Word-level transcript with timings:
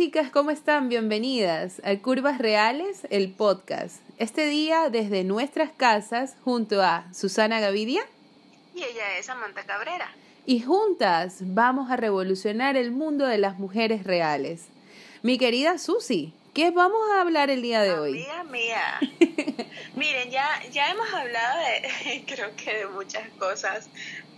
chicas, 0.00 0.30
¿cómo 0.30 0.50
están? 0.50 0.88
Bienvenidas 0.88 1.82
a 1.84 1.94
Curvas 1.98 2.38
Reales, 2.38 3.06
el 3.10 3.30
podcast. 3.30 3.96
Este 4.16 4.46
día 4.46 4.88
desde 4.88 5.24
nuestras 5.24 5.72
casas 5.72 6.36
junto 6.42 6.82
a 6.82 7.04
Susana 7.12 7.60
Gavidia. 7.60 8.00
Y 8.74 8.78
ella 8.78 9.18
es 9.18 9.26
Samantha 9.26 9.62
Cabrera. 9.64 10.10
Y 10.46 10.60
juntas 10.60 11.40
vamos 11.40 11.90
a 11.90 11.98
revolucionar 11.98 12.78
el 12.78 12.92
mundo 12.92 13.26
de 13.26 13.36
las 13.36 13.58
mujeres 13.58 14.04
reales. 14.04 14.68
Mi 15.20 15.36
querida 15.36 15.76
Susi, 15.76 16.32
¿qué 16.54 16.70
vamos 16.70 17.02
a 17.12 17.20
hablar 17.20 17.50
el 17.50 17.60
día 17.60 17.82
de 17.82 17.92
hoy? 17.92 18.26
Amiga 18.26 18.44
mía. 18.44 19.00
Miren, 19.96 20.30
ya, 20.30 20.48
ya 20.72 20.92
hemos 20.92 21.12
hablado 21.12 21.60
de, 21.60 22.24
creo 22.26 22.56
que 22.56 22.72
de 22.72 22.86
muchas 22.86 23.28
cosas, 23.38 23.90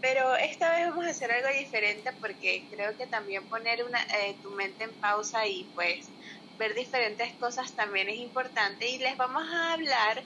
pero 0.03 0.35
esta 0.35 0.71
vez 0.73 0.89
vamos 0.89 1.07
a 1.07 1.11
hacer 1.11 1.31
algo 1.31 1.49
diferente 1.57 2.11
porque 2.21 2.65
creo 2.71 2.95
que 2.99 3.07
también 3.07 3.45
poner 3.45 3.85
una, 3.85 4.03
eh, 4.03 4.35
tu 4.43 4.51
mente 4.51 4.85
en 4.85 4.91
pausa 4.95 5.47
y 5.47 5.65
pues 5.77 6.09
ver 6.59 6.75
diferentes 6.75 7.33
cosas 7.35 7.73
también 7.73 8.09
es 8.09 8.17
importante 8.17 8.91
y 8.91 8.99
les 8.99 9.17
vamos 9.17 9.45
a 9.49 9.73
hablar 9.73 10.23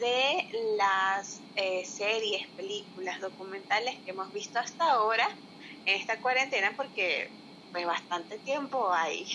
de 0.00 0.76
las 0.76 1.40
eh, 1.54 1.84
series, 1.86 2.48
películas, 2.56 3.20
documentales 3.20 3.94
que 4.04 4.10
hemos 4.10 4.32
visto 4.32 4.58
hasta 4.58 4.84
ahora 4.84 5.28
en 5.86 5.94
esta 5.94 6.18
cuarentena 6.18 6.72
porque 6.76 7.30
pues 7.70 7.86
bastante 7.86 8.36
tiempo 8.38 8.92
hay. 8.92 9.26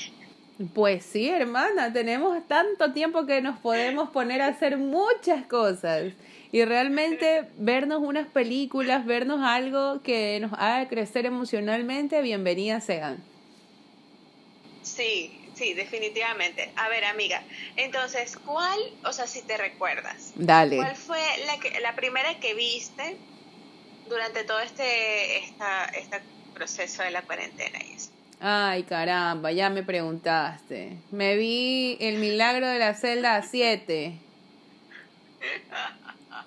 Pues 0.73 1.05
sí, 1.05 1.29
hermana, 1.29 1.93
tenemos 1.93 2.45
tanto 2.49 2.91
tiempo 2.91 3.25
que 3.25 3.41
nos 3.41 3.57
podemos 3.59 4.09
poner 4.09 4.41
a 4.41 4.47
hacer 4.47 4.77
muchas 4.77 5.45
cosas 5.45 6.11
y 6.51 6.65
realmente 6.65 7.47
vernos 7.57 8.01
unas 8.01 8.27
películas, 8.27 9.05
vernos 9.05 9.41
algo 9.43 10.01
que 10.01 10.39
nos 10.39 10.53
haga 10.53 10.87
crecer 10.87 11.25
emocionalmente, 11.25 12.21
bienvenidas 12.21 12.85
sean. 12.85 13.23
Sí, 14.81 15.39
sí, 15.53 15.73
definitivamente. 15.73 16.71
A 16.75 16.89
ver, 16.89 17.05
amiga, 17.05 17.43
entonces, 17.75 18.35
¿cuál, 18.37 18.79
o 19.05 19.13
sea, 19.13 19.27
si 19.27 19.43
te 19.43 19.57
recuerdas? 19.57 20.33
Dale. 20.35 20.77
¿Cuál 20.77 20.95
fue 20.95 21.21
la, 21.45 21.59
que, 21.59 21.79
la 21.81 21.95
primera 21.95 22.39
que 22.39 22.55
viste 22.55 23.17
durante 24.09 24.43
todo 24.43 24.59
este 24.59 25.37
esta, 25.37 25.85
este 25.85 26.19
proceso 26.55 27.03
de 27.03 27.11
la 27.11 27.21
cuarentena 27.21 27.77
y 27.87 27.93
eso? 27.93 28.09
Ay, 28.41 28.83
caramba, 28.83 29.51
ya 29.51 29.69
me 29.69 29.83
preguntaste. 29.83 30.97
Me 31.11 31.35
vi 31.35 31.97
El 31.99 32.17
Milagro 32.17 32.67
de 32.67 32.79
la 32.79 32.95
Celda 32.95 33.43
7. 33.43 34.13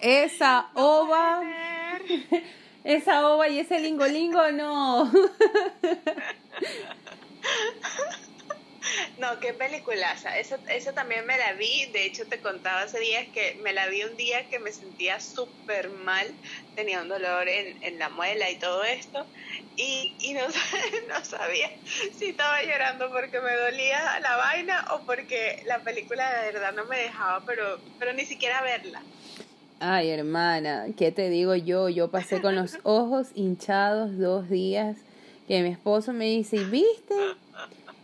Esa 0.02 0.68
ova. 0.74 1.40
Esa 2.84 3.28
ova 3.28 3.48
y 3.48 3.60
ese 3.60 3.78
lingo 3.78 4.04
lingo, 4.06 4.50
no. 4.50 5.08
No, 9.18 9.38
qué 9.38 9.54
peliculaza. 9.54 10.36
Eso, 10.36 10.58
eso 10.68 10.92
también 10.92 11.24
me 11.24 11.38
la 11.38 11.52
vi. 11.52 11.86
De 11.92 12.04
hecho, 12.04 12.26
te 12.26 12.40
contaba 12.40 12.82
hace 12.82 12.98
días 12.98 13.28
que 13.32 13.54
me 13.62 13.72
la 13.72 13.86
vi 13.86 14.02
un 14.02 14.16
día 14.16 14.48
que 14.50 14.58
me 14.58 14.72
sentía 14.72 15.20
súper 15.20 15.90
mal. 15.90 16.26
Tenía 16.74 17.00
un 17.00 17.08
dolor 17.08 17.48
en, 17.48 17.80
en, 17.84 18.00
la 18.00 18.08
muela 18.08 18.50
y 18.50 18.56
todo 18.56 18.82
esto. 18.82 19.24
Y, 19.76 20.16
y 20.18 20.34
no, 20.34 20.40
no 21.08 21.24
sabía 21.24 21.70
si 22.18 22.30
estaba 22.30 22.62
llorando 22.64 23.12
porque 23.12 23.40
me 23.40 23.54
dolía 23.54 24.18
la 24.18 24.36
vaina 24.36 24.86
o 24.90 25.06
porque 25.06 25.62
la 25.66 25.78
película 25.78 26.42
de 26.42 26.52
verdad 26.52 26.72
no 26.72 26.84
me 26.86 26.98
dejaba, 26.98 27.44
pero, 27.46 27.80
pero 28.00 28.12
ni 28.12 28.24
siquiera 28.26 28.60
verla. 28.62 29.02
Ay, 29.84 30.10
hermana, 30.10 30.86
¿qué 30.96 31.10
te 31.10 31.28
digo 31.28 31.56
yo? 31.56 31.88
Yo 31.88 32.08
pasé 32.08 32.40
con 32.40 32.54
los 32.54 32.78
ojos 32.84 33.30
hinchados 33.34 34.16
dos 34.16 34.48
días 34.48 34.96
que 35.48 35.60
mi 35.60 35.70
esposo 35.70 36.12
me 36.12 36.26
dice, 36.26 36.62
¿viste? 36.62 37.16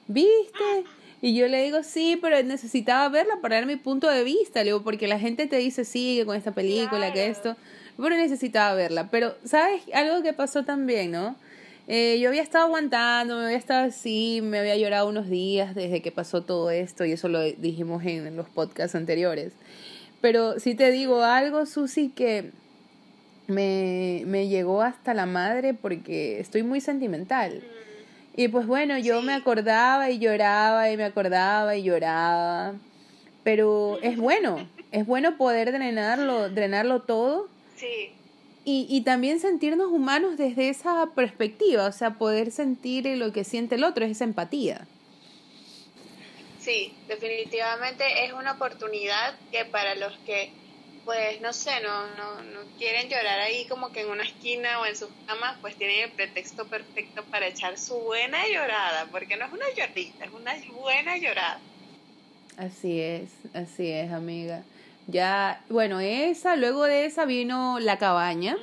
¿viste? 0.09 0.85
Y 1.23 1.37
yo 1.37 1.47
le 1.47 1.63
digo, 1.63 1.85
sí, 1.85 2.19
pero 2.21 2.43
necesitaba 2.43 3.09
verla 3.11 3.35
para 3.41 3.55
dar 3.55 3.67
mi 3.67 3.77
punto 3.77 4.11
de 4.11 4.25
vista, 4.25 4.59
le 4.65 4.71
digo, 4.71 4.83
porque 4.83 5.07
la 5.07 5.21
gente 5.21 5.47
te 5.47 5.59
dice, 5.59 5.85
sigue 5.85 6.27
con 6.27 6.35
esta 6.35 6.51
película, 6.51 7.13
que 7.13 7.29
esto, 7.29 7.55
pero 7.97 8.17
necesitaba 8.17 8.75
verla. 8.75 9.09
Pero, 9.13 9.37
¿sabes? 9.45 9.83
Algo 9.95 10.21
que 10.25 10.33
pasó 10.33 10.65
también, 10.65 11.13
¿no? 11.13 11.37
Eh, 11.87 12.19
yo 12.21 12.29
había 12.29 12.43
estado 12.43 12.65
aguantando, 12.65 13.37
me 13.37 13.45
había 13.45 13.57
estado 13.57 13.87
así, 13.87 14.41
me 14.43 14.59
había 14.59 14.77
llorado 14.77 15.09
unos 15.09 15.31
días 15.31 15.77
desde 15.77 16.03
que 16.03 16.11
pasó 16.11 16.43
todo 16.43 16.73
esto, 16.73 17.05
y 17.05 17.13
eso 17.13 17.29
lo 17.29 17.41
dijimos 17.41 18.05
en 18.05 18.35
los 18.35 18.49
podcasts 18.49 18.97
anteriores. 18.97 19.53
Pero 20.21 20.59
sí 20.59 20.75
te 20.75 20.91
digo 20.91 21.23
algo, 21.23 21.67
Susi, 21.67 22.09
que 22.09 22.51
me, 23.47 24.23
me 24.27 24.49
llegó 24.49 24.83
hasta 24.83 25.15
la 25.15 25.27
madre 25.27 25.75
porque 25.75 26.41
estoy 26.41 26.63
muy 26.63 26.81
sentimental. 26.81 27.63
Y 28.37 28.49
pues 28.49 28.67
bueno, 28.67 28.99
yo 28.99 29.21
me 29.23 29.35
acordaba 29.35 30.11
y 30.11 30.19
lloraba 30.19 30.91
y 30.91 30.97
me 30.97 31.05
acordaba 31.05 31.77
y 31.77 31.83
lloraba. 31.83 32.75
Pero 33.43 33.99
es 34.03 34.17
bueno, 34.17 34.69
es 34.93 35.07
bueno 35.07 35.37
poder 35.37 35.73
drenarlo, 35.73 36.49
drenarlo 36.51 37.03
todo. 37.03 37.49
Sí. 37.77 38.13
Y, 38.65 38.87
y 38.91 39.01
también 39.01 39.41
sentirnos 39.41 39.91
humanos 39.91 40.37
desde 40.37 40.69
esa 40.69 41.09
perspectiva, 41.15 41.87
o 41.87 41.93
sea, 41.93 42.19
poder 42.19 42.51
sentir 42.51 43.07
lo 43.17 43.33
que 43.33 43.43
siente 43.43 43.77
el 43.77 43.85
otro, 43.85 44.05
es 44.05 44.11
esa 44.11 44.25
empatía. 44.25 44.87
Sí, 46.69 46.93
definitivamente 47.09 48.27
es 48.27 48.35
una 48.35 48.53
oportunidad 48.53 49.35
que 49.51 49.65
para 49.65 49.95
los 49.95 50.13
que 50.27 50.51
pues 51.07 51.41
no 51.41 51.55
sé, 51.55 51.71
no, 51.81 52.07
no, 52.09 52.43
no 52.43 52.61
quieren 52.77 53.09
llorar 53.09 53.41
ahí 53.41 53.67
como 53.69 53.91
que 53.91 54.03
en 54.03 54.11
una 54.11 54.23
esquina 54.23 54.79
o 54.79 54.85
en 54.85 54.95
sus 54.95 55.09
camas, 55.27 55.57
pues 55.63 55.77
tienen 55.77 56.01
el 56.05 56.11
pretexto 56.11 56.67
perfecto 56.67 57.25
para 57.31 57.47
echar 57.47 57.79
su 57.79 57.95
buena 57.95 58.47
llorada, 58.47 59.07
porque 59.11 59.39
no 59.39 59.47
es 59.47 59.53
una 59.53 59.65
llorita, 59.75 60.27
es 60.27 60.31
una 60.31 60.55
buena 60.79 61.17
llorada. 61.17 61.59
Así 62.59 63.01
es, 63.01 63.31
así 63.55 63.91
es, 63.91 64.13
amiga. 64.13 64.63
Ya, 65.07 65.65
bueno, 65.71 66.01
esa, 66.01 66.57
luego 66.57 66.85
de 66.85 67.07
esa 67.07 67.25
vino 67.25 67.79
La 67.81 67.97
Cabaña, 67.97 68.59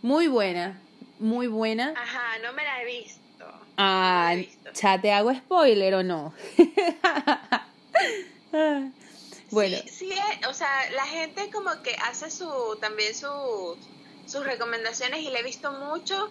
muy 0.00 0.28
buena, 0.28 0.80
muy 1.18 1.48
buena. 1.48 1.92
Ajá, 1.96 2.38
no 2.40 2.52
me 2.52 2.62
la 2.62 2.82
he 2.82 2.86
visto. 2.86 3.21
Ah, 3.76 4.34
ya 4.74 5.00
te 5.00 5.12
hago 5.12 5.34
spoiler 5.34 5.94
o 5.94 6.02
no. 6.02 6.32
Bueno. 9.50 9.76
Sí, 9.84 10.06
sí, 10.06 10.10
eh, 10.10 10.46
o 10.48 10.54
sea, 10.54 10.68
la 10.96 11.04
gente 11.04 11.50
como 11.52 11.70
que 11.82 11.94
hace 12.08 12.30
su 12.30 12.48
también 12.80 13.14
su, 13.14 13.76
sus 14.26 14.44
recomendaciones 14.44 15.20
y 15.20 15.28
le 15.28 15.40
he 15.40 15.42
visto 15.42 15.70
mucho 15.72 16.30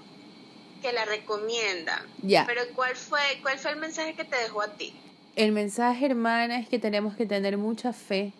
que 0.81 0.91
la 0.91 1.05
recomiendan. 1.05 2.03
Ya. 2.23 2.45
Pero 2.47 2.61
¿cuál 2.75 2.95
fue, 2.95 3.21
¿cuál 3.43 3.59
fue 3.59 3.71
el 3.71 3.77
mensaje 3.77 4.15
que 4.15 4.23
te 4.23 4.35
dejó 4.37 4.63
a 4.63 4.69
ti? 4.69 4.93
El 5.35 5.51
mensaje, 5.51 6.07
hermana, 6.07 6.59
es 6.59 6.67
que 6.67 6.79
tenemos 6.79 7.15
que 7.15 7.27
tener 7.27 7.57
mucha 7.57 7.93
fe 7.93 8.33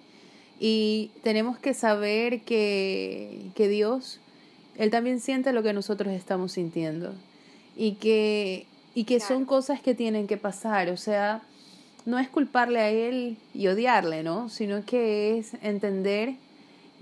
y 0.60 1.12
tenemos 1.24 1.60
que 1.60 1.74
saber 1.76 2.42
que, 2.42 3.52
que 3.56 3.68
Dios, 3.68 4.20
Él 4.78 4.90
también 4.90 5.20
siente 5.20 5.54
lo 5.54 5.62
que 5.64 5.74
nosotros 5.74 6.12
estamos 6.12 6.54
sintiendo 6.54 7.14
y 7.78 7.94
que, 7.94 8.66
y 8.94 9.06
que 9.06 9.18
claro. 9.18 9.36
son 9.36 9.46
cosas 9.46 9.82
que 9.82 9.96
tienen 9.96 10.28
que 10.28 10.38
pasar. 10.38 10.90
O 10.90 10.98
sea, 10.98 11.42
no 12.06 12.20
es 12.20 12.30
culparle 12.30 12.80
a 12.80 12.90
él 12.90 13.38
y 13.54 13.68
odiarle, 13.68 14.24
¿no? 14.24 14.50
Sino 14.50 14.84
que 14.86 15.38
es 15.38 15.54
entender 15.62 16.36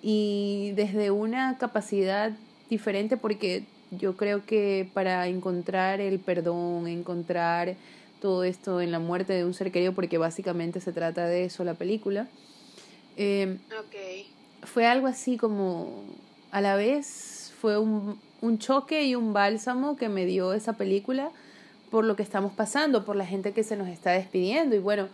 y 0.02 0.72
desde 0.76 1.12
una 1.12 1.58
capacidad 1.58 2.32
diferente 2.70 3.18
porque 3.18 3.64
yo 3.92 4.16
creo 4.16 4.46
que 4.46 4.90
para 4.94 5.28
encontrar 5.28 6.00
el 6.00 6.20
perdón, 6.20 6.88
encontrar 6.88 7.76
todo 8.22 8.44
esto 8.44 8.82
en 8.82 8.92
la 8.92 9.00
muerte 9.00 9.34
de 9.34 9.46
un 9.46 9.54
ser 9.54 9.72
querido, 9.72 9.94
porque 9.94 10.18
básicamente 10.18 10.80
se 10.82 10.92
trata 10.92 11.26
de 11.26 11.46
eso 11.46 11.64
la 11.64 11.74
película, 11.74 12.28
eh, 13.18 13.58
okay. 13.88 14.28
fue 14.64 14.86
algo 14.86 15.08
así 15.08 15.38
como 15.38 16.04
a 16.52 16.62
la 16.62 16.76
vez 16.76 17.54
fue 17.60 17.78
un, 17.78 18.20
un 18.42 18.60
choque 18.60 19.06
y 19.06 19.16
un 19.16 19.34
bálsamo 19.34 19.96
que 19.96 20.10
me 20.10 20.26
dio 20.26 20.54
esa 20.54 20.74
película 20.74 21.32
por 21.90 22.06
lo 22.06 22.16
que 22.16 22.24
estamos 22.24 22.54
pasando, 22.54 23.06
por 23.06 23.16
la 23.16 23.26
gente 23.26 23.52
que 23.52 23.64
se 23.64 23.76
nos 23.76 23.88
está 23.88 24.12
despidiendo 24.12 24.76
y 24.76 24.80
bueno, 24.80 25.08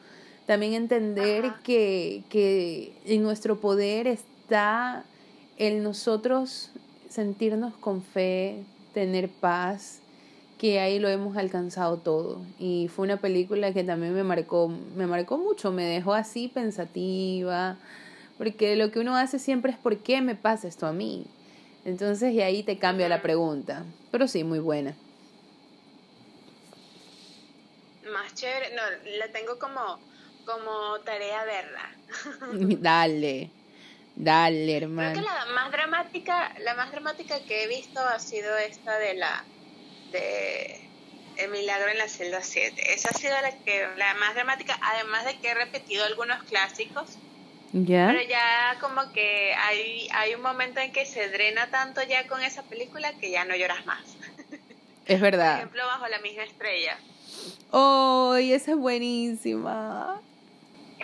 también 0.45 0.73
entender 0.73 1.53
que, 1.63 2.23
que 2.29 2.93
en 3.05 3.23
nuestro 3.23 3.59
poder 3.59 4.07
está 4.07 5.03
el 5.57 5.83
nosotros 5.83 6.71
sentirnos 7.09 7.73
con 7.75 8.01
fe, 8.01 8.63
tener 8.93 9.29
paz, 9.29 10.01
que 10.57 10.79
ahí 10.79 10.99
lo 10.99 11.09
hemos 11.09 11.37
alcanzado 11.37 11.97
todo. 11.97 12.41
Y 12.59 12.89
fue 12.93 13.05
una 13.05 13.17
película 13.17 13.73
que 13.73 13.83
también 13.83 14.13
me 14.13 14.23
marcó, 14.23 14.71
me 14.95 15.07
marcó 15.07 15.37
mucho, 15.37 15.71
me 15.71 15.83
dejó 15.85 16.13
así 16.13 16.47
pensativa, 16.47 17.77
porque 18.37 18.75
lo 18.75 18.91
que 18.91 18.99
uno 18.99 19.15
hace 19.15 19.39
siempre 19.39 19.71
es 19.71 19.77
¿por 19.77 19.97
qué 19.97 20.21
me 20.21 20.35
pasa 20.35 20.67
esto 20.67 20.87
a 20.87 20.93
mí? 20.93 21.25
Entonces, 21.85 22.33
y 22.33 22.41
ahí 22.41 22.63
te 22.63 22.77
cambia 22.77 23.07
la 23.09 23.21
pregunta. 23.21 23.83
Pero 24.11 24.27
sí, 24.27 24.43
muy 24.43 24.59
buena. 24.59 24.95
Más 28.11 28.33
chévere, 28.35 28.75
no, 28.75 28.81
la 29.17 29.31
tengo 29.31 29.57
como, 29.59 30.05
como 30.43 31.01
tarea 31.03 31.43
verla. 31.45 31.99
Dale. 32.81 33.55
Dale, 34.13 34.77
hermano. 34.77 35.11
Creo 35.13 35.25
que 35.25 35.29
la 35.29 35.45
más 35.53 35.71
dramática, 35.71 36.53
la 36.59 36.75
más 36.75 36.91
dramática 36.91 37.43
que 37.45 37.63
he 37.63 37.67
visto 37.67 37.99
ha 37.99 38.19
sido 38.19 38.57
esta 38.57 38.97
de 38.97 39.15
la 39.15 39.49
de 40.11 40.93
El 41.35 41.51
milagro 41.51 41.89
en 41.89 41.97
la 41.97 42.07
celda 42.07 42.41
7. 42.41 42.93
Esa 42.93 43.09
ha 43.09 43.13
sido 43.13 43.33
la, 43.41 43.51
que, 43.63 43.87
la 43.97 44.13
más 44.15 44.35
dramática, 44.35 44.79
además 44.81 45.25
de 45.25 45.39
que 45.39 45.49
he 45.49 45.53
repetido 45.55 46.05
algunos 46.05 46.43
clásicos. 46.45 47.21
¿Ya? 47.71 48.07
Pero 48.07 48.21
ya 48.29 48.77
como 48.79 49.11
que 49.11 49.53
hay, 49.55 50.07
hay 50.13 50.33
un 50.35 50.41
momento 50.41 50.79
en 50.79 50.93
que 50.93 51.05
se 51.05 51.29
drena 51.29 51.69
tanto 51.71 52.01
ya 52.03 52.25
con 52.27 52.41
esa 52.41 52.67
película 52.69 53.17
que 53.17 53.31
ya 53.31 53.43
no 53.45 53.55
lloras 53.55 53.85
más. 53.85 54.17
Es 55.05 55.19
Por 55.19 55.31
verdad. 55.31 55.57
ejemplo, 55.57 55.85
Bajo 55.85 56.07
la 56.07 56.19
misma 56.19 56.43
estrella. 56.43 56.97
¡Ay, 57.71 58.53
esa 58.53 58.71
es 58.71 58.77
buenísima! 58.77 60.21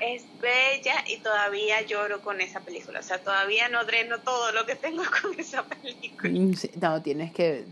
Es 0.02 0.24
bella 0.42 0.96
y 1.08 1.18
todavía 1.18 1.82
lloro 1.82 2.22
con 2.22 2.42
esa 2.42 2.60
película. 2.62 3.00
O 3.00 3.04
sea, 3.04 3.20
todavía 3.22 3.70
no 3.70 3.84
dreno 3.86 4.20
todo 4.20 4.52
lo 4.52 4.66
que 4.66 4.76
tengo 4.76 5.04
con 5.22 5.40
esa 5.40 5.64
película. 5.64 6.30
Mm, 6.30 6.54
No, 6.82 7.02
tienes 7.02 7.32
que... 7.34 7.66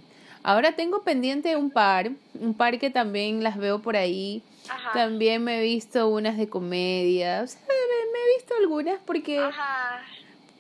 Ahora 0.44 0.74
tengo 0.76 1.04
pendiente 1.04 1.56
un 1.58 1.70
par, 1.70 2.12
un 2.40 2.54
par 2.54 2.80
que 2.80 2.90
también 2.90 3.44
las 3.44 3.58
veo 3.58 3.80
por 3.82 3.98
ahí. 3.98 4.42
Ajá. 4.70 4.92
También 4.94 5.44
me 5.44 5.60
he 5.60 5.64
visto 5.64 6.08
unas 6.08 6.38
de 6.38 6.48
comedia. 6.48 7.42
O 7.44 7.48
sea, 7.48 7.60
me, 7.62 7.74
me 8.14 8.20
he 8.20 8.38
visto 8.38 8.54
algunas 8.60 9.00
porque, 9.06 9.40
Ajá. 9.40 10.02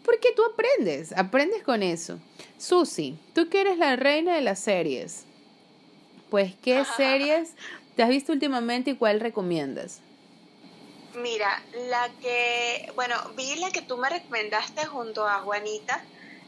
porque 0.03 0.33
tú 0.35 0.41
aprendes, 0.43 1.13
aprendes 1.17 1.63
con 1.63 1.81
eso. 1.83 2.19
Susi, 2.57 3.17
tú 3.33 3.47
que 3.47 3.61
eres 3.61 3.77
la 3.77 3.95
reina 3.95 4.35
de 4.35 4.41
las 4.41 4.59
series. 4.59 5.23
Pues, 6.29 6.53
¿qué 6.61 6.83
series 6.97 7.53
te 7.99 8.03
has 8.03 8.09
visto 8.09 8.31
últimamente 8.31 8.91
y 8.91 8.95
cuál 8.97 9.19
recomiendas? 9.19 10.01
Mira, 11.15 11.49
la 11.89 12.09
que, 12.21 12.89
bueno, 12.95 13.15
vi 13.35 13.57
la 13.57 13.71
que 13.71 13.81
tú 13.81 13.97
me 13.97 14.07
recomendaste 14.07 14.85
junto 14.85 15.27
a 15.27 15.41
Juanita, 15.41 16.01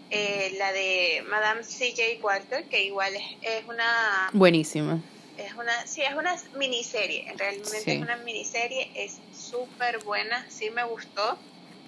eh, 0.10 0.54
la 0.58 0.72
de 0.72 1.22
Madame 1.30 1.62
C.J. 1.66 2.24
Walker, 2.24 2.70
que 2.70 2.86
igual 2.86 3.14
es, 3.18 3.24
es 3.42 3.66
una, 3.68 4.30
Buenísima. 4.32 4.98
es 5.36 5.54
una, 5.56 5.74
sí, 5.86 6.02
es 6.04 6.16
una 6.16 6.34
miniserie, 6.56 7.26
realmente 7.38 7.80
Sí. 7.82 7.92
es 7.92 8.02
una 8.02 8.16
miniserie, 8.16 8.90
es 8.96 9.20
súper 9.34 10.02
buena, 10.06 10.50
sí 10.50 10.70
me 10.70 10.86
gustó. 10.86 11.38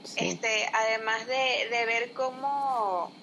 Sí. 0.04 0.27
Este, 0.27 0.68
además 0.74 1.25
de, 1.25 1.69
de 1.71 1.86
ver 1.86 2.12
cómo, 2.13 3.13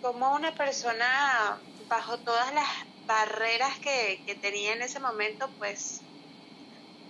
cómo 0.00 0.34
una 0.34 0.52
persona, 0.56 1.62
bajo 1.88 2.18
todas 2.18 2.52
las 2.52 2.66
barreras 3.08 3.76
que, 3.78 4.20
que 4.26 4.34
tenía 4.36 4.74
en 4.74 4.82
ese 4.82 5.00
momento, 5.00 5.48
pues 5.58 6.00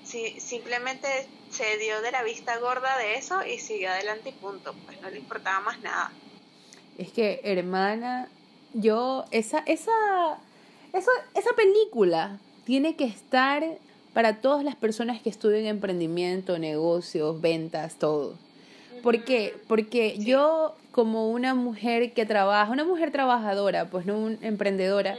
sí, 0.05 0.41
simplemente 0.41 1.09
se 1.51 1.77
dio 1.79 2.01
de 2.01 2.13
la 2.13 2.23
vista 2.23 2.57
gorda 2.59 2.97
de 2.99 3.17
eso 3.17 3.45
y 3.45 3.59
siguió 3.59 3.91
adelante 3.91 4.31
y 4.31 4.33
punto, 4.33 4.75
pues 4.87 5.01
no 5.03 5.11
le 5.11 5.19
importaba 5.19 5.61
más 5.61 5.81
nada. 5.81 6.13
Es 6.97 7.11
que, 7.13 7.41
hermana, 7.45 8.29
yo, 8.75 9.25
esa, 9.33 9.59
esa, 9.67 9.93
eso, 10.93 11.11
esa 11.35 11.51
película 11.57 12.39
tiene 12.65 12.97
que 12.97 13.05
estar 13.05 13.65
para 14.15 14.41
todas 14.41 14.65
las 14.65 14.77
personas 14.77 15.21
que 15.21 15.31
estudian 15.31 15.67
emprendimiento, 15.67 16.59
negocios, 16.59 17.41
ventas, 17.41 17.99
todo. 17.99 18.37
¿Por 19.03 19.25
qué? 19.25 19.55
Porque 19.69 20.15
Sí. 20.17 20.25
yo, 20.25 20.75
como 20.91 21.31
una 21.31 21.55
mujer 21.55 22.13
que 22.13 22.27
trabaja, 22.27 22.71
una 22.73 22.85
mujer 22.85 23.13
trabajadora, 23.13 23.91
pues 23.91 24.07
no 24.07 24.19
una 24.19 24.39
emprendedora. 24.43 25.17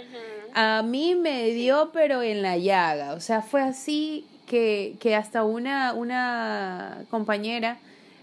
A 0.54 0.82
mí 0.84 1.16
me 1.16 1.46
dio, 1.52 1.90
pero 1.94 2.22
en 2.22 2.42
la 2.42 2.58
llaga. 2.58 3.14
O 3.14 3.20
sea, 3.20 3.42
fue 3.42 3.62
así 3.62 4.26
que, 4.48 4.96
que 5.00 5.16
hasta 5.16 5.44
una, 5.44 5.94
una 5.94 7.04
compañera 7.10 7.78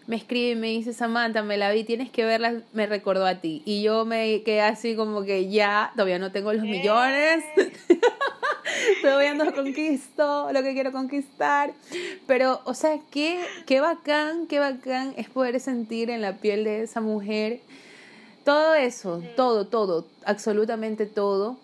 me 0.06 0.16
escribe 0.16 0.52
y 0.52 0.54
me 0.54 0.68
dice, 0.68 0.92
Samantha, 0.92 1.42
me 1.42 1.56
la 1.56 1.70
vi, 1.72 1.82
tienes 1.82 2.10
que 2.10 2.24
verla, 2.24 2.60
me 2.72 2.86
recordó 2.86 3.26
a 3.26 3.36
ti. 3.36 3.62
Y 3.64 3.82
yo 3.82 4.04
me 4.04 4.42
quedé 4.42 4.60
así 4.60 4.94
como 4.94 5.24
que 5.24 5.48
ya, 5.50 5.90
todavía 5.94 6.18
no 6.20 6.30
tengo 6.30 6.52
los 6.52 6.62
Eh. 6.64 6.68
millones, 6.68 7.44
todavía 9.02 9.34
no 9.34 9.52
conquisto 9.52 10.52
lo 10.52 10.62
que 10.62 10.74
quiero 10.74 10.92
conquistar. 10.92 11.72
Pero, 12.26 12.60
o 12.64 12.74
sea, 12.74 12.98
qué, 13.10 13.40
qué 13.66 13.80
bacán, 13.80 14.46
qué 14.46 14.58
bacán 14.60 15.12
es 15.16 15.28
poder 15.28 15.58
sentir 15.60 16.10
en 16.10 16.22
la 16.22 16.34
piel 16.34 16.64
de 16.64 16.82
esa 16.82 17.00
mujer 17.00 17.60
todo 18.44 18.74
eso, 18.74 19.20
todo, 19.34 19.66
todo, 19.66 20.06
absolutamente 20.24 21.06
todo. 21.06 21.56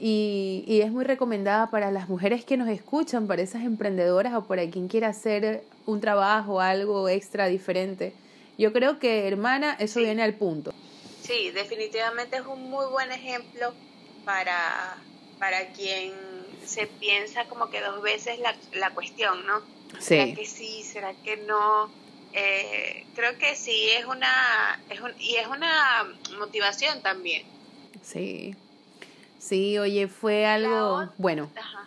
Y, 0.00 0.64
y 0.68 0.80
es 0.82 0.92
muy 0.92 1.04
recomendada 1.04 1.70
para 1.70 1.90
las 1.90 2.08
mujeres 2.08 2.44
que 2.44 2.56
nos 2.56 2.68
escuchan, 2.68 3.26
para 3.26 3.42
esas 3.42 3.62
emprendedoras 3.64 4.34
o 4.34 4.46
para 4.46 4.68
quien 4.70 4.86
quiera 4.88 5.08
hacer 5.08 5.64
un 5.86 6.00
trabajo, 6.00 6.60
algo 6.60 7.08
extra 7.08 7.46
diferente. 7.48 8.12
Yo 8.56 8.72
creo 8.72 8.98
que, 8.98 9.26
hermana, 9.26 9.76
eso 9.80 9.94
Sí. 9.94 10.04
viene 10.04 10.22
al 10.22 10.34
punto. 10.34 10.72
Sí, 11.22 11.50
definitivamente 11.50 12.36
es 12.36 12.46
un 12.46 12.70
muy 12.70 12.86
buen 12.86 13.10
ejemplo 13.10 13.74
para, 14.24 14.96
para 15.38 15.72
quien 15.72 16.12
se 16.64 16.86
piensa 16.86 17.44
como 17.46 17.70
que 17.70 17.80
dos 17.80 18.02
veces 18.02 18.38
la, 18.40 18.54
la 18.74 18.90
cuestión, 18.94 19.46
¿no? 19.46 19.60
¿Será 19.98 20.26
Sí, 20.26 20.34
que 20.34 20.46
sí? 20.46 20.82
¿Será 20.84 21.12
que 21.24 21.38
no? 21.38 21.90
Eh, 22.32 23.04
creo 23.14 23.36
que 23.38 23.56
sí 23.56 23.88
es 23.98 24.04
una 24.04 24.84
es 24.90 25.00
un, 25.00 25.12
y 25.18 25.36
es 25.36 25.46
una 25.46 26.04
motivación 26.38 27.00
también. 27.02 27.42
sí. 28.02 28.54
Sí, 29.38 29.78
oye, 29.78 30.08
fue 30.08 30.46
algo 30.46 31.12
bueno. 31.16 31.50
Ajá. 31.56 31.86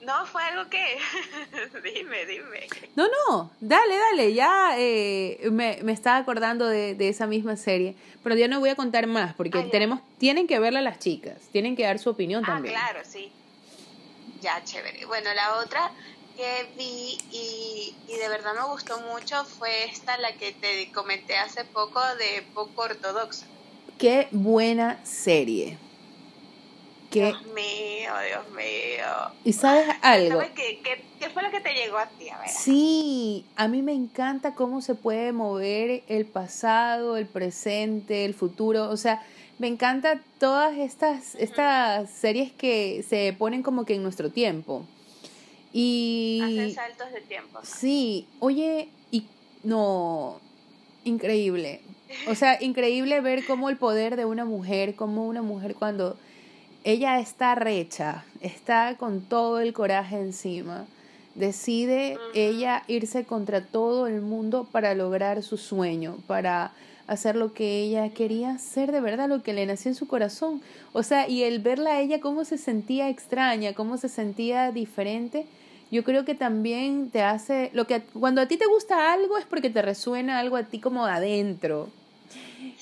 No, 0.00 0.26
fue 0.26 0.42
algo 0.44 0.68
que 0.68 0.78
dime, 1.94 2.26
dime. 2.26 2.66
No, 2.94 3.06
no, 3.08 3.50
dale, 3.60 3.96
dale, 3.96 4.34
ya 4.34 4.74
eh, 4.78 5.38
me, 5.50 5.78
me 5.82 5.92
estaba 5.92 6.18
acordando 6.18 6.66
de, 6.66 6.94
de 6.94 7.08
esa 7.08 7.26
misma 7.26 7.56
serie, 7.56 7.96
pero 8.22 8.36
ya 8.36 8.46
no 8.48 8.60
voy 8.60 8.70
a 8.70 8.76
contar 8.76 9.06
más 9.06 9.34
porque 9.34 9.58
Ah, 9.58 9.64
ya. 9.64 9.70
tenemos, 9.70 10.00
tienen 10.18 10.46
que 10.46 10.58
verla 10.58 10.80
las 10.80 10.98
chicas, 10.98 11.48
tienen 11.50 11.76
que 11.76 11.84
dar 11.84 11.98
su 11.98 12.10
opinión 12.10 12.44
Ah, 12.44 12.52
también. 12.54 12.74
claro, 12.74 13.00
sí. 13.04 13.32
Ya, 14.40 14.62
chévere. 14.64 15.06
Bueno, 15.06 15.32
la 15.34 15.56
otra 15.58 15.90
que 16.36 16.68
vi 16.76 17.18
y, 17.32 17.94
y 18.08 18.16
de 18.16 18.28
verdad 18.28 18.54
me 18.54 18.64
gustó 18.70 18.98
mucho 19.00 19.44
fue 19.44 19.84
esta, 19.84 20.16
la 20.18 20.32
que 20.36 20.52
te 20.52 20.90
comenté 20.92 21.36
hace 21.38 21.64
poco 21.64 22.00
de 22.16 22.42
poco 22.54 22.82
ortodoxa. 22.82 23.46
Qué 23.98 24.28
buena 24.30 24.98
serie. 25.04 25.78
Qué, 27.10 27.26
Dios 27.26 27.46
mío, 27.46 28.12
Dios 28.28 28.50
mío. 28.50 29.32
y 29.44 29.52
sabes 29.52 29.88
algo, 30.02 30.36
Cuéntame 30.36 30.54
¿Qué, 30.54 30.80
qué, 30.82 31.02
qué 31.18 31.30
fue 31.30 31.42
lo 31.42 31.50
que 31.50 31.60
te 31.60 31.72
llegó 31.72 31.96
a 31.96 32.06
ti? 32.06 32.28
A 32.28 32.38
ver. 32.38 32.48
sí, 32.48 33.46
a 33.56 33.68
mí 33.68 33.80
me 33.80 33.92
encanta 33.92 34.54
cómo 34.54 34.82
se 34.82 34.94
puede 34.96 35.32
mover 35.32 36.02
el 36.08 36.26
pasado, 36.26 37.16
el 37.16 37.26
presente, 37.26 38.24
el 38.24 38.34
futuro, 38.34 38.90
o 38.90 38.96
sea, 38.96 39.22
me 39.58 39.68
encanta 39.68 40.20
todas 40.38 40.76
estas, 40.76 41.34
estas 41.36 42.10
series 42.10 42.52
que 42.52 43.02
se 43.08 43.34
ponen 43.38 43.62
como 43.62 43.86
que 43.86 43.94
en 43.94 44.02
nuestro 44.02 44.30
tiempo. 44.30 44.84
Y 45.72 46.40
Hacen 46.42 46.74
saltos 46.74 47.12
de 47.12 47.20
tiempo. 47.22 47.60
Sí, 47.62 48.26
oye, 48.40 48.88
y 49.10 49.26
no, 49.62 50.40
increíble. 51.04 51.80
O 52.28 52.34
sea, 52.34 52.62
increíble 52.62 53.20
ver 53.20 53.44
cómo 53.46 53.68
el 53.68 53.76
poder 53.76 54.16
de 54.16 54.24
una 54.24 54.44
mujer, 54.44 54.94
como 54.94 55.26
una 55.26 55.42
mujer 55.42 55.74
cuando 55.74 56.16
ella 56.84 57.18
está 57.18 57.54
recha, 57.54 58.24
está 58.40 58.96
con 58.96 59.20
todo 59.20 59.60
el 59.60 59.72
coraje 59.72 60.20
encima, 60.20 60.86
decide 61.34 62.16
ella 62.34 62.84
irse 62.86 63.24
contra 63.24 63.60
todo 63.60 64.06
el 64.06 64.20
mundo 64.20 64.68
para 64.70 64.94
lograr 64.94 65.42
su 65.42 65.56
sueño, 65.56 66.16
para 66.26 66.72
hacer 67.06 67.36
lo 67.36 67.52
que 67.52 67.82
ella 67.82 68.08
quería 68.10 68.52
hacer 68.52 68.92
de 68.92 69.00
verdad, 69.00 69.28
lo 69.28 69.42
que 69.42 69.52
le 69.52 69.66
nació 69.66 69.90
en 69.90 69.94
su 69.94 70.06
corazón. 70.06 70.60
O 70.92 71.02
sea, 71.02 71.28
y 71.28 71.42
el 71.42 71.60
verla 71.60 71.94
a 71.94 72.00
ella 72.00 72.20
cómo 72.20 72.44
se 72.44 72.58
sentía 72.58 73.08
extraña, 73.08 73.74
cómo 73.74 73.96
se 73.96 74.08
sentía 74.08 74.72
diferente, 74.72 75.46
yo 75.90 76.02
creo 76.02 76.24
que 76.24 76.34
también 76.34 77.10
te 77.10 77.22
hace 77.22 77.70
lo 77.72 77.86
que 77.86 78.00
cuando 78.00 78.40
a 78.40 78.46
ti 78.46 78.56
te 78.56 78.66
gusta 78.66 79.12
algo 79.12 79.38
es 79.38 79.44
porque 79.44 79.70
te 79.70 79.82
resuena 79.82 80.40
algo 80.40 80.56
a 80.56 80.64
ti 80.64 80.80
como 80.80 81.06
adentro. 81.06 81.88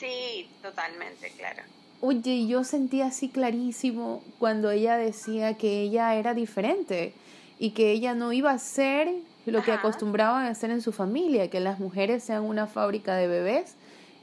Sí, 0.05 0.47
totalmente, 0.61 1.31
claro. 1.39 1.63
Oye, 2.03 2.47
yo 2.47 2.65
sentía 2.65 3.07
así 3.07 3.31
clarísimo 3.31 4.23
cuando 4.39 4.71
ella 4.71 4.99
decía 4.99 5.55
que 5.55 5.81
ella 5.81 6.15
era 6.17 6.35
diferente 6.35 7.15
y 7.59 7.71
que 7.71 7.93
ella 7.93 8.15
no 8.15 8.33
iba 8.35 8.51
a 8.51 8.59
ser 8.59 9.09
lo 9.47 9.63
que 9.63 9.73
Ajá. 9.73 9.81
acostumbraban 9.81 10.45
a 10.45 10.51
hacer 10.51 10.71
en 10.71 10.83
su 10.83 10.93
familia, 10.93 11.49
que 11.49 11.61
las 11.61 11.79
mujeres 11.79 12.23
sean 12.23 12.43
una 12.43 12.67
fábrica 12.67 13.17
de 13.17 13.29
bebés 13.29 13.77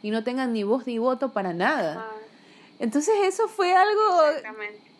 y 0.04 0.12
no 0.12 0.24
tengan 0.24 0.54
ni 0.54 0.62
voz 0.62 0.86
ni 0.86 1.00
voto 1.00 1.34
para 1.34 1.54
nada. 1.54 2.06
Entonces 2.78 3.16
eso 3.24 3.48
fue 3.48 3.74
algo 3.74 4.52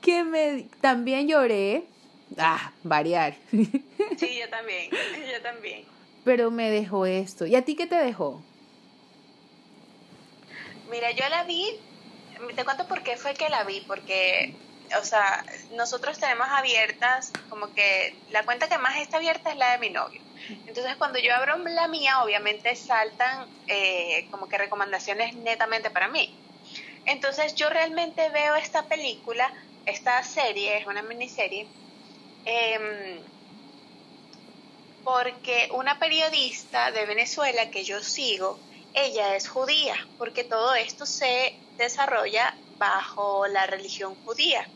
que 0.02 0.24
me 0.24 0.68
también 0.82 1.28
lloré. 1.28 1.84
Ah, 2.38 2.72
variar. 2.84 3.36
Sí, 3.52 4.40
yo 4.40 4.50
también, 4.50 4.90
yo 4.90 5.42
también. 5.44 5.84
Pero 6.24 6.50
me 6.50 6.72
dejó 6.72 7.06
esto. 7.06 7.46
¿Y 7.46 7.56
a 7.56 7.64
ti 7.64 7.76
qué 7.76 7.86
te 7.86 7.96
dejó? 7.96 8.42
Mira, 10.92 11.12
yo 11.12 11.28
la 11.30 11.44
vi, 11.46 11.64
te 12.56 12.66
cuento 12.66 12.88
por 12.88 13.04
qué 13.04 13.18
fue 13.18 13.34
que 13.34 13.50
la 13.50 13.64
vi, 13.64 13.82
porque, 13.82 14.62
o 15.00 15.04
sea, 15.04 15.44
nosotros 15.70 16.20
tenemos 16.20 16.48
abiertas, 16.50 17.32
como 17.50 17.74
que 17.74 18.24
la 18.28 18.44
cuenta 18.46 18.68
que 18.68 18.78
más 18.78 18.98
está 18.98 19.18
abierta 19.18 19.52
es 19.52 19.58
la 19.58 19.72
de 19.74 19.80
mi 19.80 19.90
novio. 19.90 20.22
Entonces, 20.66 20.98
cuando 20.98 21.20
yo 21.20 21.34
abro 21.36 21.58
la 21.58 21.88
mía, 21.88 22.24
obviamente 22.24 22.76
saltan 22.76 23.50
eh, 23.68 24.28
como 24.32 24.48
que 24.48 24.58
recomendaciones 24.58 25.36
netamente 25.36 25.92
para 25.92 26.10
mí. 26.10 26.44
Entonces, 27.06 27.56
yo 27.56 27.70
realmente 27.70 28.30
veo 28.30 28.56
esta 28.56 28.88
película 28.88 29.52
esta 29.86 30.22
serie 30.24 30.78
es 30.78 30.86
una 30.88 31.02
miniserie 31.04 31.74
em, 32.46 33.24
porque 35.04 35.70
una 35.74 36.00
periodista 36.00 36.92
de 36.92 37.06
Venezuela 37.06 37.70
que 37.72 37.84
yo 37.84 38.02
sigo, 38.02 38.66
ella 38.94 39.36
es 39.36 39.48
judía, 39.48 39.96
porque 40.18 40.44
todo 40.44 40.74
esto 40.76 41.06
se 41.06 41.62
desarrolla 41.78 42.54
bajo 42.68 43.48
la 43.48 43.66
religión 43.68 44.16
judía. 44.24 44.68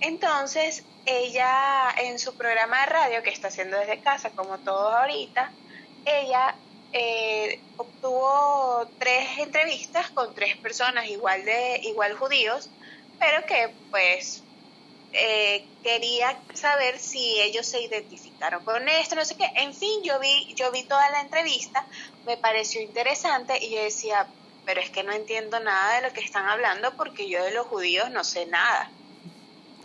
Entonces, 0.00 0.86
ella 1.04 1.90
en 1.98 2.18
su 2.18 2.36
programa 2.36 2.80
de 2.80 2.86
radio, 2.86 3.22
que 3.22 3.30
está 3.30 3.48
haciendo 3.48 3.78
desde 3.78 4.00
casa, 4.00 4.34
como 4.34 4.60
todos 4.60 4.94
ahorita, 4.94 5.54
ella 6.04 6.60
eh, 6.92 7.64
obtuvo 7.76 8.94
tres 8.98 9.38
entrevistas 9.38 10.10
con 10.12 10.34
tres 10.34 10.56
personas 10.58 11.06
igual 11.08 11.44
de 11.44 11.80
igual 11.84 12.16
judíos, 12.16 12.72
pero 13.18 13.44
que 13.46 13.76
pues 13.90 14.45
eh, 15.18 15.66
quería 15.82 16.42
saber 16.54 16.98
si 16.98 17.40
ellos 17.40 17.66
se 17.66 17.80
identificaron 17.80 18.64
con 18.64 18.88
esto, 18.88 19.14
no 19.14 19.24
sé 19.24 19.36
qué. 19.36 19.50
En 19.56 19.74
fin, 19.74 20.02
yo 20.04 20.18
vi, 20.18 20.54
yo 20.54 20.70
vi 20.70 20.82
toda 20.84 21.10
la 21.10 21.20
entrevista, 21.20 21.86
me 22.24 22.36
pareció 22.36 22.82
interesante 22.82 23.58
y 23.60 23.74
yo 23.74 23.82
decía, 23.82 24.28
pero 24.64 24.80
es 24.80 24.90
que 24.90 25.04
no 25.04 25.12
entiendo 25.12 25.60
nada 25.60 25.96
de 25.96 26.08
lo 26.08 26.12
que 26.12 26.20
están 26.20 26.48
hablando 26.48 26.96
porque 26.96 27.28
yo 27.28 27.42
de 27.44 27.52
los 27.52 27.66
judíos 27.66 28.10
no 28.10 28.24
sé 28.24 28.46
nada. 28.46 28.90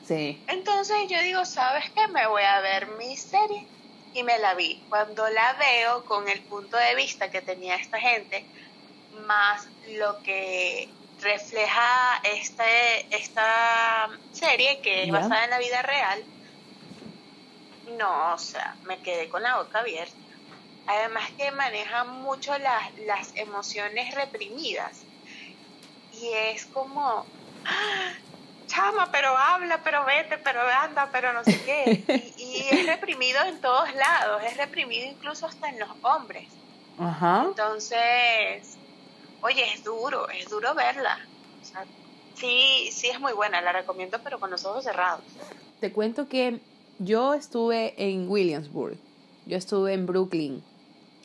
Sí. 0.06 0.44
Entonces 0.48 0.98
yo 1.10 1.22
digo, 1.22 1.46
¿sabes 1.46 1.86
qué? 1.92 2.08
Me 2.10 2.28
voy 2.28 2.44
a 2.44 2.60
ver 2.62 2.88
mi 2.98 3.16
serie 3.16 3.68
y 4.14 4.24
me 4.24 4.40
la 4.40 4.56
vi. 4.56 4.86
Cuando 4.90 5.30
la 5.30 5.54
veo 5.54 6.06
con 6.06 6.28
el 6.28 6.44
punto 6.44 6.78
de 6.78 6.96
vista 6.96 7.30
que 7.32 7.42
tenía 7.42 7.76
esta 7.76 8.00
gente, 8.00 8.46
más 9.12 9.68
lo 9.88 10.22
que 10.24 10.90
refleja 11.22 12.22
este, 12.24 13.16
esta 13.16 14.10
serie 14.32 14.82
que 14.82 15.04
es 15.04 15.12
basada 15.12 15.44
en 15.44 15.50
la 15.50 15.60
vida 15.60 15.82
real, 15.82 16.24
no, 17.98 18.34
o 18.34 18.38
sea, 18.38 18.76
me 18.84 19.00
quedé 19.00 19.30
con 19.30 19.44
la 19.44 19.58
boca 19.58 19.80
abierta. 19.80 20.16
Además 20.88 21.30
que 21.38 21.52
maneja 21.52 22.04
mucho 22.04 22.58
las, 22.58 22.98
las 23.06 23.36
emociones 23.36 24.16
reprimidas. 24.16 25.04
Y 26.14 26.30
es 26.34 26.66
como, 26.66 27.26
¡ah! 27.66 28.14
chama, 28.72 29.10
pero 29.12 29.38
habla, 29.38 29.82
pero 29.84 30.06
vete, 30.06 30.38
pero 30.38 30.62
anda, 30.62 31.10
pero 31.12 31.34
no 31.34 31.44
sé 31.44 31.62
qué. 31.64 32.34
Y, 32.38 32.68
es 32.70 32.86
reprimido 32.86 33.42
en 33.44 33.62
todos 33.62 33.94
lados, 33.96 34.42
es 34.44 34.58
reprimido 34.58 35.08
incluso 35.08 35.46
hasta 35.46 35.70
en 35.70 35.80
los 35.80 35.90
hombres. 36.02 36.48
Ajá. 37.00 37.46
Entonces, 37.48 38.78
oye, 39.42 39.74
es 39.74 39.84
duro, 39.84 40.30
es 40.30 40.50
duro 40.50 40.74
verla. 40.74 41.18
O 41.62 41.66
sea, 41.66 41.86
sí, 42.36 42.90
sí 42.92 43.08
es 43.08 43.20
muy 43.20 43.34
buena, 43.34 43.62
la 43.62 43.72
recomiendo, 43.72 44.20
pero 44.24 44.40
con 44.40 44.50
los 44.52 44.66
ojos 44.66 44.84
cerrados. 44.84 45.24
Te 45.80 45.92
cuento 45.92 46.28
que 46.28 46.60
yo 47.00 47.34
estuve 47.34 47.94
en 47.98 48.30
Williamsburg, 48.30 48.98
yo 49.46 49.58
estuve 49.58 49.94
en 49.94 50.06
Brooklyn 50.06 50.64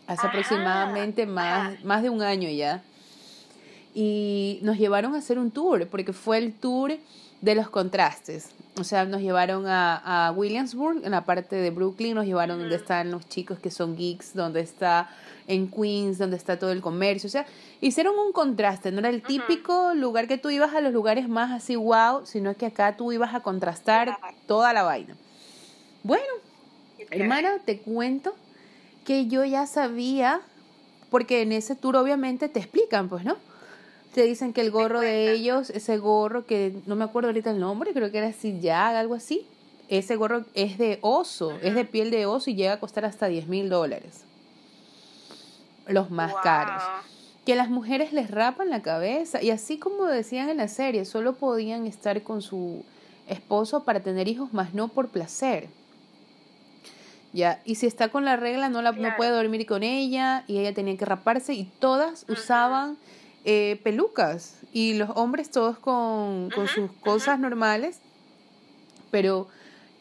hace 0.06 0.26
aproximadamente 0.26 1.26
más, 1.26 1.82
más 1.84 2.02
de 2.02 2.10
un 2.10 2.22
año 2.22 2.48
ya. 2.48 2.82
Y 3.94 4.58
nos 4.62 4.78
llevaron 4.78 5.14
a 5.14 5.18
hacer 5.18 5.38
un 5.38 5.50
tour, 5.50 5.88
porque 5.88 6.12
fue 6.12 6.38
el 6.38 6.52
tour 6.52 6.96
de 7.40 7.54
los 7.54 7.70
contrastes. 7.70 8.50
O 8.78 8.84
sea, 8.84 9.04
nos 9.06 9.22
llevaron 9.22 9.66
a, 9.66 10.28
a 10.28 10.32
Williamsburg, 10.32 11.04
en 11.04 11.12
la 11.12 11.24
parte 11.24 11.56
de 11.56 11.70
Brooklyn, 11.70 12.14
nos 12.14 12.26
llevaron 12.26 12.58
donde 12.58 12.76
están 12.76 13.10
los 13.10 13.26
chicos 13.28 13.58
que 13.58 13.70
son 13.70 13.96
geeks, 13.96 14.34
donde 14.34 14.60
está 14.60 15.08
en 15.46 15.70
Queens, 15.70 16.18
donde 16.18 16.36
está 16.36 16.58
todo 16.58 16.72
el 16.72 16.80
comercio. 16.80 17.28
O 17.28 17.30
sea, 17.30 17.46
hicieron 17.80 18.18
un 18.18 18.32
contraste. 18.32 18.90
No 18.92 19.00
era 19.00 19.08
el 19.08 19.22
típico 19.22 19.94
lugar 19.94 20.28
que 20.28 20.38
tú 20.38 20.50
ibas 20.50 20.74
a 20.74 20.80
los 20.80 20.92
lugares 20.92 21.28
más 21.28 21.52
así 21.52 21.76
wow, 21.76 22.24
sino 22.24 22.54
que 22.56 22.66
acá 22.66 22.96
tú 22.96 23.12
ibas 23.12 23.34
a 23.34 23.40
contrastar 23.40 24.16
toda 24.46 24.72
la 24.72 24.82
vaina. 24.82 25.16
Bueno, 26.02 26.24
hermana, 27.10 27.58
te 27.64 27.78
cuento 27.78 28.34
que 29.04 29.26
yo 29.26 29.44
ya 29.44 29.66
sabía, 29.66 30.40
porque 31.10 31.42
en 31.42 31.52
ese 31.52 31.76
tour 31.76 31.96
obviamente 31.96 32.48
te 32.48 32.60
explican, 32.60 33.08
pues, 33.08 33.24
¿no? 33.24 33.36
te 34.16 34.22
dicen 34.22 34.54
que 34.54 34.62
el 34.62 34.70
gorro 34.70 35.00
de 35.00 35.30
ellos, 35.30 35.68
ese 35.68 35.98
gorro 35.98 36.46
que 36.46 36.74
no 36.86 36.96
me 36.96 37.04
acuerdo 37.04 37.28
ahorita 37.28 37.50
el 37.50 37.60
nombre, 37.60 37.92
creo 37.92 38.10
que 38.10 38.16
era 38.16 38.30
ya 38.30 38.98
algo 38.98 39.12
así. 39.12 39.46
Ese 39.88 40.16
gorro 40.16 40.46
es 40.54 40.78
de 40.78 40.98
oso, 41.02 41.52
es 41.62 41.74
de 41.74 41.84
piel 41.84 42.10
de 42.10 42.24
oso 42.24 42.48
y 42.48 42.54
llega 42.54 42.72
a 42.72 42.80
costar 42.80 43.04
hasta 43.04 43.26
10 43.26 43.46
mil 43.46 43.68
dólares. 43.68 44.24
Los 45.86 46.10
más 46.10 46.34
caros. 46.42 46.82
Que 47.44 47.54
las 47.54 47.70
mujeres 47.70 48.12
les 48.12 48.30
rapan 48.30 48.70
la 48.70 48.82
cabeza. 48.82 49.42
Y 49.42 49.50
así 49.50 49.78
como 49.78 50.04
decían 50.04 50.48
en 50.48 50.56
la 50.56 50.68
serie, 50.68 51.04
solo 51.04 51.34
podían 51.34 51.86
estar 51.86 52.22
con 52.22 52.42
su 52.42 52.84
esposo 53.28 53.84
para 53.84 54.00
tener 54.00 54.28
hijos, 54.28 54.52
más 54.52 54.74
no 54.74 54.88
por 54.88 55.08
placer. 55.08 55.68
Ya, 57.32 57.60
y 57.64 57.74
si 57.74 57.86
está 57.86 58.08
con 58.08 58.24
la 58.24 58.36
regla, 58.36 58.68
no, 58.68 58.80
la, 58.82 58.92
no 58.92 59.14
puede 59.16 59.30
dormir 59.30 59.66
con 59.66 59.82
ella 59.82 60.44
y 60.46 60.58
ella 60.58 60.72
tenía 60.72 60.96
que 60.96 61.04
raparse 61.04 61.52
y 61.52 61.64
todas 61.64 62.24
usaban 62.28 62.96
eh, 63.44 63.78
pelucas. 63.84 64.60
Y 64.72 64.94
los 64.94 65.10
hombres 65.14 65.50
todos 65.50 65.78
con, 65.78 66.50
sus 66.74 66.90
cosas 67.00 67.38
normales, 67.38 68.00
pero 69.10 69.48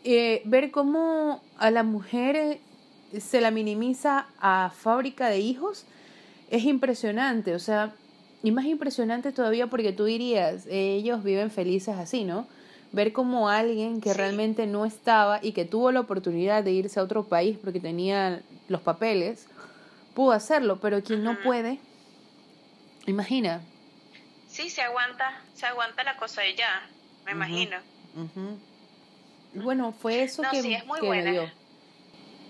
eh, 0.04 0.42
ver 0.46 0.72
cómo 0.72 1.42
a 1.58 1.72
la 1.72 1.84
mujer 1.84 2.60
se 3.20 3.42
la 3.42 3.52
minimiza 3.52 4.28
a 4.40 4.72
fábrica 4.76 5.30
de 5.30 5.40
hijos 5.40 5.86
es 6.50 6.64
impresionante, 6.64 7.56
o 7.56 7.60
sea, 7.60 7.94
y 8.44 8.52
más 8.52 8.66
impresionante 8.66 9.32
todavía 9.32 9.68
porque 9.68 9.92
tú 9.92 10.06
dirías, 10.06 10.66
ellos 10.70 11.24
viven 11.24 11.52
felices 11.52 11.96
así, 11.98 12.24
¿no? 12.24 12.48
Ver 12.92 13.14
como 13.14 13.50
alguien 13.50 14.02
que 14.02 14.14
realmente 14.14 14.68
no 14.68 14.86
estaba 14.86 15.40
y 15.42 15.52
que 15.52 15.66
tuvo 15.66 15.92
la 15.92 16.02
oportunidad 16.02 16.64
de 16.64 16.72
irse 16.72 17.00
a 17.00 17.04
otro 17.04 17.24
país 17.24 17.58
porque 17.62 17.80
tenía 17.80 18.42
los 18.68 18.82
papeles, 18.82 19.48
pudo 20.14 20.32
hacerlo, 20.32 20.80
pero 20.80 21.04
quien 21.04 21.24
no 21.24 21.38
puede, 21.44 21.80
Imagina. 23.08 23.62
Sí, 24.48 24.70
se 24.70 24.82
aguanta, 24.82 25.42
se 25.54 25.66
aguanta 25.66 26.04
la 26.04 26.18
cosa 26.18 26.42
de 26.42 26.56
ya, 26.56 26.88
me 27.26 27.34
imagino. 27.34 27.78
Bueno, 29.54 29.92
fue 29.92 30.24
eso 30.24 30.44
que, 30.50 30.62
sí, 30.62 30.74
es 30.74 30.86
muy 30.86 31.02
buena. 31.02 31.54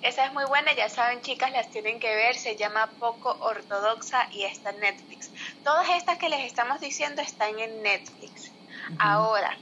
Esa 0.06 0.28
es 0.28 0.34
muy 0.34 0.46
buena, 0.46 0.72
ya 0.76 0.88
saben 0.88 1.20
chicas, 1.22 1.52
las 1.52 1.72
tienen 1.72 2.00
que 2.00 2.14
ver, 2.16 2.36
se 2.36 2.56
llama 2.56 2.92
Poco 3.00 3.36
Ortodoxa 3.40 4.28
y 4.32 4.44
está 4.44 4.70
en 4.70 4.80
Netflix. 4.80 5.32
Todas 5.64 5.90
estas 5.98 6.20
que 6.20 6.30
les 6.30 6.46
estamos 6.46 6.80
diciendo 6.80 7.24
están 7.24 7.58
en 7.58 7.82
Netflix. 7.82 8.52
Ahora, 9.00 9.58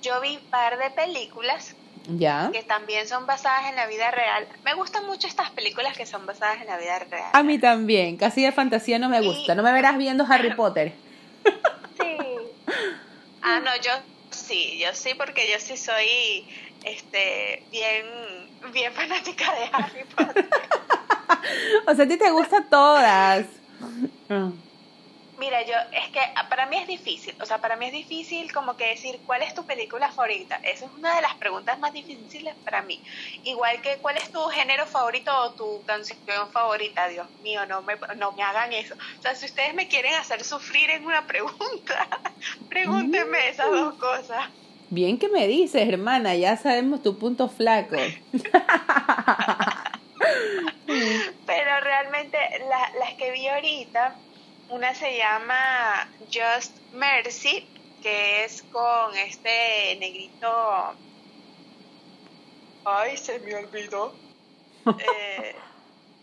yo 0.00 0.22
vi 0.22 0.36
un 0.36 0.44
par 0.44 0.78
de 0.78 0.88
películas 0.88 1.74
ya. 2.06 2.48
que 2.50 2.62
también 2.62 3.06
son 3.06 3.26
basadas 3.26 3.68
en 3.68 3.76
la 3.76 3.86
vida 3.86 4.10
real. 4.10 4.48
Me 4.64 4.72
gustan 4.72 5.04
mucho 5.04 5.26
estas 5.26 5.50
películas 5.50 5.94
que 5.94 6.06
son 6.06 6.24
basadas 6.24 6.62
en 6.62 6.68
la 6.68 6.78
vida 6.78 6.98
real. 7.00 7.30
A 7.34 7.42
mí 7.42 7.58
también, 7.58 8.16
casi 8.16 8.42
de 8.42 8.52
fantasía 8.52 8.98
no 8.98 9.10
me 9.10 9.20
gusta. 9.20 9.54
No 9.54 9.62
me 9.62 9.72
verás 9.72 9.98
viendo 9.98 10.24
Harry 10.24 10.54
Potter. 10.56 10.94
Sí. 12.00 12.16
Ah, 13.42 13.60
no, 13.60 13.76
yo 13.82 13.92
sí, 14.30 14.78
yo 14.78 14.94
sí 14.94 15.12
porque 15.12 15.46
yo 15.52 15.60
sí 15.60 15.76
soy 15.76 16.48
este 16.84 17.62
bien 17.70 18.06
bien 18.72 18.92
fanática 18.92 19.54
de 19.54 19.64
Harry 19.72 20.04
Potter. 20.04 20.48
o 21.86 21.94
sea, 21.94 22.04
a 22.04 22.08
ti 22.08 22.16
te 22.16 22.30
gustan 22.30 22.68
todas. 22.68 23.46
Mira, 25.38 25.62
yo, 25.62 25.74
es 25.92 26.10
que 26.10 26.20
para 26.50 26.66
mí 26.66 26.76
es 26.78 26.88
difícil, 26.88 27.32
o 27.40 27.46
sea, 27.46 27.58
para 27.58 27.76
mí 27.76 27.86
es 27.86 27.92
difícil 27.92 28.52
como 28.52 28.76
que 28.76 28.88
decir 28.88 29.20
cuál 29.24 29.42
es 29.42 29.54
tu 29.54 29.64
película 29.64 30.10
favorita. 30.10 30.56
Esa 30.64 30.86
es 30.86 30.90
una 30.98 31.14
de 31.14 31.22
las 31.22 31.34
preguntas 31.36 31.78
más 31.78 31.92
difíciles 31.92 32.56
para 32.64 32.82
mí. 32.82 33.00
Igual 33.44 33.80
que 33.80 33.98
cuál 33.98 34.16
es 34.16 34.32
tu 34.32 34.40
género 34.48 34.84
favorito 34.86 35.32
o 35.36 35.52
tu 35.52 35.84
canción 35.86 36.50
favorita. 36.50 37.06
Dios 37.06 37.30
mío, 37.42 37.64
no 37.66 37.82
me, 37.82 37.96
no 38.16 38.32
me 38.32 38.42
hagan 38.42 38.72
eso. 38.72 38.96
O 39.18 39.22
sea, 39.22 39.36
si 39.36 39.46
ustedes 39.46 39.74
me 39.74 39.86
quieren 39.86 40.14
hacer 40.14 40.42
sufrir 40.42 40.90
en 40.90 41.06
una 41.06 41.24
pregunta, 41.24 42.08
pregúntenme 42.68 43.48
esas 43.48 43.70
dos 43.70 43.94
cosas. 43.94 44.50
Bien 44.90 45.18
que 45.18 45.28
me 45.28 45.46
dices, 45.46 45.86
hermana, 45.86 46.34
ya 46.34 46.56
sabemos 46.56 47.02
tu 47.02 47.18
punto 47.18 47.48
flaco. 47.48 47.96
Pero 51.46 51.80
realmente 51.82 52.38
las 52.98 53.14
que 53.14 53.30
vi 53.32 53.46
ahorita 53.48 54.16
una 54.70 54.94
se 54.94 55.18
llama 55.18 56.08
Just 56.32 56.74
Mercy, 56.94 57.66
que 58.02 58.44
es 58.44 58.62
con 58.72 59.14
este 59.16 59.96
negrito. 60.00 60.94
Ay, 62.84 63.16
se 63.16 63.38
me 63.40 63.54
olvidó. 63.54 64.14
Eh, 64.88 65.54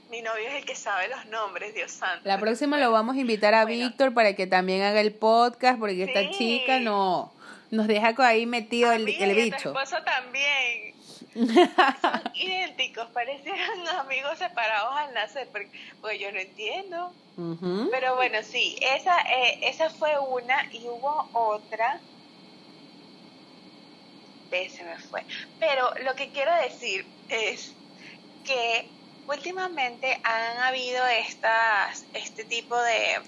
mi 0.09 0.23
novio 0.23 0.47
es 0.47 0.55
el 0.55 0.65
que 0.65 0.75
sabe 0.75 1.07
los 1.07 1.27
nombres, 1.27 1.75
Dios 1.75 1.91
santo. 1.91 2.21
La 2.23 2.39
próxima 2.39 2.79
lo 2.79 2.91
vamos 2.91 3.15
a 3.15 3.19
invitar 3.19 3.53
a 3.53 3.63
Víctor 3.65 4.11
para 4.15 4.33
que 4.33 4.47
también 4.47 4.81
haga 4.81 5.01
el 5.01 5.13
podcast, 5.13 5.77
porque 5.79 6.03
esta 6.03 6.31
chica 6.31 6.79
no 6.79 7.34
nos 7.75 7.87
deja 7.87 8.13
ahí 8.25 8.45
metido 8.45 8.91
el, 8.91 9.07
el 9.07 9.35
bicho. 9.35 9.73
Mi 9.73 9.79
esposo 9.79 10.03
también. 10.03 10.95
Son 11.33 12.31
idénticos, 12.35 13.07
parecieran 13.11 13.87
amigos 13.99 14.37
separados 14.37 14.95
al 14.95 15.13
nacer, 15.13 15.49
porque, 15.51 16.19
yo 16.19 16.31
no 16.31 16.39
entiendo. 16.39 17.13
Pero 17.91 18.15
bueno, 18.15 18.37
sí, 18.43 18.77
esa, 18.81 19.19
eh, 19.19 19.59
esa 19.63 19.89
fue 19.89 20.17
una 20.17 20.71
y 20.71 20.87
hubo 20.87 21.29
otra 21.33 21.99
ve, 24.49 24.69
se 24.69 24.83
me 24.83 24.97
fue. 24.99 25.25
Pero 25.59 25.93
lo 26.03 26.15
que 26.15 26.31
quiero 26.31 26.53
decir 26.55 27.05
es 27.29 27.73
que 28.43 28.89
últimamente 29.27 30.19
han 30.23 30.57
habido 30.59 31.05
estas, 31.07 32.05
este 32.13 32.45
tipo 32.45 32.77
de, 32.81 33.21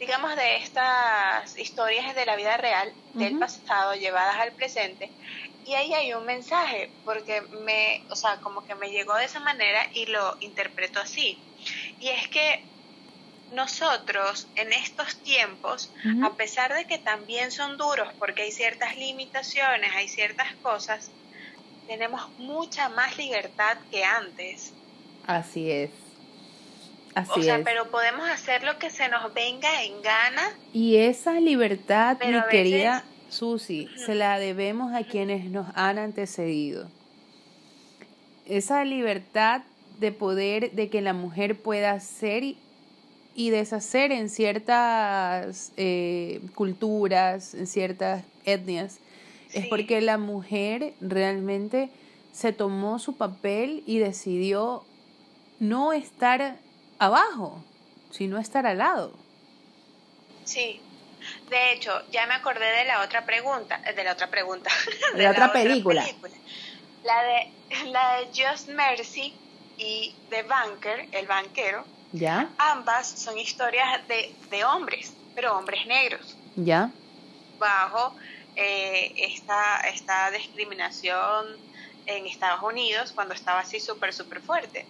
digamos, 0.00 0.34
de 0.34 0.56
estas 0.56 1.58
historias 1.58 2.14
de 2.16 2.24
la 2.24 2.34
vida 2.34 2.56
real, 2.56 2.90
del 3.12 3.38
pasado, 3.38 3.94
llevadas 3.94 4.36
al 4.36 4.52
presente, 4.52 5.10
y 5.66 5.74
ahí 5.74 5.92
hay 5.92 6.14
un 6.14 6.24
mensaje, 6.24 6.90
porque 7.04 7.42
me, 7.42 8.00
o 8.10 8.16
sea, 8.16 8.38
como 8.40 8.64
que 8.64 8.74
me 8.74 8.90
llegó 8.90 9.14
de 9.16 9.26
esa 9.26 9.40
manera 9.40 9.78
y 9.92 10.06
lo 10.06 10.38
interpreto 10.40 11.00
así. 11.00 11.38
Y 12.00 12.08
es 12.08 12.28
que 12.28 12.64
nosotros 13.52 14.48
en 14.56 14.72
estos 14.72 15.22
tiempos, 15.22 15.92
a 16.22 16.34
pesar 16.34 16.74
de 16.74 16.86
que 16.86 16.98
también 16.98 17.50
son 17.50 17.76
duros 17.76 18.08
porque 18.18 18.42
hay 18.42 18.52
ciertas 18.52 18.96
limitaciones, 18.96 19.90
hay 19.94 20.08
ciertas 20.08 20.54
cosas, 20.62 21.10
tenemos 21.86 22.22
mucha 22.38 22.88
más 22.88 23.18
libertad 23.18 23.76
que 23.90 24.02
antes. 24.04 24.72
Así 25.26 25.70
es. 25.70 26.09
Así 27.20 27.40
o 27.40 27.42
sea, 27.42 27.62
pero 27.64 27.90
podemos 27.90 28.28
hacer 28.28 28.62
lo 28.62 28.78
que 28.78 28.90
se 28.90 29.08
nos 29.08 29.32
venga 29.34 29.82
en 29.82 30.00
gana. 30.02 30.56
Y 30.72 30.96
esa 30.96 31.40
libertad, 31.40 32.18
mi 32.24 32.40
querida 32.50 33.04
Susi, 33.28 33.88
se 33.96 34.14
la 34.14 34.38
debemos 34.38 34.94
a 34.94 35.04
quienes 35.04 35.44
nos 35.50 35.66
han 35.74 35.98
antecedido. 35.98 36.88
Esa 38.46 38.84
libertad 38.84 39.62
de 39.98 40.12
poder, 40.12 40.72
de 40.72 40.88
que 40.88 41.00
la 41.02 41.12
mujer 41.12 41.60
pueda 41.60 41.98
ser 42.00 42.42
y 43.34 43.50
deshacer 43.50 44.12
en 44.12 44.28
ciertas 44.28 45.72
eh, 45.76 46.40
culturas, 46.54 47.54
en 47.54 47.66
ciertas 47.66 48.24
etnias, 48.44 48.98
es 49.52 49.66
porque 49.66 50.00
la 50.00 50.18
mujer 50.18 50.94
realmente 51.00 51.90
se 52.32 52.52
tomó 52.52 52.98
su 52.98 53.16
papel 53.16 53.82
y 53.86 53.98
decidió 53.98 54.84
no 55.58 55.92
estar 55.92 56.56
abajo, 57.00 57.60
sino 58.12 58.38
estar 58.38 58.64
al 58.66 58.78
lado. 58.78 59.12
Sí. 60.44 60.80
De 61.50 61.72
hecho, 61.72 61.90
ya 62.12 62.26
me 62.26 62.34
acordé 62.34 62.64
de 62.64 62.84
la 62.84 63.02
otra 63.02 63.26
pregunta, 63.26 63.82
eh, 63.84 63.92
de 63.92 64.04
la 64.04 64.12
otra 64.12 64.28
pregunta, 64.28 64.70
de, 65.14 65.22
la, 65.22 65.32
otra, 65.32 65.52
película. 65.52 66.06
La 67.02 67.22
de 67.22 67.52
la 67.86 68.16
de 68.16 68.26
Just 68.26 68.68
Mercy 68.68 69.34
y 69.76 70.14
The 70.30 70.44
Banker, 70.44 71.08
el 71.12 71.26
banquero, 71.26 71.84
¿Ya? 72.12 72.50
Ambas 72.58 73.08
son 73.08 73.38
historias 73.38 74.06
de, 74.08 74.34
de 74.50 74.64
hombres, 74.64 75.12
pero 75.34 75.56
hombres 75.56 75.86
negros. 75.86 76.36
¿Ya? 76.56 76.90
Bajo 77.58 78.14
eh, 78.56 79.12
esta, 79.16 79.80
esta 79.92 80.30
discriminación 80.30 81.46
en 82.06 82.26
Estados 82.26 82.62
Unidos 82.62 83.12
cuando 83.12 83.34
estaba 83.34 83.60
así 83.60 83.78
súper, 83.78 84.12
súper 84.12 84.40
fuerte. 84.40 84.86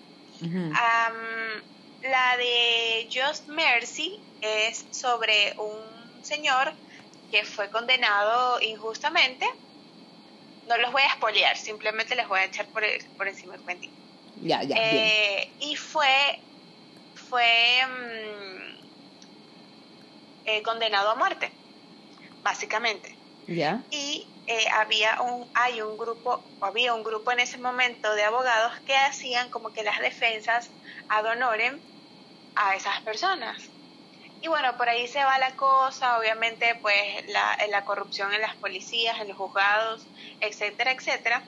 La 2.02 2.36
de 2.36 3.08
Just 3.12 3.48
Mercy 3.48 4.18
es 4.40 4.86
sobre 4.90 5.54
un 5.58 6.24
señor 6.24 6.74
que 7.30 7.44
fue 7.44 7.70
condenado 7.70 8.60
injustamente. 8.60 9.46
No 10.66 10.76
los 10.78 10.92
voy 10.92 11.02
a 11.02 11.08
espolear, 11.08 11.56
simplemente 11.56 12.14
les 12.14 12.28
voy 12.28 12.40
a 12.40 12.44
echar 12.44 12.68
por, 12.70 12.82
por 13.16 13.28
encima 13.28 13.54
el 13.54 13.62
cuentito. 13.62 13.94
Ya, 14.36 14.62
ya. 14.62 14.76
Eh, 14.78 15.56
y 15.60 15.76
fue 15.76 16.06
fue 17.14 17.80
mm, 17.86 18.88
eh, 20.44 20.62
condenado 20.62 21.10
a 21.10 21.14
muerte, 21.14 21.50
básicamente. 22.42 23.16
¿Ya? 23.46 23.84
Y 23.90 24.26
eh, 24.46 24.66
había 24.72 25.20
un, 25.22 25.50
hay 25.54 25.80
un 25.80 25.96
grupo, 25.96 26.42
había 26.60 26.94
un 26.94 27.02
grupo 27.02 27.30
en 27.32 27.40
ese 27.40 27.58
momento 27.58 28.14
de 28.14 28.24
abogados 28.24 28.72
que 28.84 28.96
hacían 28.96 29.50
como 29.50 29.72
que 29.72 29.82
las 29.82 29.98
defensas 30.00 30.70
ad 31.08 31.24
honorem 31.24 31.89
a 32.54 32.74
esas 32.74 33.00
personas. 33.02 33.70
Y 34.42 34.48
bueno, 34.48 34.76
por 34.76 34.88
ahí 34.88 35.06
se 35.06 35.22
va 35.22 35.38
la 35.38 35.54
cosa, 35.56 36.18
obviamente 36.18 36.74
pues 36.80 36.96
la, 37.28 37.58
la 37.68 37.84
corrupción 37.84 38.32
en 38.32 38.40
las 38.40 38.54
policías, 38.56 39.20
en 39.20 39.28
los 39.28 39.36
juzgados, 39.36 40.06
etcétera, 40.40 40.92
etcétera. 40.92 41.42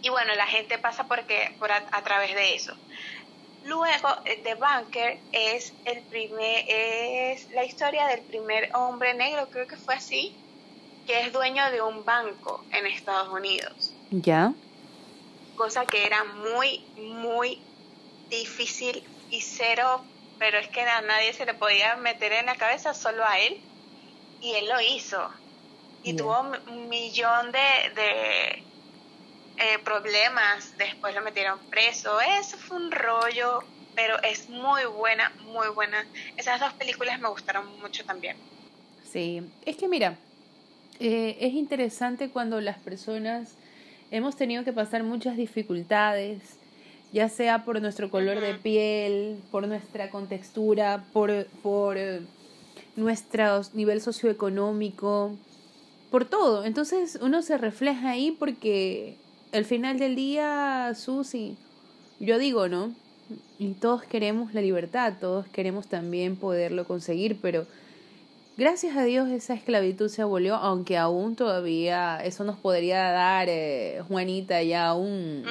Y 0.00 0.08
bueno, 0.08 0.34
la 0.34 0.46
gente 0.46 0.78
pasa 0.78 1.04
porque, 1.06 1.54
por 1.58 1.70
a 1.70 2.02
través 2.02 2.34
de 2.34 2.54
eso. 2.54 2.74
Luego, 3.64 4.08
eh, 4.24 4.40
The 4.42 4.54
Banker 4.56 5.18
es 5.30 5.72
el 5.84 6.02
primer, 6.02 6.64
es 6.68 7.48
la 7.52 7.64
historia 7.64 8.06
del 8.08 8.22
primer 8.22 8.70
hombre 8.74 9.14
negro, 9.14 9.48
creo 9.50 9.66
que 9.68 9.76
fue 9.76 9.94
así, 9.94 10.34
que 11.06 11.20
es 11.20 11.32
dueño 11.32 11.70
de 11.70 11.80
un 11.80 12.04
banco 12.04 12.64
en 12.72 12.86
Estados 12.86 13.28
Unidos. 13.28 13.94
Ya. 14.10 14.52
Cosa 15.56 15.86
que 15.86 16.04
era 16.04 16.24
muy, 16.24 16.84
muy 16.96 17.60
difícil 18.28 19.04
y 19.32 19.40
cero, 19.40 20.04
pero 20.38 20.58
es 20.58 20.68
que 20.68 20.82
a 20.82 21.00
nadie 21.00 21.32
se 21.32 21.44
le 21.44 21.54
podía 21.54 21.96
meter 21.96 22.32
en 22.32 22.46
la 22.46 22.54
cabeza, 22.54 22.94
solo 22.94 23.24
a 23.26 23.40
él. 23.40 23.60
Y 24.40 24.52
él 24.52 24.68
lo 24.68 24.80
hizo. 24.80 25.28
Y 26.04 26.14
tuvo 26.14 26.40
un 26.40 26.88
millón 26.88 27.50
de 27.52 28.62
eh, 29.64 29.78
problemas, 29.84 30.76
después 30.78 31.14
lo 31.14 31.22
metieron 31.22 31.58
preso, 31.70 32.20
eso 32.20 32.56
fue 32.56 32.78
un 32.78 32.90
rollo, 32.90 33.60
pero 33.94 34.20
es 34.22 34.48
muy 34.48 34.84
buena, 34.86 35.30
muy 35.44 35.68
buena. 35.68 36.04
Esas 36.36 36.58
dos 36.58 36.72
películas 36.72 37.20
me 37.20 37.28
gustaron 37.28 37.78
mucho 37.78 38.04
también. 38.04 38.36
Sí, 39.04 39.42
es 39.64 39.76
que 39.76 39.88
mira, 39.88 40.16
eh, 40.98 41.36
es 41.38 41.52
interesante 41.52 42.30
cuando 42.30 42.60
las 42.60 42.78
personas 42.78 43.54
hemos 44.10 44.36
tenido 44.36 44.64
que 44.64 44.72
pasar 44.72 45.04
muchas 45.04 45.36
dificultades, 45.36 46.58
ya 47.12 47.28
sea 47.28 47.64
por 47.64 47.80
nuestro 47.80 48.10
color 48.10 48.40
de 48.40 48.54
piel, 48.54 49.38
por 49.50 49.68
nuestra 49.68 50.10
contextura, 50.10 51.04
por, 51.12 51.46
por 51.62 51.98
eh, 51.98 52.20
nuestro 52.96 53.62
nivel 53.74 54.00
socioeconómico, 54.00 55.36
por 56.10 56.24
todo. 56.24 56.64
Entonces 56.64 57.18
uno 57.20 57.42
se 57.42 57.58
refleja 57.58 58.10
ahí 58.10 58.30
porque 58.38 59.16
al 59.52 59.64
final 59.66 59.98
del 59.98 60.16
día, 60.16 60.92
Susi, 60.94 61.56
yo 62.18 62.38
digo, 62.38 62.68
¿no? 62.68 62.94
Y 63.58 63.72
todos 63.74 64.02
queremos 64.04 64.54
la 64.54 64.62
libertad, 64.62 65.14
todos 65.20 65.46
queremos 65.48 65.86
también 65.86 66.36
poderlo 66.36 66.86
conseguir, 66.86 67.38
pero 67.40 67.66
gracias 68.56 68.96
a 68.96 69.04
Dios 69.04 69.28
esa 69.28 69.54
esclavitud 69.54 70.08
se 70.08 70.22
abolió, 70.22 70.56
aunque 70.56 70.96
aún 70.96 71.36
todavía 71.36 72.22
eso 72.24 72.44
nos 72.44 72.56
podría 72.56 73.10
dar, 73.10 73.48
eh, 73.48 74.02
Juanita, 74.08 74.62
ya 74.62 74.94
un, 74.94 75.44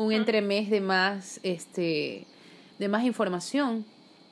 un 0.00 0.12
entremés 0.12 0.70
de 0.70 0.80
más, 0.80 1.40
este, 1.42 2.26
de 2.78 2.88
más 2.88 3.04
información, 3.04 3.84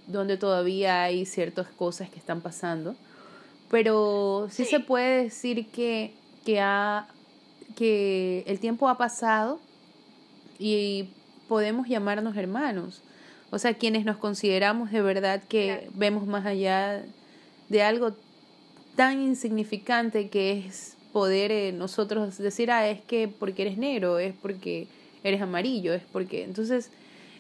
donde 0.07 0.39
todavía 0.39 1.03
hay 1.03 1.27
ciertas 1.27 1.69
cosas 1.69 2.09
que 2.09 2.19
están 2.19 2.41
pasando. 2.41 2.97
Pero 3.71 4.49
sí, 4.51 4.65
sí. 4.65 4.71
se 4.71 4.81
puede 4.81 5.25
decir 5.25 5.67
que, 5.67 6.15
que 6.47 6.61
ha 6.61 7.07
que 7.77 8.45
el 8.47 8.59
tiempo 8.59 8.89
ha 8.89 8.97
pasado 8.97 9.61
y 10.59 11.11
podemos 11.49 11.87
llamarnos 11.87 12.37
hermanos. 12.37 13.03
O 13.51 13.59
sea, 13.59 13.75
quienes 13.75 14.07
nos 14.07 14.17
consideramos 14.17 14.91
de 14.91 15.03
verdad 15.03 15.43
que 15.49 15.89
vemos 15.95 16.27
más 16.27 16.47
allá 16.47 17.05
de 17.69 17.83
algo 17.83 18.15
tan 18.97 19.23
insignificante 19.23 20.29
que 20.29 20.65
es 20.67 20.97
poder 21.13 21.53
eh, 21.53 21.73
nosotros 21.73 22.39
decir, 22.39 22.71
ah, 22.71 22.89
es 22.89 23.01
que 23.03 23.29
porque 23.29 23.63
eres 23.63 23.79
negro, 23.79 24.19
es 24.19 24.35
porque 24.35 24.89
eres 25.25 25.41
amarillo, 25.41 25.95
es 25.95 26.03
porque... 26.13 26.45
Entonces, 26.45 26.91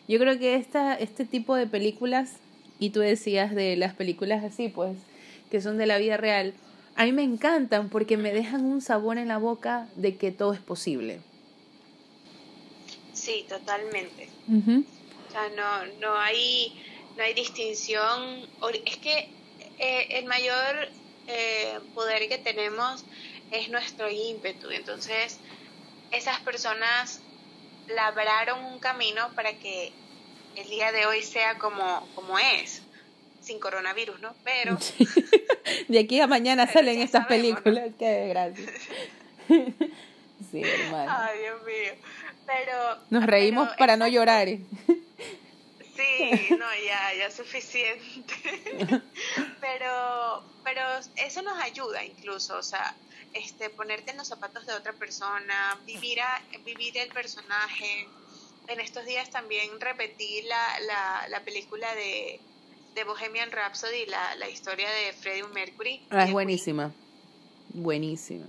yo 0.09 0.19
creo 0.19 0.39
que 0.39 0.55
esta, 0.55 0.95
este 0.95 1.25
tipo 1.25 1.55
de 1.55 1.67
películas, 1.67 2.37
y 2.79 2.91
tú 2.91 3.01
decías 3.01 3.55
de 3.55 3.77
las 3.77 3.95
películas 3.95 4.45
así, 4.45 4.69
pues, 4.69 4.97
que 5.51 5.61
son 5.61 5.79
de 5.79 5.87
la 5.87 5.99
vida 5.99 6.17
real, 6.17 6.55
a 6.97 7.05
mí 7.05 7.13
me 7.13 7.23
encantan 7.23 7.91
porque 7.91 8.17
me 8.17 8.33
dejan 8.33 8.65
un 8.65 8.81
sabor 8.81 9.19
en 9.19 9.29
la 9.29 9.39
boca 9.39 9.89
de 9.97 10.17
que 10.17 10.33
todo 10.33 10.53
es 10.53 10.61
posible. 10.61 11.21
Sí, 13.13 13.45
totalmente. 13.49 14.29
O 14.49 15.31
sea, 15.31 15.49
no, 15.51 15.93
no, 16.01 16.17
hay, 16.17 16.73
no 17.17 17.23
hay 17.23 17.35
distinción. 17.35 18.47
Es 18.85 18.97
que 18.97 19.29
eh, 19.79 20.07
el 20.19 20.25
mayor 20.25 20.89
eh, 21.27 21.79
poder 21.95 22.29
que 22.29 22.39
tenemos 22.39 23.05
es 23.51 23.69
nuestro 23.69 24.11
ímpetu. 24.11 24.71
Entonces, 24.71 25.39
esas 26.11 26.41
personas 26.41 27.21
labraron 27.89 28.65
un 28.65 28.79
camino 28.79 29.29
para 29.35 29.53
que 29.55 29.93
el 30.57 30.69
día 30.69 30.93
de 30.93 31.07
hoy 31.07 31.23
sea 31.23 31.59
como, 31.59 32.09
como 32.15 32.39
es 32.39 32.83
sin 33.41 33.59
coronavirus, 33.59 34.21
¿no? 34.21 34.35
Pero... 34.45 34.79
de 35.89 35.99
aquí 35.99 36.21
a 36.21 36.27
mañana 36.27 36.67
salen 36.67 37.01
estas 37.01 37.27
películas, 37.27 37.91
qué 37.99 38.07
desgracia. 38.07 38.67
sí, 40.51 40.63
hermano. 40.63 41.13
Ay, 41.17 41.39
Dios 41.39 41.63
mío. 41.65 42.03
Pero... 42.47 42.99
Nos 43.11 43.27
reímos 43.27 43.71
para 43.79 43.97
no 43.97 44.07
llorar. 44.07 44.49
Sí, 45.99 46.55
no, 46.59 46.67
ya, 46.87 47.15
ya 47.19 47.31
suficiente. 47.31 48.35
pero, 49.61 50.45
pero 50.63 50.83
eso 51.17 51.43
nos 51.43 51.59
ayuda 51.61 52.05
incluso, 52.05 52.57
o 52.57 52.63
sea, 52.63 52.95
este, 53.33 53.69
ponerte 53.71 54.13
en 54.13 54.19
los 54.19 54.29
zapatos 54.29 54.65
de 54.65 54.75
otra 54.75 54.93
persona, 54.93 55.79
vivir, 55.85 56.21
a, 56.21 56.41
vivir 56.65 56.97
el 56.99 57.09
personaje. 57.09 58.07
En 58.69 58.81
estos 58.81 59.05
días 59.07 59.31
también 59.31 59.81
repetí 59.81 60.43
la, 60.43 60.81
la, 60.81 61.29
la 61.29 61.41
película 61.41 61.93
de, 61.95 62.39
de 62.95 63.05
Bohemian 63.05 63.51
Rhapsody, 63.51 64.07
la, 64.07 64.37
la 64.37 64.49
historia 64.49 64.89
de 64.91 65.13
Freddie 65.15 65.49
Mercury. 65.49 66.07
Ah, 66.11 66.25
es 66.25 66.33
buenísima, 66.33 66.93
buenísima. 67.71 68.47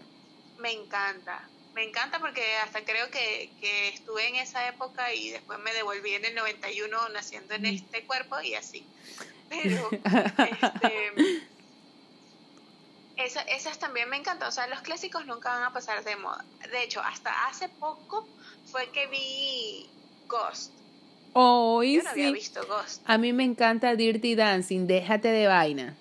Me 0.60 0.74
encanta, 0.74 1.42
me 1.80 1.86
encanta 1.86 2.20
porque 2.20 2.44
hasta 2.58 2.84
creo 2.84 3.10
que, 3.10 3.50
que, 3.62 3.88
estuve 3.88 4.28
en 4.28 4.36
esa 4.36 4.68
época 4.68 5.14
y 5.14 5.30
después 5.30 5.60
me 5.60 5.74
devolví 5.74 6.14
en 6.14 6.26
el 6.26 6.36
91 6.36 7.10
naciendo 7.14 7.54
en 7.54 7.68
este 7.68 8.04
cuerpo 8.04 8.42
y 8.42 8.54
así. 8.54 8.86
Pero, 9.50 9.90
este, 13.16 13.56
esas 13.56 13.80
también 13.80 14.10
me 14.10 14.18
encantan. 14.18 14.50
O 14.50 14.52
sea, 14.52 14.68
los 14.68 14.82
clásicos 14.82 15.26
nunca 15.26 15.52
van 15.52 15.64
a 15.64 15.72
pasar 15.72 16.04
de 16.04 16.18
moda. 16.18 16.44
De 16.70 16.84
hecho, 16.84 17.00
hasta 17.00 17.48
hace 17.48 17.70
poco 17.70 18.28
fue 18.70 18.90
que 18.90 19.08
vi 19.08 19.90
Ghost. 20.28 20.74
Oh, 21.32 21.82
Yo 21.82 22.04
no 22.04 22.10
había 22.10 22.32
visto 22.32 22.60
Ghost. 22.68 23.04
A 23.06 23.18
mí 23.18 23.32
me 23.32 23.46
encanta 23.46 23.96
Dirty 23.96 24.36
Dancing, 24.36 24.86
déjate 24.86 25.30
de 25.30 25.48
vaina. 25.48 25.96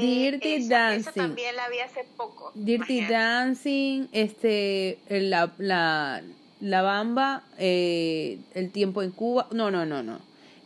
Dirty 0.00 0.68
Dancing. 0.68 1.12
también 1.12 1.56
la 1.56 1.68
vi 1.68 1.78
hace 1.78 2.04
poco. 2.16 2.52
Dirty 2.54 3.06
Dancing, 3.06 4.06
este, 4.12 4.98
la, 5.08 5.52
la, 5.58 6.22
la 6.60 6.82
Bamba, 6.82 7.44
eh, 7.58 8.38
El 8.54 8.70
tiempo 8.70 9.02
en 9.02 9.10
Cuba. 9.10 9.48
No, 9.52 9.70
no, 9.70 9.86
no, 9.86 10.02
no. 10.02 10.18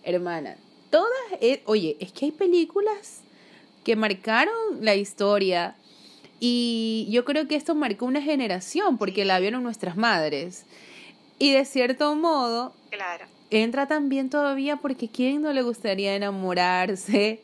Hermana, 0.02 0.56
todas, 0.90 1.08
eh, 1.40 1.62
oye, 1.66 1.96
es 2.00 2.12
que 2.12 2.26
hay 2.26 2.32
películas 2.32 3.22
que 3.84 3.96
marcaron 3.96 4.54
la 4.80 4.94
historia 4.94 5.76
y 6.40 7.06
yo 7.10 7.24
creo 7.24 7.46
que 7.46 7.56
esto 7.56 7.74
marcó 7.74 8.06
una 8.06 8.20
generación 8.20 8.98
porque 8.98 9.24
la 9.24 9.38
vieron 9.38 9.62
nuestras 9.62 9.96
madres. 9.96 10.66
Y 11.38 11.52
de 11.52 11.64
cierto 11.64 12.14
modo, 12.16 12.74
claro. 12.90 13.26
entra 13.50 13.86
también 13.86 14.30
todavía 14.30 14.76
porque 14.76 15.08
¿quién 15.08 15.42
no 15.42 15.52
le 15.52 15.62
gustaría 15.62 16.14
enamorarse 16.14 17.40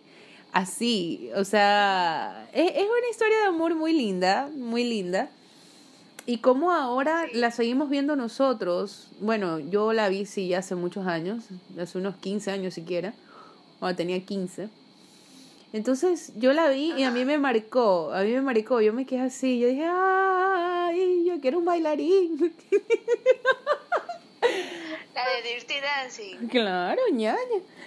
así? 0.52 1.30
O 1.36 1.44
sea, 1.44 2.48
es, 2.52 2.70
es 2.70 2.84
una 2.84 3.08
historia 3.10 3.38
de 3.38 3.44
amor 3.44 3.74
muy 3.74 3.92
linda, 3.92 4.50
muy 4.54 4.84
linda. 4.84 5.30
Y 6.26 6.38
como 6.38 6.70
ahora 6.70 7.26
la 7.32 7.50
seguimos 7.50 7.90
viendo 7.90 8.14
nosotros, 8.14 9.08
bueno, 9.20 9.58
yo 9.58 9.92
la 9.92 10.08
vi 10.08 10.26
sí 10.26 10.54
hace 10.54 10.74
muchos 10.74 11.06
años, 11.06 11.44
hace 11.80 11.98
unos 11.98 12.16
15 12.16 12.50
años 12.50 12.74
siquiera, 12.74 13.14
cuando 13.78 13.96
tenía 13.96 14.24
15. 14.24 14.68
Entonces 15.72 16.32
yo 16.36 16.52
la 16.52 16.68
vi 16.68 16.92
y 16.96 17.04
a 17.04 17.10
mí 17.10 17.24
me 17.24 17.38
marcó, 17.38 18.12
a 18.12 18.22
mí 18.22 18.32
me 18.32 18.42
marcó, 18.42 18.80
yo 18.80 18.92
me 18.92 19.06
quedé 19.06 19.20
así, 19.20 19.58
yo 19.60 19.68
dije, 19.68 19.86
ay, 19.88 21.24
yo 21.26 21.40
quiero 21.40 21.58
un 21.58 21.64
bailarín. 21.64 22.52
La 25.24 25.42
de 25.42 25.54
Dirty 25.54 25.74
Dancing. 25.80 26.48
Claro, 26.48 27.00
ñaña. 27.12 27.38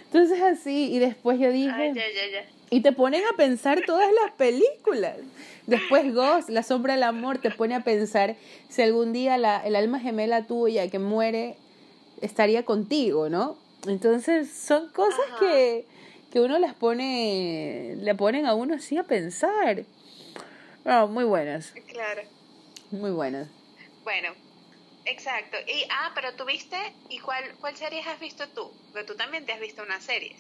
Entonces 0.06 0.42
así, 0.42 0.94
y 0.94 1.00
después 1.00 1.40
yo 1.40 1.52
dije... 1.52 1.94
Y 2.70 2.82
te 2.82 2.92
ponen 2.92 3.22
a 3.32 3.38
pensar 3.38 3.82
todas 3.86 4.10
las 4.24 4.32
películas. 4.32 5.18
Después 5.68 6.14
Ghost, 6.14 6.50
La 6.50 6.64
sombra 6.64 6.94
del 6.96 7.04
amor, 7.04 7.38
te 7.38 7.52
pone 7.52 7.76
a 7.76 7.84
pensar 7.84 8.36
si 8.68 8.82
algún 8.82 9.14
día 9.14 9.38
la, 9.38 9.60
el 9.66 9.76
alma 9.76 10.00
gemela 10.00 10.48
tuya 10.48 10.90
que 10.90 10.98
muere 10.98 11.56
estaría 12.22 12.66
contigo, 12.66 13.30
¿no? 13.30 13.58
Entonces 13.88 14.52
son 14.52 14.90
cosas 14.90 15.26
que, 15.40 15.86
que 16.32 16.40
uno 16.40 16.58
las 16.58 16.74
pone, 16.74 17.96
le 18.00 18.16
ponen 18.16 18.46
a 18.46 18.56
uno 18.56 18.76
así 18.76 18.98
a 18.98 19.04
pensar. 19.04 19.84
No, 20.84 21.08
muy 21.08 21.26
buenas. 21.26 21.74
Claro. 21.88 22.24
Muy 22.92 23.12
buenas. 23.12 23.48
Bueno, 24.04 24.30
exacto. 25.06 25.58
Y, 25.68 25.84
ah, 25.92 26.12
pero 26.16 26.34
tú 26.36 26.46
viste, 26.46 26.78
¿y 27.10 27.20
cuál, 27.20 27.44
cuál 27.60 27.76
series 27.76 28.06
has 28.08 28.20
visto 28.20 28.48
tú? 28.50 28.72
Porque 28.92 29.06
tú 29.06 29.16
también 29.16 29.46
te 29.46 29.54
has 29.54 29.60
visto 29.60 29.84
unas 29.84 30.04
series. 30.04 30.38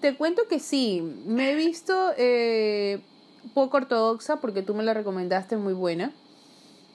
Te 0.00 0.14
cuento 0.14 0.46
que 0.48 0.60
sí, 0.60 1.00
me 1.24 1.52
he 1.52 1.54
visto 1.54 2.12
eh, 2.16 3.00
poco 3.54 3.78
ortodoxa 3.78 4.36
porque 4.36 4.62
tú 4.62 4.74
me 4.74 4.82
la 4.82 4.94
recomendaste 4.94 5.56
muy 5.56 5.72
buena. 5.72 6.12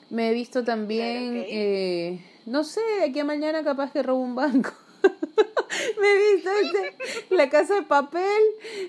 Me 0.10 0.30
he 0.30 0.34
visto 0.34 0.64
también, 0.64 1.46
eh, 1.48 2.20
no 2.46 2.64
sé, 2.64 2.82
de 3.00 3.06
aquí 3.06 3.20
a 3.20 3.26
mañana 3.26 3.64
capaz 3.64 3.92
que 3.92 4.04
robo 4.04 4.20
un 4.20 4.36
banco. 4.36 4.72
me 6.02 6.18
vi 6.18 6.44
este, 6.44 7.36
La 7.36 7.50
Casa 7.50 7.76
de 7.76 7.82
Papel, 7.84 8.42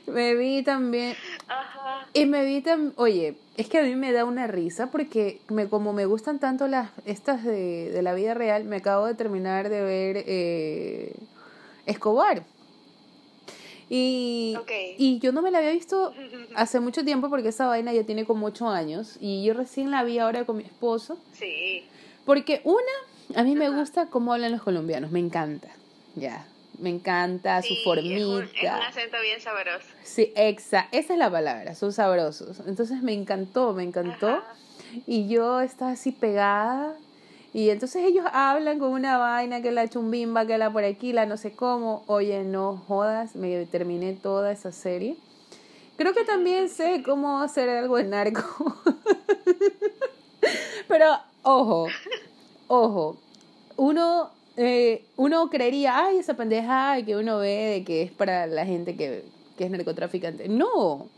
me 0.07 0.35
vi 0.35 0.63
también... 0.63 1.17
Y 2.13 2.27
me 2.27 2.45
vi 2.45 2.61
también... 2.61 2.93
Oye, 2.97 3.37
es 3.57 3.69
que 3.69 3.79
a 3.79 3.83
mí 3.83 3.95
me 3.95 4.13
da 4.13 4.25
una 4.25 4.47
risa 4.47 4.91
porque 4.91 5.41
me, 5.49 5.69
como 5.69 5.93
me 5.93 6.07
gustan 6.07 6.39
tanto 6.39 6.67
las 6.67 6.91
estas 7.05 7.45
de, 7.45 7.91
de 7.91 8.03
la 8.03 8.15
vida 8.15 8.35
real, 8.35 8.65
me 8.65 8.77
acabo 8.77 9.07
de 9.07 9.15
terminar 9.15 9.69
de 9.69 9.83
ver 9.83 10.25
eh, 10.27 11.15
Escobar. 11.87 12.45
Y, 13.93 14.57
y 14.99 15.19
yo 15.19 15.33
no 15.33 15.43
me 15.43 15.51
la 15.51 15.59
había 15.59 15.73
visto 15.73 16.15
hace 16.55 16.79
mucho 16.79 17.05
tiempo 17.05 17.29
porque 17.29 17.49
esa 17.49 17.67
vaina 17.67 17.93
ya 17.93 18.05
tiene 18.05 18.25
como 18.25 18.47
ocho 18.47 18.69
años 18.69 19.17
y 19.21 19.45
yo 19.45 19.53
recién 19.53 19.91
la 19.91 20.05
vi 20.05 20.19
ahora 20.21 20.45
con 20.45 20.57
mi 20.59 20.63
esposo. 20.63 21.19
Sí. 21.33 21.85
Porque 22.25 22.61
una, 22.63 23.41
a 23.41 23.43
mí 23.43 23.57
me 23.57 23.69
gusta 23.69 24.07
cómo 24.07 24.33
hablan 24.33 24.53
los 24.53 24.63
colombianos, 24.63 25.11
me 25.11 25.19
encanta. 25.19 25.69
Ya, 26.21 26.45
me 26.79 26.91
encanta 26.91 27.63
su 27.63 27.75
formita. 27.83 28.15
Es 28.15 28.27
un, 28.27 28.43
es 28.43 28.63
un, 28.63 28.69
acento 28.69 29.17
bien 29.23 29.41
sabroso. 29.41 29.87
Sí, 30.03 30.33
exa, 30.37 30.87
esa 30.93 31.15
es 31.15 31.19
la 31.19 31.31
palabra, 31.31 31.75
son 31.75 31.95
sabrosos. 31.95 32.61
Entonces 32.67 33.03
me 33.03 33.15
encantó, 33.15 33.73
me 33.73 33.85
encantó. 33.85 34.43
Y 35.07 35.29
yo 35.29 35.61
estaba 35.61 35.93
así 35.93 36.13
pegada. 36.13 36.95
Y 37.55 37.71
entonces 37.71 38.05
ellos 38.05 38.27
hablan 38.33 38.79
con 38.79 38.91
una 38.91 39.17
vaina 39.17 39.63
que 39.63 39.71
la 39.71 39.89
chumbimba, 39.89 40.45
que 40.45 40.59
la 40.59 40.71
por 40.71 40.85
aquí, 40.85 41.15
la 41.15 41.25
no 41.25 41.39
sé 41.39 41.53
cómo. 41.53 42.05
Oye, 42.07 42.45
no 42.45 42.77
jodas, 42.87 43.35
me 43.35 43.65
terminé 43.65 44.13
toda 44.13 44.53
esa 44.53 44.73
serie. 44.73 45.17
Creo 45.97 46.13
que 46.13 46.25
también 46.25 46.69
sé 46.69 47.03
cómo 47.03 47.41
hacer 47.41 47.71
algo 47.71 47.99
en 47.99 48.11
narco. 48.11 48.77
Pero, 50.89 51.19
ojo, 51.43 51.87
ojo, 52.69 53.17
uno 53.77 54.31
eh, 54.63 55.07
uno 55.17 55.49
creería, 55.49 56.05
ay, 56.05 56.19
esa 56.19 56.35
pendeja 56.35 57.03
que 57.07 57.17
uno 57.17 57.39
ve 57.39 57.79
de 57.79 57.85
que 57.85 58.03
es 58.03 58.13
para 58.13 58.47
la 58.47 58.67
gente 58.67 58.95
que, 58.95 59.25
que 59.57 59.65
es 59.65 59.71
narcotraficante. 59.71 60.49
No, 60.51 61.09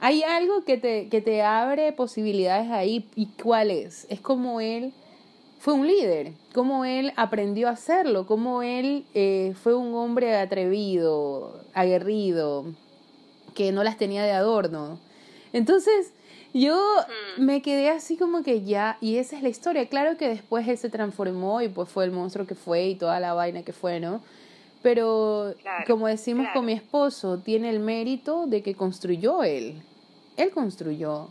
hay 0.00 0.22
algo 0.22 0.64
que 0.64 0.78
te, 0.78 1.08
que 1.10 1.20
te 1.20 1.42
abre 1.42 1.92
posibilidades 1.92 2.70
ahí. 2.70 3.06
¿Y 3.14 3.26
cuál 3.26 3.70
es? 3.70 4.06
Es 4.08 4.22
como 4.22 4.62
él 4.62 4.94
fue 5.58 5.74
un 5.74 5.86
líder, 5.86 6.32
como 6.54 6.86
él 6.86 7.12
aprendió 7.16 7.68
a 7.68 7.72
hacerlo, 7.72 8.26
como 8.26 8.62
él 8.62 9.04
eh, 9.12 9.52
fue 9.62 9.74
un 9.74 9.94
hombre 9.94 10.34
atrevido, 10.36 11.60
aguerrido, 11.74 12.64
que 13.54 13.70
no 13.70 13.84
las 13.84 13.98
tenía 13.98 14.22
de 14.22 14.32
adorno. 14.32 14.98
Entonces, 15.52 16.14
yo 16.58 16.78
me 17.36 17.62
quedé 17.62 17.90
así 17.90 18.16
como 18.16 18.42
que 18.42 18.62
ya, 18.62 18.98
y 19.00 19.16
esa 19.16 19.36
es 19.36 19.42
la 19.42 19.48
historia. 19.48 19.88
Claro 19.88 20.16
que 20.16 20.28
después 20.28 20.66
él 20.68 20.78
se 20.78 20.90
transformó 20.90 21.60
y 21.62 21.68
pues 21.68 21.88
fue 21.88 22.04
el 22.04 22.10
monstruo 22.10 22.46
que 22.46 22.54
fue 22.54 22.88
y 22.88 22.94
toda 22.94 23.20
la 23.20 23.34
vaina 23.34 23.62
que 23.62 23.72
fue, 23.72 24.00
¿no? 24.00 24.20
Pero 24.82 25.54
como 25.86 26.06
decimos 26.06 26.46
con 26.52 26.64
mi 26.64 26.72
esposo, 26.72 27.38
tiene 27.38 27.70
el 27.70 27.80
mérito 27.80 28.46
de 28.46 28.62
que 28.62 28.74
construyó 28.74 29.42
él. 29.42 29.82
Él 30.36 30.50
construyó. 30.50 31.28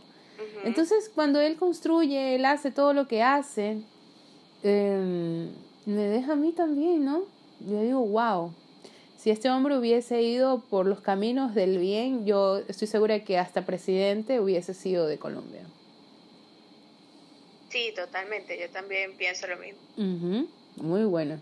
Entonces, 0.64 1.10
cuando 1.14 1.40
él 1.40 1.56
construye, 1.56 2.34
él 2.34 2.44
hace 2.44 2.70
todo 2.70 2.92
lo 2.92 3.08
que 3.08 3.22
hace, 3.22 3.80
eh, 4.62 5.48
me 5.86 6.02
deja 6.02 6.34
a 6.34 6.36
mí 6.36 6.52
también, 6.52 7.04
¿no? 7.04 7.22
Yo 7.60 7.80
digo, 7.80 8.00
wow, 8.00 8.52
si 9.28 9.32
este 9.32 9.50
hombre 9.50 9.76
hubiese 9.76 10.22
ido 10.22 10.60
por 10.70 10.86
los 10.86 11.02
caminos 11.02 11.54
del 11.54 11.76
bien, 11.76 12.24
yo 12.24 12.62
estoy 12.66 12.88
segura 12.88 13.20
que 13.20 13.36
hasta 13.36 13.66
presidente 13.66 14.40
hubiese 14.40 14.72
sido 14.72 15.06
de 15.06 15.18
Colombia. 15.18 15.60
Sí, 17.68 17.92
totalmente, 17.94 18.58
yo 18.58 18.70
también 18.70 19.12
pienso 19.18 19.46
lo 19.46 19.58
mismo. 19.58 20.48
Muy 20.76 21.04
bueno, 21.04 21.38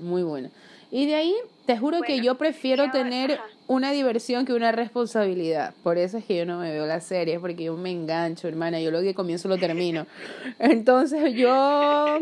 muy 0.00 0.22
bueno. 0.22 0.48
Y 0.90 1.04
de 1.04 1.14
ahí, 1.16 1.36
te 1.66 1.76
juro 1.76 2.00
que 2.00 2.22
yo 2.22 2.38
prefiero 2.38 2.90
tener 2.90 3.38
una 3.66 3.92
diversión 3.92 4.46
que 4.46 4.54
una 4.54 4.72
responsabilidad. 4.72 5.74
Por 5.82 5.98
eso 5.98 6.16
es 6.16 6.24
que 6.24 6.38
yo 6.38 6.46
no 6.46 6.58
me 6.58 6.72
veo 6.72 6.86
las 6.86 7.04
series, 7.04 7.38
porque 7.38 7.64
yo 7.64 7.76
me 7.76 7.90
engancho, 7.90 8.48
hermana. 8.48 8.80
Yo 8.80 8.90
lo 8.90 9.02
que 9.02 9.12
comienzo 9.12 9.46
lo 9.48 9.58
termino. 9.58 10.06
Entonces 10.58 11.34
yo... 11.34 12.18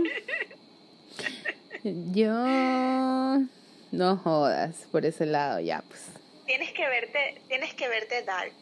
Yo 1.85 3.45
no 3.95 4.17
jodas, 4.17 4.87
por 4.91 5.07
ese 5.07 5.27
lado 5.27 5.61
ya, 5.61 5.83
pues. 5.89 6.03
Tienes 6.47 6.73
que 6.73 6.87
verte, 6.87 7.41
tienes 7.49 7.75
que 7.75 7.89
verte 7.89 8.23
Dark, 8.23 8.53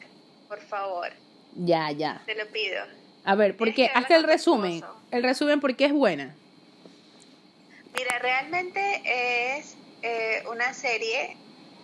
por 0.48 0.60
favor. 0.60 1.08
Ya, 1.56 1.90
ya. 1.90 2.22
Te 2.26 2.34
lo 2.34 2.46
pido. 2.48 2.84
A 3.24 3.34
ver, 3.34 3.56
porque 3.56 3.90
hasta 3.92 4.16
el 4.16 4.24
resumen. 4.24 4.82
El 5.10 5.22
resumen 5.22 5.60
porque 5.60 5.86
es 5.86 5.92
buena. 5.92 6.34
Mira, 7.94 8.18
realmente 8.20 9.02
es 9.04 9.76
eh, 10.02 10.42
una 10.50 10.72
serie 10.72 11.36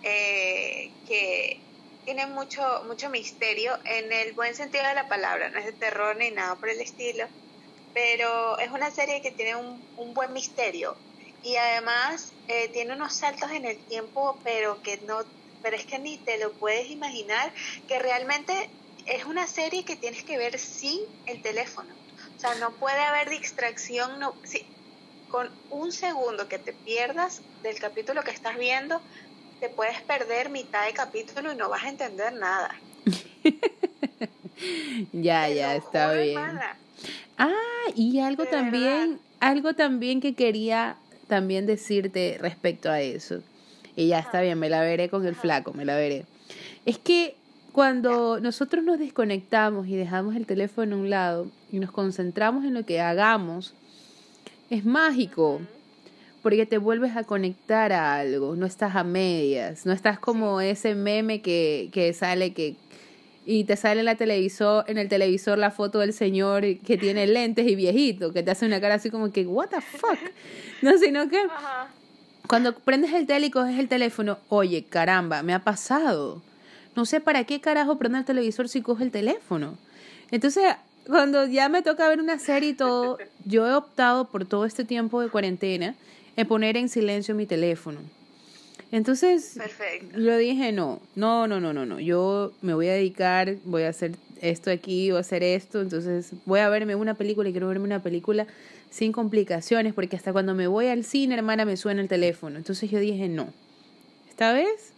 eh, 0.03 0.91
que 1.07 1.61
tiene 2.05 2.27
mucho, 2.27 2.63
mucho 2.87 3.11
misterio 3.11 3.79
en 3.85 4.11
el 4.13 4.33
buen 4.33 4.55
sentido 4.55 4.87
de 4.87 4.95
la 4.95 5.09
palabra, 5.09 5.51
no 5.51 5.59
es 5.59 5.67
de 5.67 5.73
terror 5.73 6.17
ni 6.17 6.31
nada 6.31 6.57
por 6.57 6.71
el 6.71 6.81
estilo, 6.81 7.27
pero 7.93 8.59
es 8.59 8.71
una 8.71 8.91
serie 8.91 9.21
que 9.21 9.31
tiene 9.31 9.57
un, 9.57 9.83
un 9.99 10.15
buen 10.15 10.33
misterio 10.33 10.97
y 11.43 11.57
además 11.57 12.35
eh, 12.49 12.71
tiene 12.73 12.95
unos 12.95 13.15
saltos 13.15 13.51
en 13.53 13.65
el 13.65 13.79
tiempo, 13.87 14.41
pero 14.45 14.81
que 14.83 15.01
no, 15.07 15.19
pero 15.63 15.77
es 15.77 15.87
que 15.87 15.99
ni 15.99 16.23
te 16.25 16.39
lo 16.39 16.57
puedes 16.59 16.91
imaginar, 16.91 17.53
que 17.87 17.99
realmente 17.99 18.53
es 19.07 19.25
una 19.25 19.47
serie 19.47 19.85
que 19.85 19.97
tienes 19.97 20.25
que 20.25 20.39
ver 20.39 20.59
sin 20.59 20.99
el 21.27 21.41
teléfono. 21.43 21.95
O 21.95 22.41
sea, 22.41 22.55
no 22.57 22.79
puede 22.79 23.01
haber 23.01 23.31
distracción, 23.31 24.19
no, 24.19 24.37
sí, 24.45 24.67
con 25.29 25.51
un 25.71 25.93
segundo 25.93 26.49
que 26.49 26.59
te 26.59 26.73
pierdas 26.73 27.43
del 27.63 27.79
capítulo 27.79 28.23
que 28.23 28.31
estás 28.31 28.57
viendo, 28.57 29.03
te 29.61 29.69
puedes 29.69 30.01
perder 30.03 30.51
mitad 30.51 30.87
de 30.87 30.93
capítulo 30.93 31.53
y 31.53 31.57
no 31.57 31.69
vas 31.69 31.85
a 31.85 31.89
entender 31.89 32.33
nada. 32.33 32.71
ya, 35.13 35.49
ya, 35.49 35.77
está 35.77 36.13
bien. 36.13 36.59
Ah, 37.37 37.53
y 37.95 38.21
algo 38.21 38.47
también, 38.47 39.21
algo 39.41 39.75
también 39.75 40.21
que 40.21 40.35
quería 40.35 40.99
también 41.29 41.67
decirte 41.67 42.39
respecto 42.41 42.91
a 42.91 43.01
eso. 43.01 43.43
Y 43.95 44.09
ya 44.09 44.19
está 44.19 44.41
bien, 44.41 44.59
me 44.59 44.71
la 44.71 44.81
veré 44.81 45.09
con 45.09 45.27
el 45.27 45.35
flaco, 45.35 45.73
me 45.73 45.85
la 45.85 45.95
veré. 45.95 46.25
Es 46.87 46.99
que 46.99 47.37
cuando 47.73 48.41
nosotros 48.41 48.83
nos 48.85 48.99
desconectamos 48.99 49.87
y 49.87 49.97
dejamos 49.97 50.35
el 50.35 50.47
teléfono 50.47 50.97
a 50.97 50.99
un 50.99 51.11
lado 51.11 51.51
y 51.71 51.79
nos 51.79 51.93
concentramos 51.93 52.65
en 52.65 52.75
lo 52.75 52.85
que 52.85 53.01
hagamos, 53.01 53.75
es 54.71 54.85
mágico 54.85 55.61
porque 56.43 56.67
te 56.67 56.79
vuelves 56.79 57.17
a 57.17 57.25
conectar 57.25 57.93
a 57.93 58.17
algo, 58.17 58.57
no 58.57 58.67
estás 58.67 58.97
a 58.97 59.05
medias, 59.05 59.85
no 59.87 59.93
estás 59.93 60.19
como 60.19 60.61
ese 60.61 60.95
meme 60.95 61.43
que, 61.43 61.91
que 61.93 62.13
sale 62.13 62.53
que 62.53 62.77
y 63.51 63.65
te 63.65 63.77
sale 63.77 64.01
en 64.01 64.05
la 64.05 64.15
televisor, 64.15 64.85
en 64.89 64.99
el 64.99 65.09
televisor 65.09 65.57
la 65.57 65.71
foto 65.71 66.01
del 66.01 66.13
señor 66.13 66.65
que 66.85 66.99
tiene 66.99 67.27
lentes 67.27 67.67
y 67.67 67.77
viejito, 67.77 68.31
que 68.31 68.43
te 68.43 68.51
hace 68.51 68.67
una 68.67 68.79
cara 68.79 68.97
así 68.97 69.09
como 69.09 69.33
que 69.33 69.47
what 69.47 69.69
the 69.71 69.81
fuck. 69.81 70.19
No, 70.83 70.99
sino 70.99 71.31
que 71.31 71.41
cuando 72.47 72.75
prendes 72.75 73.15
el 73.15 73.27
tele 73.27 73.47
y 73.47 73.51
coges 73.51 73.79
el 73.79 73.89
teléfono, 73.89 74.37
oye, 74.51 74.85
caramba, 74.85 75.43
me 75.43 75.55
ha 75.55 75.61
pasado. 75.61 76.43
No 76.95 77.07
sé 77.07 77.23
para 77.23 77.45
qué 77.45 77.59
carajo 77.63 77.97
prende 77.97 78.19
el 78.19 78.27
televisor 78.27 78.69
si 78.69 78.83
coge 78.83 79.03
el 79.05 79.11
teléfono. 79.11 79.79
Entonces, 80.31 80.65
cuando 81.07 81.47
ya 81.47 81.71
me 81.71 81.81
toca 81.81 82.07
ver 82.07 82.21
una 82.21 82.39
serie 82.39 82.69
y 82.69 82.75
todo, 82.75 83.17
yo 83.47 83.67
he 83.67 83.73
optado 83.73 84.27
por 84.27 84.45
todo 84.45 84.67
este 84.67 84.85
tiempo 84.85 85.23
de 85.23 85.31
cuarentena 85.31 85.95
en 86.37 86.47
poner 86.47 86.77
en 86.77 86.91
silencio 86.91 87.35
mi 87.35 87.47
teléfono. 87.47 88.01
Entonces, 88.91 89.59
yo 90.17 90.37
dije, 90.39 90.73
no, 90.73 91.01
no, 91.15 91.47
no, 91.47 91.61
no, 91.61 91.75
no, 91.75 91.85
no, 91.85 92.01
yo 92.01 92.53
me 92.63 92.73
voy 92.73 92.89
a 92.89 92.95
dedicar, 92.95 93.57
voy 93.65 93.83
a 93.83 93.91
hacer 93.91 94.13
esto 94.41 94.71
aquí, 94.71 95.11
voy 95.11 95.19
a 95.19 95.21
hacer 95.21 95.43
esto, 95.43 95.83
entonces 95.83 96.31
voy 96.47 96.61
a 96.61 96.69
verme 96.71 96.95
una 96.95 97.15
película 97.15 97.49
y 97.49 97.53
quiero 97.53 97.69
verme 97.69 97.85
una 97.85 98.03
película 98.03 98.47
sin 98.91 99.13
complicaciones, 99.13 99.93
porque 99.93 100.17
hasta 100.17 100.33
cuando 100.33 100.55
me 100.55 100.67
voy 100.67 100.87
al 100.87 101.05
cine, 101.05 101.35
hermana, 101.35 101.67
me 101.67 101.77
suena 101.77 102.01
el 102.01 102.09
teléfono. 102.09 102.57
Entonces 102.57 102.91
yo 102.91 102.99
dije, 102.99 103.29
no, 103.29 103.53
esta 104.31 104.53
vez 104.53 104.95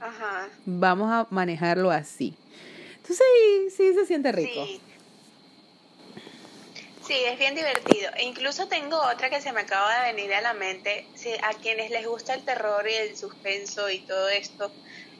vamos 0.66 1.10
a 1.10 1.26
manejarlo 1.30 1.90
así. 1.90 2.34
Entonces 2.96 3.18
sí, 3.18 3.70
sí 3.76 3.94
se 3.94 4.06
siente 4.06 4.30
rico. 4.30 4.66
Sí, 4.66 4.80
es 7.14 7.38
bien 7.38 7.54
divertido. 7.54 8.10
E 8.16 8.24
incluso 8.24 8.68
tengo 8.68 8.96
otra 8.96 9.30
que 9.30 9.40
se 9.40 9.52
me 9.52 9.60
acaba 9.60 10.04
de 10.04 10.12
venir 10.12 10.32
a 10.34 10.40
la 10.40 10.54
mente. 10.54 11.06
a 11.42 11.54
quienes 11.54 11.90
les 11.90 12.06
gusta 12.06 12.34
el 12.34 12.44
terror 12.44 12.88
y 12.88 12.94
el 12.94 13.16
suspenso 13.16 13.90
y 13.90 14.00
todo 14.00 14.28
esto, 14.28 14.70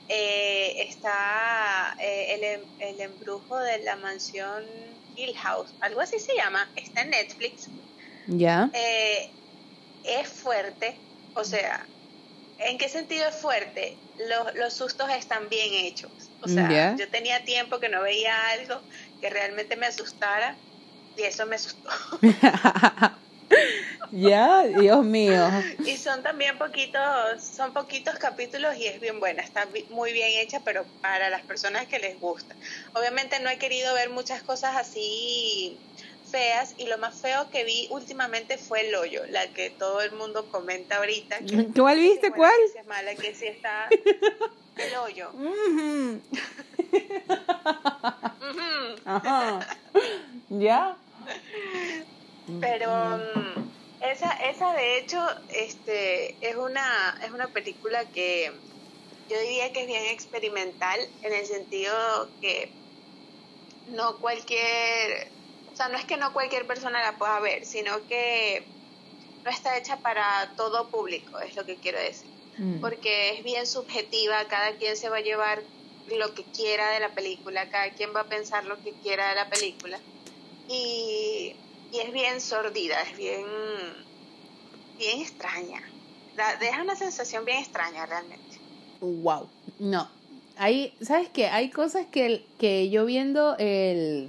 eh, 0.08 0.88
está 0.88 1.96
eh, 2.00 2.34
el, 2.34 2.44
em, 2.44 2.60
el, 2.80 3.00
embrujo 3.00 3.58
de 3.58 3.78
la 3.78 3.94
mansión 3.96 4.64
Hill 5.14 5.36
House, 5.36 5.72
algo 5.80 6.00
así 6.00 6.18
se 6.18 6.34
llama, 6.34 6.68
está 6.74 7.02
en 7.02 7.10
Netflix. 7.10 7.68
Ya. 8.26 8.70
Eh, 8.72 9.30
es 10.04 10.28
fuerte, 10.28 10.96
o 11.34 11.44
sea, 11.44 11.86
¿en 12.58 12.78
qué 12.78 12.88
sentido 12.88 13.28
es 13.28 13.36
fuerte? 13.36 13.96
Los, 14.28 14.54
los 14.54 14.72
sustos 14.72 15.10
están 15.10 15.48
bien 15.48 15.74
hechos. 15.74 16.10
O 16.42 16.48
sea, 16.48 16.96
yo 16.96 17.08
tenía 17.08 17.44
tiempo 17.44 17.78
que 17.78 17.88
no 17.88 18.02
veía 18.02 18.34
algo 18.48 18.80
que 19.20 19.30
realmente 19.30 19.76
me 19.76 19.86
asustara 19.86 20.56
y 21.16 21.22
eso 21.22 21.46
me 21.46 21.56
asustó. 21.56 21.90
ya, 24.12 24.64
Dios 24.64 25.04
mío. 25.04 25.48
Y 25.84 25.96
son 25.96 26.22
también 26.22 26.58
poquitos, 26.58 27.42
son 27.42 27.72
poquitos 27.72 28.16
capítulos 28.16 28.76
y 28.76 28.86
es 28.86 29.00
bien 29.00 29.20
buena, 29.20 29.42
está 29.42 29.66
muy 29.90 30.12
bien 30.12 30.38
hecha, 30.38 30.60
pero 30.64 30.84
para 31.00 31.30
las 31.30 31.42
personas 31.42 31.86
que 31.86 31.98
les 31.98 32.18
gusta. 32.20 32.54
Obviamente 32.94 33.40
no 33.40 33.50
he 33.50 33.58
querido 33.58 33.94
ver 33.94 34.10
muchas 34.10 34.42
cosas 34.42 34.76
así 34.76 35.78
feas 36.30 36.74
y 36.78 36.86
lo 36.86 36.96
más 36.98 37.20
feo 37.20 37.50
que 37.50 37.64
vi 37.64 37.88
últimamente 37.90 38.56
fue 38.56 38.88
el 38.88 38.94
hoyo, 38.94 39.22
la 39.30 39.48
que 39.48 39.70
todo 39.70 40.00
el 40.00 40.12
mundo 40.12 40.46
comenta 40.50 40.98
ahorita. 40.98 41.40
¿Cuál 41.74 41.98
viste? 41.98 42.30
¿Cuál? 42.30 42.52
Que 42.72 42.80
es 42.80 42.86
mala, 42.86 43.14
que 43.16 43.34
sí 43.34 43.46
está 43.46 43.88
el 44.76 44.96
hoyo. 44.96 45.32
Ajá. 49.04 49.60
¿Ya? 50.50 50.96
Pero 52.60 52.90
mm, 52.90 53.70
esa, 54.00 54.32
esa 54.32 54.72
de 54.72 54.98
hecho 54.98 55.24
este, 55.48 56.36
es, 56.40 56.56
una, 56.56 57.18
es 57.24 57.30
una 57.30 57.48
película 57.48 58.04
que 58.06 58.52
yo 59.28 59.40
diría 59.40 59.72
que 59.72 59.82
es 59.82 59.86
bien 59.86 60.04
experimental 60.06 60.98
en 61.22 61.32
el 61.32 61.46
sentido 61.46 62.28
que 62.40 62.70
no 63.88 64.16
cualquier, 64.18 65.28
o 65.72 65.76
sea, 65.76 65.88
no 65.88 65.98
es 65.98 66.04
que 66.04 66.16
no 66.16 66.32
cualquier 66.32 66.66
persona 66.66 67.02
la 67.02 67.16
pueda 67.16 67.38
ver, 67.40 67.64
sino 67.64 68.06
que 68.08 68.64
no 69.44 69.50
está 69.50 69.76
hecha 69.78 69.98
para 69.98 70.52
todo 70.56 70.88
público, 70.88 71.38
es 71.40 71.54
lo 71.56 71.64
que 71.64 71.76
quiero 71.76 71.98
decir. 71.98 72.28
Mm. 72.58 72.80
Porque 72.80 73.30
es 73.30 73.44
bien 73.44 73.66
subjetiva, 73.66 74.44
cada 74.48 74.76
quien 74.76 74.96
se 74.96 75.08
va 75.08 75.18
a 75.18 75.22
llevar 75.22 75.62
lo 76.16 76.34
que 76.34 76.44
quiera 76.44 76.90
de 76.90 77.00
la 77.00 77.10
película, 77.10 77.70
cada 77.70 77.90
quien 77.90 78.14
va 78.14 78.20
a 78.20 78.28
pensar 78.28 78.64
lo 78.64 78.82
que 78.82 78.92
quiera 78.92 79.28
de 79.30 79.34
la 79.34 79.50
película 79.50 79.98
y, 80.68 81.54
es 81.92 82.12
bien 82.12 82.40
sordida, 82.40 83.02
es 83.02 83.16
bien, 83.16 83.44
bien 84.98 85.20
extraña. 85.20 85.82
deja 86.60 86.82
una 86.82 86.94
sensación 86.94 87.44
bien 87.44 87.58
extraña 87.58 88.06
realmente. 88.06 88.58
Wow, 89.00 89.48
no. 89.78 90.08
Hay, 90.56 90.94
¿sabes 91.00 91.28
qué? 91.30 91.46
Hay 91.46 91.70
cosas 91.70 92.06
que, 92.06 92.44
que 92.58 92.90
yo 92.90 93.06
viendo 93.06 93.56
el, 93.58 94.28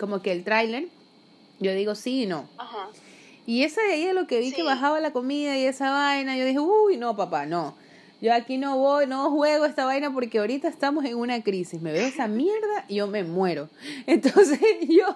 como 0.00 0.22
que 0.22 0.32
el 0.32 0.42
tráiler, 0.42 0.88
yo 1.60 1.72
digo 1.74 1.94
sí 1.94 2.22
y 2.22 2.26
no. 2.26 2.48
Ajá. 2.56 2.88
Y 3.46 3.62
esa 3.62 3.80
de 3.82 3.92
ahí 3.92 4.04
de 4.04 4.12
lo 4.12 4.26
que 4.26 4.40
vi 4.40 4.52
que 4.52 4.62
bajaba 4.62 5.00
la 5.00 5.12
comida 5.12 5.56
y 5.56 5.64
esa 5.64 5.90
vaina, 5.90 6.36
yo 6.36 6.44
dije, 6.44 6.58
uy, 6.58 6.96
no, 6.96 7.16
papá, 7.16 7.46
no. 7.46 7.74
Yo 8.20 8.34
aquí 8.34 8.58
no 8.58 8.76
voy, 8.78 9.06
no 9.06 9.30
juego 9.30 9.64
esta 9.64 9.84
vaina 9.84 10.12
porque 10.12 10.38
ahorita 10.38 10.66
estamos 10.66 11.04
en 11.04 11.14
una 11.14 11.40
crisis. 11.42 11.80
Me 11.80 11.92
veo 11.92 12.06
esa 12.06 12.26
mierda 12.26 12.84
y 12.88 12.96
yo 12.96 13.06
me 13.06 13.22
muero. 13.22 13.68
Entonces 14.06 14.58
yo 14.88 15.14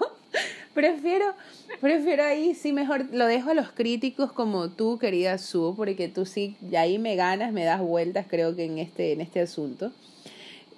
prefiero, 0.73 1.35
prefiero 1.81 2.23
ahí 2.23 2.55
sí 2.55 2.73
mejor, 2.73 3.07
lo 3.13 3.27
dejo 3.27 3.51
a 3.51 3.55
los 3.55 3.73
críticos 3.73 4.33
como 4.33 4.71
tú, 4.71 4.99
querida 4.99 5.39
Su, 5.39 5.75
porque 5.77 6.09
tú 6.09 6.27
sí, 6.27 6.57
ahí 6.77 6.99
me 6.99 7.17
ganas, 7.17 7.53
me 7.53 7.65
das 7.65 7.81
vueltas, 7.81 8.27
creo 8.29 8.55
que 8.55 8.65
en 8.65 8.79
este, 8.79 9.13
en 9.13 9.21
este 9.21 9.41
asunto. 9.41 9.91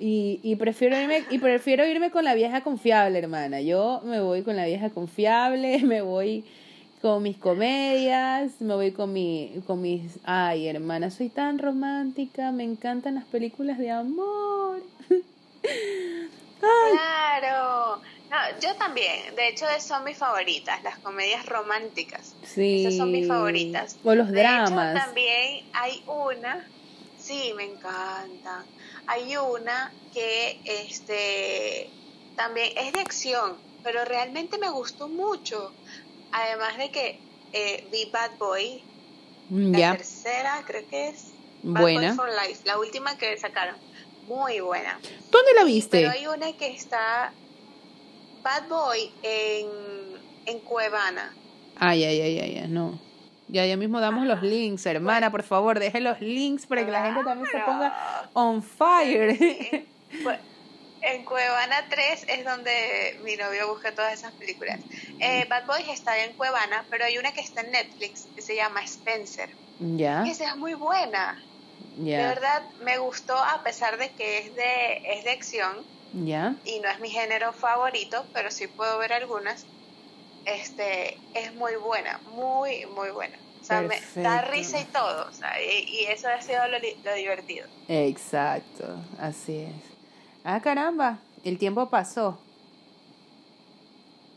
Y, 0.00 0.40
y, 0.42 0.56
prefiero 0.56 0.98
irme, 0.98 1.22
y 1.30 1.38
prefiero 1.38 1.86
irme 1.86 2.10
con 2.10 2.24
la 2.24 2.34
vieja 2.34 2.62
confiable, 2.62 3.18
hermana. 3.18 3.60
Yo 3.60 4.02
me 4.04 4.20
voy 4.20 4.42
con 4.42 4.56
la 4.56 4.66
vieja 4.66 4.90
confiable, 4.90 5.78
me 5.84 6.02
voy 6.02 6.44
con 7.04 7.22
mis 7.22 7.36
comedias, 7.36 8.62
me 8.62 8.74
voy 8.74 8.92
con 8.92 9.12
mi, 9.12 9.62
con 9.66 9.82
mis, 9.82 10.20
ay 10.24 10.68
hermana, 10.68 11.10
soy 11.10 11.28
tan 11.28 11.58
romántica, 11.58 12.50
me 12.50 12.64
encantan 12.64 13.16
las 13.16 13.26
películas 13.26 13.76
de 13.76 13.90
amor. 13.90 14.82
Claro, 16.60 18.00
yo 18.62 18.74
también, 18.76 19.36
de 19.36 19.48
hecho 19.48 19.66
son 19.80 20.02
mis 20.04 20.16
favoritas, 20.16 20.82
las 20.82 20.98
comedias 20.98 21.44
románticas. 21.44 22.34
Sí. 22.42 22.86
Esas 22.86 22.96
son 22.96 23.12
mis 23.12 23.28
favoritas. 23.28 23.98
O 24.02 24.14
los 24.14 24.30
dramas. 24.30 24.94
también 24.94 25.66
hay 25.74 26.02
una, 26.06 26.66
sí, 27.18 27.52
me 27.54 27.64
encanta. 27.64 28.64
Hay 29.06 29.36
una 29.36 29.92
que 30.14 30.58
este 30.64 31.90
también 32.34 32.72
es 32.78 32.94
de 32.94 33.00
acción, 33.00 33.58
pero 33.82 34.06
realmente 34.06 34.56
me 34.56 34.70
gustó 34.70 35.08
mucho. 35.08 35.74
Además 36.34 36.76
de 36.78 36.90
que 36.90 37.20
eh, 37.52 37.86
vi 37.92 38.10
Bad 38.12 38.32
Boy, 38.38 38.82
mm, 39.50 39.72
la 39.76 39.96
tercera 39.96 40.64
creo 40.66 40.86
que 40.88 41.08
es 41.10 41.32
Bad 41.62 41.80
buena. 41.80 42.08
Boy 42.08 42.16
for 42.16 42.28
Life, 42.28 42.62
la 42.64 42.76
última 42.76 43.16
que 43.16 43.36
sacaron. 43.38 43.76
Muy 44.26 44.58
buena. 44.58 44.98
¿Dónde 45.30 45.52
la 45.54 45.62
viste? 45.62 45.98
Pero 45.98 46.10
hay 46.10 46.26
una 46.26 46.52
que 46.54 46.74
está 46.74 47.32
Bad 48.42 48.68
Boy 48.68 49.12
en, 49.22 49.68
en 50.46 50.58
Cuevana. 50.58 51.32
Ay, 51.76 52.02
ay, 52.02 52.20
ay, 52.20 52.38
ay, 52.40 52.68
no. 52.68 52.98
Ya, 53.46 53.64
ya 53.66 53.76
mismo 53.76 54.00
damos 54.00 54.26
los 54.26 54.42
links, 54.42 54.86
hermana, 54.86 55.30
por 55.30 55.44
favor, 55.44 55.78
deje 55.78 56.00
los 56.00 56.20
links 56.20 56.66
para 56.66 56.84
que 56.84 56.90
la 56.90 57.04
gente 57.04 57.22
también 57.22 57.48
se 57.48 57.58
ponga 57.60 58.28
on 58.34 58.60
fire. 58.62 59.86
Pues, 60.22 60.38
en 61.04 61.24
Cuevana 61.24 61.86
3 61.90 62.24
es 62.28 62.44
donde 62.44 63.18
mi 63.22 63.36
novio 63.36 63.68
busca 63.68 63.94
todas 63.94 64.12
esas 64.14 64.32
películas. 64.32 64.80
Eh, 65.20 65.46
Bad 65.48 65.66
Boys 65.66 65.88
está 65.88 66.18
en 66.24 66.32
Cuevana, 66.34 66.84
pero 66.90 67.04
hay 67.04 67.18
una 67.18 67.32
que 67.32 67.40
está 67.40 67.60
en 67.60 67.72
Netflix 67.72 68.26
que 68.34 68.42
se 68.42 68.56
llama 68.56 68.82
Spencer. 68.84 69.50
Ya. 69.78 70.24
Esa 70.26 70.48
es 70.50 70.56
muy 70.56 70.74
buena. 70.74 71.42
De 71.96 72.16
verdad 72.16 72.62
me 72.82 72.98
gustó 72.98 73.36
a 73.36 73.62
pesar 73.62 73.98
de 73.98 74.10
que 74.12 74.38
es 74.38 74.54
de, 74.56 75.02
es 75.18 75.24
de 75.24 75.30
acción 75.30 75.84
Ya. 76.12 76.56
y 76.64 76.80
no 76.80 76.88
es 76.88 76.98
mi 77.00 77.10
género 77.10 77.52
favorito, 77.52 78.24
pero 78.32 78.50
sí 78.50 78.66
puedo 78.66 78.98
ver 78.98 79.12
algunas. 79.12 79.66
Este, 80.44 81.18
es 81.34 81.54
muy 81.54 81.76
buena, 81.76 82.20
muy, 82.32 82.84
muy 82.86 83.10
buena. 83.10 83.36
O 83.60 83.64
sea, 83.64 83.80
me 83.80 83.98
da 84.16 84.42
risa 84.42 84.78
y 84.78 84.84
todo. 84.84 85.26
O 85.28 85.32
sea, 85.32 85.54
y, 85.62 85.84
y 85.88 86.04
eso 86.06 86.28
ha 86.28 86.42
sido 86.42 86.66
lo, 86.68 86.78
lo 86.78 87.14
divertido. 87.14 87.66
Exacto, 87.88 88.84
así 89.18 89.60
es. 89.60 89.93
Ah, 90.44 90.60
caramba, 90.60 91.18
el 91.42 91.56
tiempo 91.56 91.88
pasó. 91.88 92.38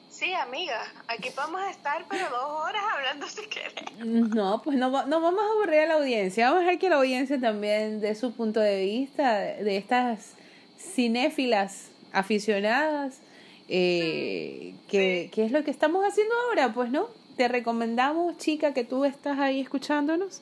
Sí, 0.10 0.34
amiga, 0.34 0.82
aquí 1.10 1.30
podemos 1.32 1.62
estar 1.70 2.06
pero 2.10 2.30
dos 2.30 2.62
horas 2.64 2.82
hablando 2.96 3.28
si 3.28 3.42
quieres. 3.42 3.74
No, 4.04 4.62
pues 4.64 4.78
no, 4.78 4.90
no 5.06 5.22
vamos 5.22 5.42
a 5.42 5.52
aburrir 5.52 5.82
a 5.82 5.86
la 5.88 5.94
audiencia. 5.96 6.48
Vamos 6.48 6.62
a 6.62 6.66
dejar 6.66 6.80
que 6.80 6.90
la 6.90 6.96
audiencia 6.96 7.40
también 7.40 8.00
dé 8.00 8.16
su 8.16 8.32
punto 8.32 8.62
de 8.62 8.84
vista 8.84 9.38
de, 9.38 9.76
estas 9.78 10.36
cinéfilas 10.80 11.90
aficionadas. 12.14 13.20
Eh, 13.68 14.76
que, 14.88 15.30
que 15.34 15.44
es 15.44 15.52
lo 15.52 15.66
que 15.66 15.72
estamos 15.72 16.06
haciendo 16.06 16.34
ahora, 16.48 16.74
pues, 16.74 16.90
¿no? 16.90 17.10
Te 17.36 17.50
recomendamos, 17.50 18.38
chica, 18.38 18.74
que 18.74 18.86
tú 18.86 19.04
estás 19.04 19.38
ahí 19.40 19.60
escuchándonos, 19.60 20.42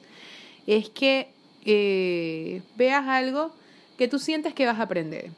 es 0.67 0.89
que 0.89 1.27
eh, 1.65 2.61
veas 2.77 3.07
algo 3.07 3.51
que 3.97 4.07
tú 4.07 4.19
sientes 4.19 4.53
que 4.53 4.67
vas 4.67 4.79
a 4.79 4.83
aprender. 4.83 5.31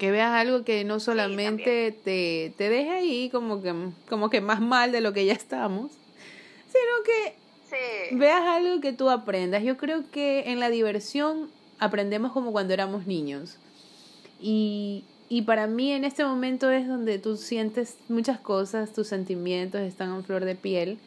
Que 0.00 0.10
veas 0.10 0.32
algo 0.32 0.64
que 0.64 0.82
no 0.82 0.98
solamente 0.98 1.92
te, 1.92 2.52
te 2.56 2.68
deje 2.70 2.90
ahí 2.90 3.30
como 3.30 3.62
que, 3.62 3.72
como 4.08 4.30
que 4.30 4.40
más 4.40 4.60
mal 4.60 4.90
de 4.90 5.00
lo 5.00 5.12
que 5.12 5.26
ya 5.26 5.34
estamos, 5.34 5.92
sino 6.66 7.04
que 7.04 7.40
Sí, 7.70 8.16
veas 8.16 8.42
algo 8.42 8.80
que 8.80 8.92
tú 8.92 9.10
aprendas. 9.10 9.62
Yo 9.62 9.76
creo 9.76 10.02
que 10.10 10.50
en 10.50 10.58
la 10.58 10.70
diversión 10.70 11.48
aprendemos 11.78 12.32
como 12.32 12.50
cuando 12.50 12.74
éramos 12.74 13.06
niños. 13.06 13.58
Y, 14.40 15.04
y 15.28 15.42
para 15.42 15.66
mí 15.68 15.92
en 15.92 16.04
este 16.04 16.24
momento 16.24 16.70
es 16.70 16.88
donde 16.88 17.18
tú 17.18 17.36
sientes 17.36 17.96
muchas 18.08 18.40
cosas, 18.40 18.92
tus 18.92 19.06
sentimientos 19.06 19.82
están 19.82 20.12
en 20.14 20.24
flor 20.24 20.44
de 20.44 20.56
piel. 20.56 20.98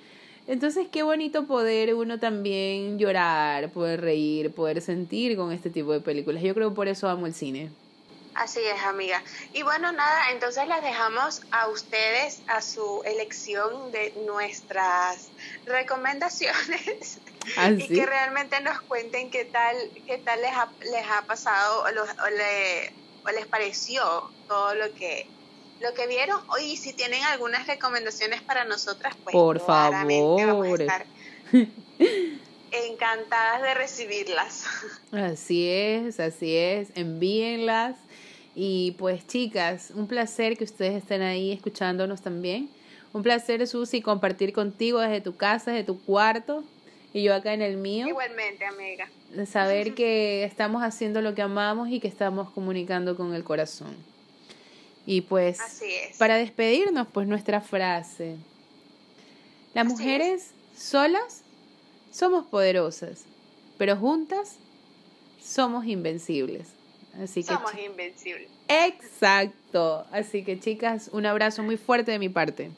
Entonces 0.47 0.88
qué 0.89 1.03
bonito 1.03 1.47
poder 1.47 1.93
uno 1.95 2.19
también 2.19 2.97
llorar, 2.97 3.69
poder 3.71 4.01
reír, 4.01 4.51
poder 4.51 4.82
sentir 4.82 5.36
con 5.36 5.51
este 5.51 5.69
tipo 5.69 5.91
de 5.91 5.99
películas. 5.99 6.43
Yo 6.43 6.53
creo 6.53 6.69
que 6.69 6.75
por 6.75 6.88
eso 6.88 7.10
amo 7.10 7.27
el 7.27 7.34
cine. 7.34 7.71
Así 8.35 8.59
es, 8.61 8.81
amiga. 8.83 9.21
Y 9.53 9.63
bueno, 9.63 9.91
nada, 9.91 10.31
entonces 10.31 10.67
las 10.67 10.81
dejamos 10.81 11.41
a 11.51 11.67
ustedes 11.67 12.41
a 12.47 12.61
su 12.61 13.01
elección 13.05 13.91
de 13.91 14.13
nuestras 14.25 15.29
recomendaciones 15.65 17.19
y 17.57 17.59
Así. 17.59 17.87
que 17.87 18.05
realmente 18.05 18.59
nos 18.61 18.81
cuenten 18.81 19.29
qué 19.31 19.45
tal, 19.45 19.75
qué 20.05 20.17
tal 20.17 20.41
les 20.41 20.51
ha, 20.51 20.69
les 20.91 21.05
ha 21.09 21.21
pasado 21.23 21.83
o, 21.83 21.91
los- 21.91 22.09
o 22.09 22.29
le- 22.29 22.93
o 23.25 23.31
les 23.31 23.45
pareció 23.47 24.03
todo 24.47 24.75
lo 24.75 24.93
que 24.93 25.27
lo 25.79 25.93
que 25.93 26.07
vieron 26.07 26.39
y 26.61 26.77
si 26.77 26.93
tienen 26.93 27.23
algunas 27.23 27.67
recomendaciones 27.67 28.41
para 28.41 28.63
nosotras 28.63 29.15
pues 29.23 29.33
Por 29.33 29.63
claramente 29.65 30.45
vamos 30.45 30.65
a 30.65 30.69
favor. 30.69 30.81
estar 30.81 31.05
encantadas 32.71 33.61
de 33.61 33.73
recibirlas 33.73 34.65
Así 35.11 35.67
es, 35.69 36.19
así 36.19 36.55
es. 36.55 36.89
Envíenlas. 36.95 37.95
Y 38.55 38.91
pues 38.99 39.25
chicas, 39.27 39.91
un 39.95 40.07
placer 40.07 40.57
que 40.57 40.63
ustedes 40.63 40.95
estén 40.95 41.21
ahí 41.21 41.51
escuchándonos 41.51 42.21
también. 42.21 42.69
Un 43.13 43.23
placer, 43.23 43.65
Susi, 43.67 44.01
compartir 44.01 44.53
contigo 44.53 44.99
desde 44.99 45.21
tu 45.21 45.35
casa, 45.35 45.71
desde 45.71 45.85
tu 45.85 46.01
cuarto 46.01 46.63
y 47.13 47.21
yo 47.23 47.33
acá 47.35 47.53
en 47.53 47.61
el 47.61 47.77
mío. 47.77 48.07
igualmente 48.07 48.65
amiga 48.65 49.07
Saber 49.45 49.93
que 49.95 50.43
estamos 50.43 50.81
haciendo 50.83 51.21
lo 51.21 51.35
que 51.35 51.41
amamos 51.41 51.89
y 51.89 51.99
que 51.99 52.07
estamos 52.07 52.49
comunicando 52.51 53.15
con 53.15 53.33
el 53.33 53.43
corazón. 53.43 53.95
Y 55.05 55.21
pues, 55.21 55.59
así 55.59 55.85
es 55.85 56.17
para 56.17 56.35
despedirnos, 56.35 57.07
pues 57.11 57.27
nuestra 57.27 57.61
frase. 57.61 58.37
Las 59.73 59.85
Así 59.85 59.95
mujeres 59.95 60.51
solas 60.75 61.41
somos 62.11 62.45
poderosas, 62.45 63.25
pero 63.77 63.97
juntas 63.97 64.55
somos 65.43 65.85
invencibles. 65.85 66.69
Así 67.21 67.43
que 67.43 67.54
somos 67.54 67.73
invencibles 67.78 68.49
exacto. 68.67 70.06
Así 70.12 70.43
que 70.43 70.60
chicas, 70.60 71.10
un 71.12 71.26
abrazo 71.26 71.63
muy 71.63 71.78
fuerte 71.78 72.12
de 72.12 72.19
mi 72.19 72.30
parte. 72.30 72.71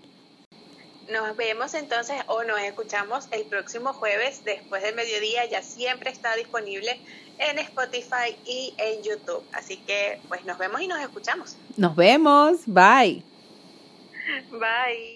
Nos 1.12 1.38
vemos 1.38 1.74
entonces 1.76 2.16
o 2.28 2.44
nos 2.44 2.60
escuchamos 2.62 3.28
el 3.32 3.46
próximo 3.46 3.94
jueves 3.94 4.44
después 4.44 4.82
del 4.82 4.96
mediodía. 4.96 5.46
Ya 5.46 5.62
siempre 5.62 6.10
está 6.10 6.36
disponible 6.36 7.00
en 7.38 7.60
Spotify 7.60 8.36
y 8.46 8.74
en 8.78 9.04
YouTube. 9.04 9.44
Así 9.54 9.78
que 9.78 10.20
pues 10.28 10.46
nos 10.46 10.58
vemos 10.58 10.82
y 10.82 10.88
nos 10.88 11.00
escuchamos. 11.00 11.58
Nos 11.78 11.96
vemos. 11.96 12.62
Bye. 12.66 13.24
Bye. 14.52 15.15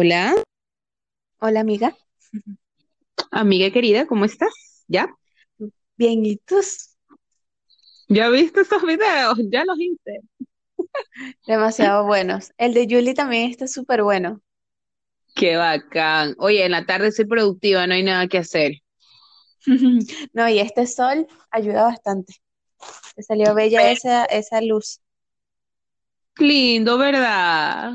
Hola, 0.00 0.32
Hola 1.40 1.58
amiga, 1.58 1.96
amiga 3.32 3.70
querida, 3.72 4.06
¿cómo 4.06 4.24
estás? 4.26 4.84
¿Ya? 4.86 5.08
bien, 5.96 6.24
¿y 6.24 6.36
tú? 6.36 6.56
¿Ya 8.08 8.28
viste 8.28 8.60
esos 8.60 8.82
videos? 8.84 9.36
Ya 9.50 9.64
los 9.64 9.76
hice. 9.80 10.20
Demasiado 11.48 12.06
buenos. 12.06 12.52
El 12.58 12.74
de 12.74 12.86
Julie 12.88 13.14
también 13.14 13.50
está 13.50 13.66
súper 13.66 14.04
bueno. 14.04 14.40
Qué 15.34 15.56
bacán. 15.56 16.36
Oye, 16.38 16.64
en 16.64 16.70
la 16.70 16.86
tarde 16.86 17.10
soy 17.10 17.24
productiva, 17.24 17.84
no 17.88 17.94
hay 17.94 18.04
nada 18.04 18.28
que 18.28 18.38
hacer. 18.38 18.74
No, 20.32 20.48
y 20.48 20.60
este 20.60 20.86
sol 20.86 21.26
ayuda 21.50 21.82
bastante. 21.82 22.34
Te 23.16 23.22
salió 23.24 23.52
bella 23.52 23.90
esa, 23.90 24.24
esa 24.26 24.60
luz. 24.60 25.00
Lindo, 26.38 26.96
¿verdad? 26.98 27.94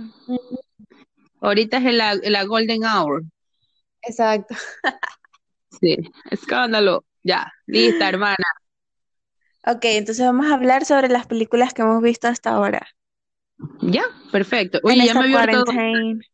Ahorita 1.44 1.78
es 1.78 1.94
la, 1.94 2.16
la 2.16 2.44
golden 2.46 2.84
hour. 2.86 3.24
Exacto. 4.02 4.56
Sí, 5.80 5.98
escándalo. 6.32 7.04
Ya, 7.24 7.52
lista, 7.68 8.08
hermana. 8.10 8.46
Ok, 9.66 9.80
entonces 9.84 10.26
vamos 10.26 10.46
a 10.48 10.56
hablar 10.56 10.86
sobre 10.86 11.10
las 11.10 11.28
películas 11.28 11.74
que 11.74 11.82
hemos 11.82 12.02
visto 12.02 12.28
hasta 12.28 12.52
ahora. 12.52 12.88
Ya, 13.82 14.04
perfecto. 14.32 14.80
En 14.80 14.90
Oye, 14.92 14.98
ya 14.98 15.04
esta 15.06 15.22
me 15.22 15.28
vio 15.28 15.38
todo. 15.38 15.66
quarantine. 15.66 16.20
¿Qué 16.22 16.28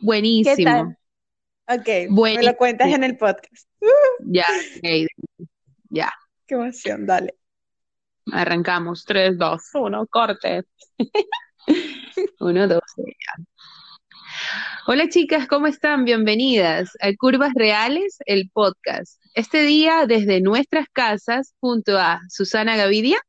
Buenísimo. 0.00 0.70
tal? 1.66 1.78
Ok, 1.80 1.86
me 1.86 2.08
Buenísimo. 2.10 2.50
lo 2.50 2.56
cuentas 2.56 2.88
en 2.88 3.04
el 3.04 3.16
podcast. 3.16 3.68
Ya, 4.20 4.46
ok, 4.76 5.06
ya. 5.90 6.12
Qué 6.46 6.54
emoción, 6.54 7.06
dale. 7.06 7.34
Arrancamos. 8.32 9.04
3, 9.04 9.38
2, 9.38 9.62
1, 9.74 10.06
corte. 10.06 10.64
1, 12.40 12.68
2, 12.68 12.80
ya. 12.96 13.44
Hola 14.90 15.06
chicas, 15.10 15.46
¿cómo 15.46 15.66
están? 15.66 16.06
Bienvenidas 16.06 16.92
a 17.02 17.12
Curvas 17.14 17.52
Reales, 17.54 18.16
el 18.24 18.48
podcast. 18.50 19.22
Este 19.34 19.60
día 19.64 20.06
desde 20.06 20.40
nuestras 20.40 20.86
casas 20.90 21.52
junto 21.60 21.98
a 21.98 22.22
Susana 22.30 22.74
Gavidia 22.74 23.20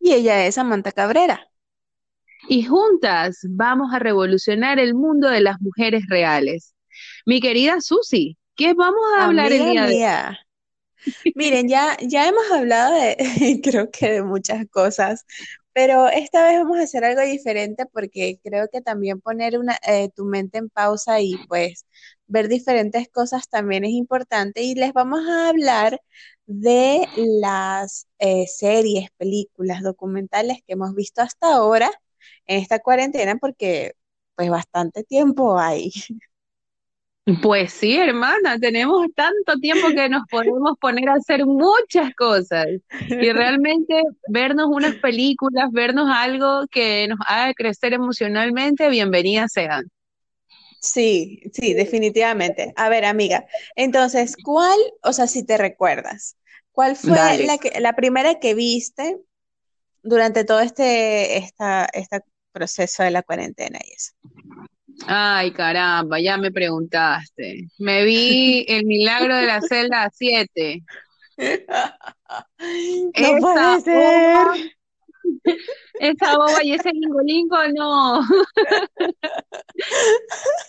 Y 0.00 0.14
ella 0.14 0.46
es 0.46 0.56
Samantha 0.56 0.90
Cabrera. 0.90 1.46
y 2.48 2.64
juntas 2.64 3.38
vamos 3.48 3.94
a 3.94 4.00
revolucionar 4.00 4.80
el 4.80 4.94
mundo 4.94 5.28
de 5.28 5.42
las 5.42 5.60
mujeres 5.60 6.02
reales. 6.08 6.74
Mi 7.24 7.40
querida 7.40 7.80
Susi, 7.80 8.36
¿qué 8.56 8.74
vamos 8.74 9.02
a 9.16 9.26
hablar 9.26 9.52
el 9.52 9.64
día 9.64 9.86
de 9.86 9.94
hoy? 9.94 10.36
Miren, 11.36 11.68
ya, 11.68 11.96
ya 12.00 12.26
hemos 12.26 12.50
hablado 12.50 12.94
de, 12.94 13.16
creo 13.62 13.90
que 13.92 14.10
de 14.10 14.22
muchas 14.24 14.66
cosas, 14.70 15.24
pero 15.78 16.08
esta 16.08 16.42
vez 16.44 16.58
vamos 16.58 16.76
a 16.78 16.82
hacer 16.82 17.04
algo 17.04 17.20
diferente 17.22 17.86
porque 17.86 18.40
creo 18.42 18.66
que 18.68 18.80
también 18.80 19.20
poner 19.20 19.56
una, 19.60 19.78
eh, 19.86 20.10
tu 20.10 20.24
mente 20.24 20.58
en 20.58 20.70
pausa 20.70 21.20
y 21.20 21.36
pues 21.46 21.86
ver 22.26 22.48
diferentes 22.48 23.08
cosas 23.08 23.48
también 23.48 23.84
es 23.84 23.92
importante 23.92 24.60
y 24.62 24.74
les 24.74 24.92
vamos 24.92 25.20
a 25.28 25.48
hablar 25.48 26.00
de 26.46 27.06
las 27.16 28.08
eh, 28.18 28.48
series, 28.48 29.10
películas, 29.18 29.82
documentales 29.82 30.58
que 30.66 30.72
hemos 30.72 30.96
visto 30.96 31.22
hasta 31.22 31.54
ahora 31.54 31.90
en 32.46 32.58
esta 32.60 32.80
cuarentena 32.80 33.36
porque 33.36 33.92
pues 34.34 34.50
bastante 34.50 35.04
tiempo 35.04 35.58
hay. 35.60 35.92
Pues 37.42 37.74
sí, 37.74 37.96
hermana, 37.96 38.58
tenemos 38.58 39.06
tanto 39.14 39.58
tiempo 39.60 39.88
que 39.88 40.08
nos 40.08 40.22
podemos 40.30 40.78
poner 40.80 41.10
a 41.10 41.14
hacer 41.14 41.44
muchas 41.44 42.14
cosas 42.14 42.66
y 42.90 42.90
realmente 43.32 44.02
vernos 44.28 44.68
unas 44.70 44.94
películas, 44.96 45.70
vernos 45.70 46.08
algo 46.10 46.66
que 46.70 47.06
nos 47.08 47.18
haga 47.26 47.52
crecer 47.52 47.92
emocionalmente, 47.92 48.88
bienvenidas 48.88 49.52
sean. 49.52 49.90
Sí, 50.80 51.42
sí, 51.52 51.74
definitivamente. 51.74 52.72
A 52.76 52.88
ver, 52.88 53.04
amiga, 53.04 53.46
entonces, 53.76 54.34
¿cuál, 54.42 54.78
o 55.02 55.12
sea, 55.12 55.26
si 55.26 55.44
te 55.44 55.58
recuerdas, 55.58 56.36
cuál 56.72 56.96
fue 56.96 57.38
la, 57.44 57.58
que, 57.58 57.78
la 57.80 57.94
primera 57.94 58.38
que 58.38 58.54
viste 58.54 59.18
durante 60.02 60.44
todo 60.44 60.60
este, 60.60 61.36
esta, 61.36 61.88
este 61.92 62.20
proceso 62.52 63.02
de 63.02 63.10
la 63.10 63.22
cuarentena 63.22 63.80
y 63.84 63.92
eso? 63.92 64.12
Ay, 65.06 65.52
caramba, 65.52 66.20
ya 66.20 66.36
me 66.36 66.50
preguntaste. 66.50 67.68
Me 67.78 68.04
vi 68.04 68.64
El 68.68 68.86
Milagro 68.86 69.36
de 69.36 69.46
la 69.46 69.60
Celda 69.60 70.10
7. 70.12 70.82
No 72.58 73.38
puede 73.38 73.80
ser. 73.80 74.72
esa 76.00 76.36
boba 76.36 76.62
y 76.62 76.72
ese 76.72 76.90
lingolingo, 76.92 77.56
no. 77.74 78.20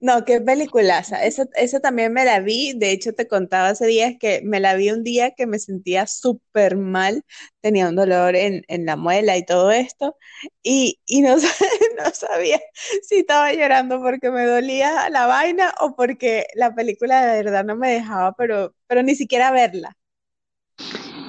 No, 0.00 0.24
qué 0.24 0.40
peliculaza. 0.40 1.24
Esa, 1.24 1.46
esa 1.56 1.80
también 1.80 2.12
me 2.12 2.24
la 2.24 2.40
vi. 2.40 2.72
De 2.74 2.92
hecho, 2.92 3.12
te 3.12 3.26
contaba 3.26 3.68
hace 3.70 3.86
días 3.86 4.14
que 4.18 4.40
me 4.44 4.60
la 4.60 4.74
vi 4.74 4.90
un 4.90 5.02
día 5.02 5.32
que 5.32 5.46
me 5.46 5.58
sentía 5.58 6.06
súper 6.06 6.76
mal. 6.76 7.24
Tenía 7.60 7.88
un 7.88 7.96
dolor 7.96 8.36
en, 8.36 8.64
la 8.68 8.96
muela 8.96 9.36
y 9.36 9.44
todo 9.44 9.70
esto. 9.70 10.16
Y, 10.62 10.98
no, 11.22 11.36
no 11.98 12.10
sabía 12.14 12.60
si 13.02 13.16
estaba 13.16 13.52
llorando 13.52 14.00
porque 14.00 14.30
me 14.30 14.46
dolía 14.46 15.10
la 15.10 15.26
vaina 15.26 15.74
o 15.80 15.96
porque 15.96 16.46
la 16.54 16.74
película 16.74 17.24
de 17.26 17.42
verdad 17.42 17.64
no 17.64 17.76
me 17.76 17.90
dejaba, 17.90 18.34
pero, 18.36 18.74
pero 18.86 19.02
ni 19.02 19.14
siquiera 19.14 19.50
verla. 19.50 19.96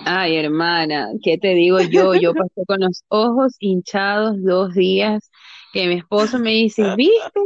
Ay, 0.06 0.38
hermana, 0.38 1.10
¿qué 1.22 1.38
te 1.38 1.50
digo 1.50 1.82
yo? 1.82 2.14
Yo 2.16 2.34
pasé 2.34 2.66
con 2.66 2.80
los 2.80 3.04
ojos 3.10 3.56
hinchados 3.60 4.42
dos 4.42 4.74
días 4.74 5.30
que 5.74 5.88
mi 5.88 5.96
esposo 5.96 6.40
me 6.40 6.52
dice, 6.52 6.96
¿viste? 6.96 7.42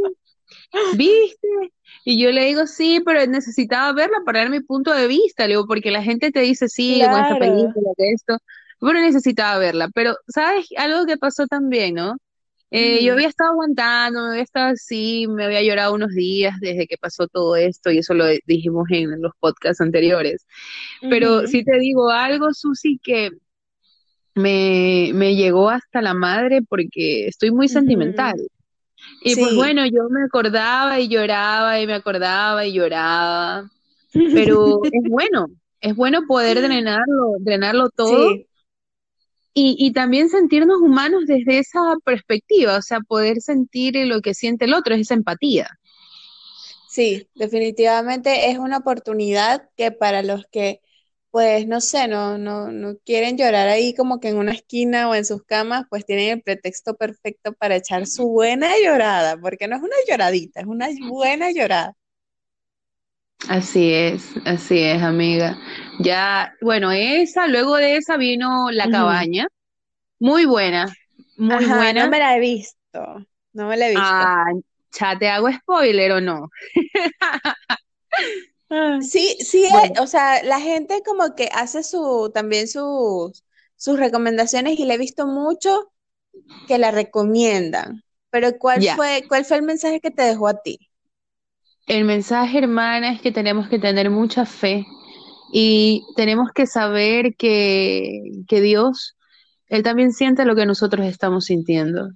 ¿Viste? 0.95 1.47
Y 2.03 2.21
yo 2.21 2.31
le 2.31 2.45
digo, 2.45 2.67
sí, 2.67 3.01
pero 3.05 3.25
necesitaba 3.27 3.93
verla 3.93 4.17
para 4.25 4.39
dar 4.39 4.49
mi 4.49 4.61
punto 4.61 4.93
de 4.93 5.07
vista, 5.07 5.43
le 5.43 5.53
digo, 5.53 5.67
porque 5.67 5.91
la 5.91 6.03
gente 6.03 6.31
te 6.31 6.41
dice, 6.41 6.67
sí, 6.67 7.01
con 7.09 7.19
esta 7.21 7.37
película, 7.37 7.91
de 7.97 8.11
esto, 8.11 8.37
pero 8.79 8.99
necesitaba 8.99 9.59
verla. 9.59 9.89
Pero, 9.93 10.15
¿sabes? 10.27 10.67
Algo 10.77 11.05
que 11.05 11.17
pasó 11.17 11.47
también, 11.47 11.95
¿no? 11.95 12.17
Eh, 12.73 13.03
yo 13.03 13.13
había 13.13 13.27
estado 13.27 13.51
aguantando, 13.51 14.21
me 14.21 14.29
había 14.29 14.43
estado 14.43 14.71
así, 14.71 15.27
me 15.27 15.43
había 15.43 15.61
llorado 15.61 15.93
unos 15.93 16.11
días 16.11 16.55
desde 16.61 16.87
que 16.87 16.97
pasó 16.97 17.27
todo 17.27 17.57
esto, 17.57 17.91
y 17.91 17.97
eso 17.97 18.13
lo 18.13 18.25
dijimos 18.45 18.87
en 18.91 19.21
los 19.21 19.33
podcasts 19.39 19.81
anteriores. 19.81 20.47
Pero 21.01 21.47
si 21.47 21.65
te 21.65 21.77
digo 21.79 22.09
algo, 22.09 22.53
Susi, 22.53 22.97
que 23.03 23.31
me, 24.35 25.11
me 25.13 25.35
llegó 25.35 25.69
hasta 25.69 26.01
la 26.01 26.13
madre 26.13 26.61
porque 26.61 27.27
estoy 27.27 27.51
muy 27.51 27.67
sentimental. 27.67 28.39
Y 29.21 29.35
pues 29.35 29.55
bueno, 29.55 29.85
yo 29.85 30.09
me 30.09 30.23
acordaba 30.23 30.99
y 30.99 31.07
lloraba 31.07 31.79
y 31.79 31.87
me 31.87 31.93
acordaba 31.93 32.65
y 32.65 32.73
lloraba, 32.73 33.69
pero 34.11 34.81
es 34.91 35.09
bueno, 35.09 35.47
es 35.79 35.95
bueno 35.95 36.21
poder 36.27 36.61
drenarlo, 36.61 37.35
drenarlo 37.39 37.89
todo 37.89 38.35
y, 39.53 39.75
y 39.77 39.91
también 39.93 40.29
sentirnos 40.29 40.77
humanos 40.81 41.25
desde 41.27 41.59
esa 41.59 41.95
perspectiva, 42.03 42.77
o 42.77 42.81
sea, 42.81 42.99
poder 43.01 43.41
sentir 43.41 43.95
lo 44.07 44.21
que 44.21 44.33
siente 44.33 44.65
el 44.65 44.73
otro, 44.73 44.95
es 44.95 45.01
esa 45.01 45.13
empatía. 45.13 45.69
Sí, 46.89 47.27
definitivamente 47.35 48.49
es 48.49 48.57
una 48.57 48.77
oportunidad 48.77 49.69
que 49.77 49.91
para 49.91 50.23
los 50.23 50.45
que 50.51 50.81
pues 51.31 51.67
no 51.67 51.81
sé, 51.81 52.07
no, 52.07 52.37
no, 52.37 52.71
no 52.71 52.97
quieren 53.05 53.37
llorar 53.37 53.67
ahí 53.69 53.93
como 53.95 54.19
que 54.19 54.29
en 54.29 54.37
una 54.37 54.53
esquina 54.53 55.09
o 55.09 55.15
en 55.15 55.25
sus 55.25 55.43
camas, 55.43 55.85
pues 55.89 56.05
tienen 56.05 56.29
el 56.29 56.41
pretexto 56.43 56.95
perfecto 56.95 57.53
para 57.53 57.75
echar 57.77 58.07
su 58.07 58.29
buena 58.29 58.69
llorada, 58.83 59.37
porque 59.39 59.67
no 59.67 59.77
es 59.77 59.81
una 59.83 59.95
lloradita, 60.09 60.61
es 60.61 60.67
una 60.67 60.89
buena 61.09 61.51
llorada. 61.51 61.95
Así 63.49 63.91
es, 63.93 64.33
así 64.45 64.79
es, 64.79 65.01
amiga. 65.01 65.57
Ya, 65.99 66.53
bueno, 66.61 66.91
esa, 66.91 67.47
luego 67.47 67.75
de 67.77 67.97
esa 67.97 68.17
vino 68.17 68.69
La 68.71 68.89
Cabaña, 68.89 69.47
muy 70.19 70.45
buena, 70.45 70.93
muy 71.37 71.65
buena. 71.65 72.05
No 72.05 72.11
me 72.11 72.19
la 72.19 72.37
he 72.37 72.39
visto, 72.39 73.25
no 73.53 73.67
me 73.67 73.77
la 73.77 73.89
he 73.89 73.91
visto. 73.91 74.25
Ah, 74.25 74.45
ya 74.99 75.17
te 75.17 75.29
hago 75.29 75.51
spoiler 75.51 76.11
o 76.13 76.21
no. 76.21 76.49
Sí, 78.99 79.37
sí, 79.41 79.65
o 79.99 80.07
sea, 80.07 80.43
la 80.43 80.59
gente 80.59 81.01
como 81.05 81.35
que 81.35 81.49
hace 81.53 81.83
su, 81.83 82.31
también 82.33 82.67
sus, 82.67 83.43
sus 83.75 83.99
recomendaciones 83.99 84.79
y 84.79 84.85
le 84.85 84.93
he 84.93 84.97
visto 84.97 85.25
mucho 85.27 85.91
que 86.67 86.77
la 86.77 86.91
recomiendan. 86.91 88.03
Pero 88.29 88.57
¿cuál 88.59 88.83
fue, 88.83 89.25
cuál 89.27 89.45
fue 89.45 89.57
el 89.57 89.63
mensaje 89.63 89.99
que 89.99 90.11
te 90.11 90.23
dejó 90.23 90.47
a 90.47 90.61
ti? 90.61 90.79
El 91.87 92.05
mensaje, 92.05 92.59
hermana, 92.59 93.11
es 93.11 93.21
que 93.21 93.31
tenemos 93.31 93.67
que 93.67 93.79
tener 93.79 94.09
mucha 94.09 94.45
fe 94.45 94.85
y 95.51 96.03
tenemos 96.15 96.51
que 96.53 96.67
saber 96.67 97.35
que, 97.35 98.21
que 98.47 98.61
Dios, 98.61 99.17
Él 99.67 99.83
también 99.83 100.13
siente 100.13 100.45
lo 100.45 100.55
que 100.55 100.65
nosotros 100.65 101.05
estamos 101.05 101.45
sintiendo 101.45 102.09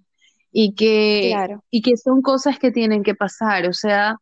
y 0.52 0.76
que, 0.76 1.36
y 1.72 1.82
que 1.82 1.98
son 1.98 2.22
cosas 2.22 2.60
que 2.60 2.72
tienen 2.72 3.04
que 3.04 3.16
pasar. 3.16 3.68
O 3.68 3.74
sea, 3.74 4.18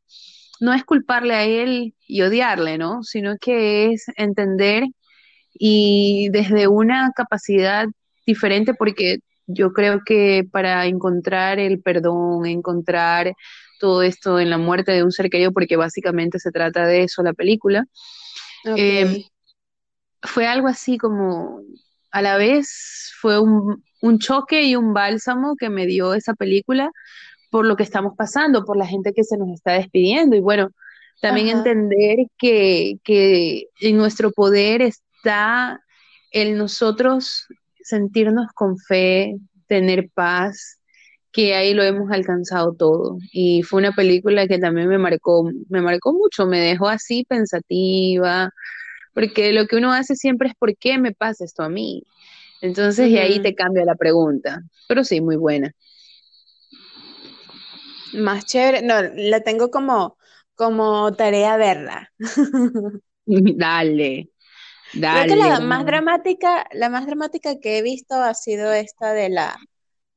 no 0.64 0.74
es 0.74 0.86
culparle 0.86 1.34
a 1.34 1.44
él 1.44 1.94
y 2.08 2.22
odiarle, 2.22 2.78
¿no? 2.78 3.04
Sino 3.04 3.36
que 3.38 3.92
es 3.92 4.06
entender 4.16 4.86
y 5.54 6.30
desde 6.32 6.70
una 6.70 7.12
capacidad 7.14 7.86
diferente, 8.26 8.74
porque 8.74 9.18
yo 9.46 9.74
creo 9.74 10.00
que 10.06 10.48
para 10.50 10.86
encontrar 10.86 11.60
el 11.60 11.82
perdón, 11.82 12.46
encontrar 12.46 13.34
todo 13.78 14.04
esto 14.04 14.40
en 14.40 14.50
la 14.50 14.58
muerte 14.58 14.94
de 14.94 15.04
un 15.04 15.12
ser 15.12 15.30
querido, 15.30 15.52
porque 15.52 15.76
básicamente 15.76 16.40
se 16.40 16.52
trata 16.52 16.88
de 16.88 17.04
eso 17.04 17.24
la 17.24 17.34
película, 17.34 17.86
em, 18.64 19.22
fue 20.22 20.48
algo 20.48 20.70
así 20.70 20.98
como, 20.98 21.60
a 22.10 22.22
la 22.22 22.38
vez 22.38 23.12
fue 23.20 23.38
un, 23.38 23.84
un 24.02 24.18
choque 24.18 24.64
y 24.64 24.78
un 24.78 24.94
bálsamo 24.94 25.58
que 25.58 25.70
me 25.70 25.86
dio 25.88 26.14
esa 26.14 26.34
película, 26.36 26.90
por 27.54 27.68
lo 27.68 27.76
que 27.76 27.84
estamos 27.84 28.16
pasando, 28.18 28.66
por 28.66 28.78
la 28.78 28.88
gente 28.88 29.14
que 29.14 29.24
se 29.24 29.38
nos 29.38 29.48
está 29.52 29.74
despidiendo 29.74 30.36
y 30.36 30.40
bueno, 30.40 30.72
también 31.22 31.50
entender 31.50 32.26
que, 32.36 32.96
que 33.04 33.68
en 33.80 33.96
nuestro 33.96 34.32
poder 34.32 34.82
está 34.82 35.80
el 36.32 36.58
nosotros 36.58 37.46
sentirnos 37.80 38.48
con 38.56 38.80
fe, 38.80 39.36
tener 39.68 40.10
paz, 40.16 40.80
que 41.32 41.54
ahí 41.54 41.76
lo 41.76 41.84
hemos 41.84 42.10
alcanzado 42.10 42.74
todo. 42.74 43.20
Y 43.32 43.62
fue 43.62 43.82
una 43.82 43.92
película 43.92 44.48
que 44.48 44.58
también 44.58 44.88
me 44.88 44.98
marcó, 44.98 45.48
me 45.70 45.82
marcó 45.82 46.12
mucho, 46.12 46.48
me 46.48 46.60
dejó 46.60 46.88
así 46.88 47.24
pensativa, 47.30 48.50
porque 49.14 49.54
lo 49.54 49.68
que 49.68 49.76
uno 49.76 49.94
hace 49.94 50.16
siempre 50.16 50.50
es 50.50 50.56
¿por 50.56 50.76
qué 50.76 50.98
me 50.98 51.12
pasa 51.12 51.46
esto 51.46 51.62
a 51.62 51.70
mí? 51.70 52.02
Entonces, 52.62 53.10
y 53.10 53.20
ahí 53.20 53.40
te 53.44 53.54
cambia 53.54 53.86
la 53.86 53.94
pregunta. 53.94 54.64
Pero 54.88 55.04
sí, 55.04 55.22
muy 55.22 55.36
buena 55.36 55.72
más 58.14 58.46
chévere. 58.46 58.82
No, 58.82 59.02
la 59.02 59.42
tengo 59.42 59.70
como, 59.70 60.18
como 60.56 61.14
tarea 61.14 61.58
verla. 61.58 62.12
Dale. 63.26 64.30
Dale. 64.94 65.26
Creo 65.26 65.38
que 65.38 65.50
la 65.50 65.60
más 65.60 65.86
dramática, 65.86 66.68
la 66.72 66.90
más 66.90 67.08
dramática 67.08 67.60
que 67.60 67.80
he 67.80 67.82
visto 67.82 68.14
ha 68.16 68.34
sido 68.36 68.72
esta 68.74 69.12
de 69.14 69.30
la 69.30 69.60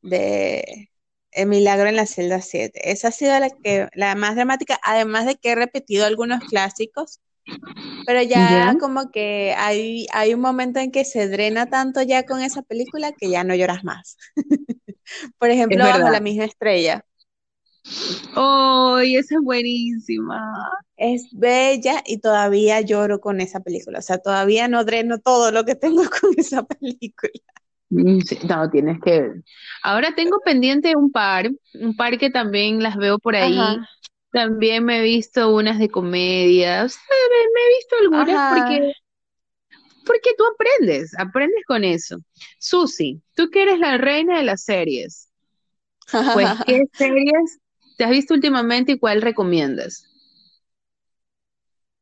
de 0.02 0.90
El 1.30 1.48
milagro 1.48 1.88
en 1.88 1.96
la 1.96 2.04
celda 2.06 2.40
7. 2.42 2.90
Esa 2.90 3.08
ha 3.08 3.12
sido 3.12 3.38
la 3.38 3.48
que 3.50 3.88
la 3.94 4.14
más 4.14 4.36
dramática, 4.36 4.78
además 4.82 5.24
de 5.24 5.36
que 5.36 5.52
he 5.52 5.54
repetido 5.54 6.04
algunos 6.04 6.44
clásicos, 6.44 7.20
pero 8.06 8.22
ya, 8.22 8.76
como 8.78 9.10
que 9.10 9.54
hay, 9.56 10.06
hay 10.12 10.34
un 10.34 10.40
momento 10.40 10.80
en 10.80 10.90
que 10.90 11.04
se 11.04 11.28
drena 11.28 11.66
tanto 11.66 12.02
ya 12.02 12.24
con 12.24 12.40
esa 12.42 12.62
película 12.62 13.12
que 13.12 13.30
ya 13.30 13.44
no 13.44 13.54
lloras 13.54 13.84
más. 13.84 14.16
Por 15.38 15.50
ejemplo, 15.50 15.78
Bajo 15.84 16.10
la 16.10 16.20
misma 16.20 16.44
estrella. 16.44 17.04
¡Ay, 18.34 19.16
esa 19.16 19.36
es 19.36 19.40
buenísima! 19.42 20.52
Es 20.96 21.28
bella 21.32 22.02
y 22.04 22.18
todavía 22.18 22.80
lloro 22.80 23.20
con 23.20 23.40
esa 23.40 23.60
película. 23.60 23.98
O 23.98 24.02
sea, 24.02 24.18
todavía 24.18 24.68
no 24.68 24.84
dreno 24.84 25.18
todo 25.18 25.52
lo 25.52 25.64
que 25.64 25.74
tengo 25.74 26.02
con 26.20 26.30
esa 26.36 26.64
película. 26.64 27.32
Mm, 27.90 28.18
no, 28.48 28.70
tienes 28.70 29.00
que 29.02 29.20
ver. 29.20 29.44
Ahora 29.82 30.14
tengo 30.14 30.38
pendiente 30.44 30.96
un 30.96 31.10
par, 31.12 31.50
un 31.74 31.96
par 31.96 32.18
que 32.18 32.30
también 32.30 32.82
las 32.82 32.96
veo 32.96 33.18
por 33.18 33.36
ahí. 33.36 33.58
También 34.32 34.84
me 34.84 34.98
he 34.98 35.02
visto 35.02 35.54
unas 35.54 35.78
de 35.78 35.88
comedia. 35.88 36.84
O 36.84 36.88
sea, 36.88 37.00
me, 37.30 37.60
he 37.60 37.76
visto 37.76 37.96
algunas 38.02 38.54
porque 38.54 38.92
porque 40.04 40.30
tú 40.38 40.44
aprendes, 40.46 41.18
aprendes 41.18 41.64
con 41.66 41.82
eso. 41.82 42.18
Susi, 42.58 43.20
tú 43.34 43.50
que 43.50 43.62
eres 43.62 43.80
la 43.80 43.98
reina 43.98 44.38
de 44.38 44.44
las 44.44 44.62
series, 44.62 45.30
pues, 46.32 46.48
¿qué 46.64 46.82
series 46.92 47.58
¿Te 47.96 48.04
has 48.04 48.10
visto 48.10 48.34
últimamente 48.34 48.92
y 48.92 48.98
cuál 48.98 49.22
recomiendas? 49.22 50.04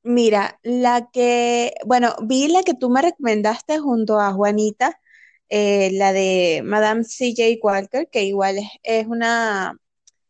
Mira, 0.02 0.60
la 0.62 1.08
que, 1.12 1.72
bueno, 1.86 2.14
vi 2.22 2.48
la 2.48 2.62
que 2.62 2.74
tú 2.74 2.90
me 2.90 3.00
recomendaste 3.00 3.78
junto 3.78 4.20
a 4.20 4.32
Juanita, 4.32 5.00
eh, 5.48 5.90
la 5.92 6.12
de 6.12 6.60
Madame 6.62 7.04
C.J. 7.04 7.58
Walker, 7.62 8.08
que 8.10 8.24
igual 8.24 8.56
es, 8.82 9.06
una... 9.06 9.78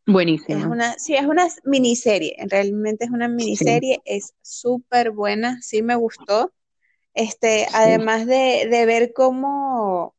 Buenísima. 0.06 0.60
Es 0.60 0.66
una, 0.66 0.98
sí, 0.98 1.14
es 1.14 1.24
una 1.24 1.48
miniserie, 1.64 2.36
realmente 2.48 3.06
es 3.06 3.10
una 3.10 3.26
miniserie, 3.26 4.00
es 4.04 4.34
súper 4.42 5.10
buena, 5.10 5.60
sí 5.60 5.82
me 5.82 5.96
gustó. 5.96 6.52
Este, 7.14 7.66
además 7.72 8.26
de, 8.26 8.68
de 8.70 8.86
ver 8.86 9.12
cómo, 9.12 10.13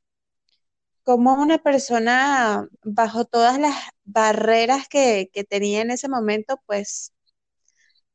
cómo 1.05 1.35
una 1.35 1.59
persona, 1.59 2.67
bajo 2.83 3.25
todas 3.25 3.59
las 3.59 3.75
barreras 4.03 4.87
que, 4.89 5.29
que 5.31 5.43
tenía 5.43 5.81
en 5.81 5.91
ese 5.91 6.09
momento, 6.09 6.59
pues 6.65 7.13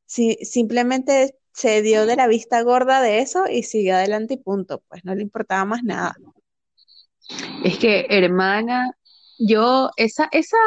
si, 0.05 0.35
simplemente 0.43 1.35
se 1.53 1.81
dio 1.81 2.05
de 2.05 2.17
la 2.17 2.27
vista 2.27 2.61
gorda 2.61 3.01
de 3.01 3.19
eso 3.19 3.45
y 3.49 3.63
siguió 3.63 3.95
adelante 3.95 4.35
y 4.35 4.37
punto, 4.37 4.83
pues 4.89 5.05
no 5.05 5.15
le 5.15 5.23
importaba 5.23 5.63
más 5.63 5.83
nada. 5.83 6.15
Es 7.63 7.77
que, 7.77 8.05
hermana, 8.09 8.91
yo, 9.39 9.89
esa, 9.95 10.27
esa, 10.33 10.57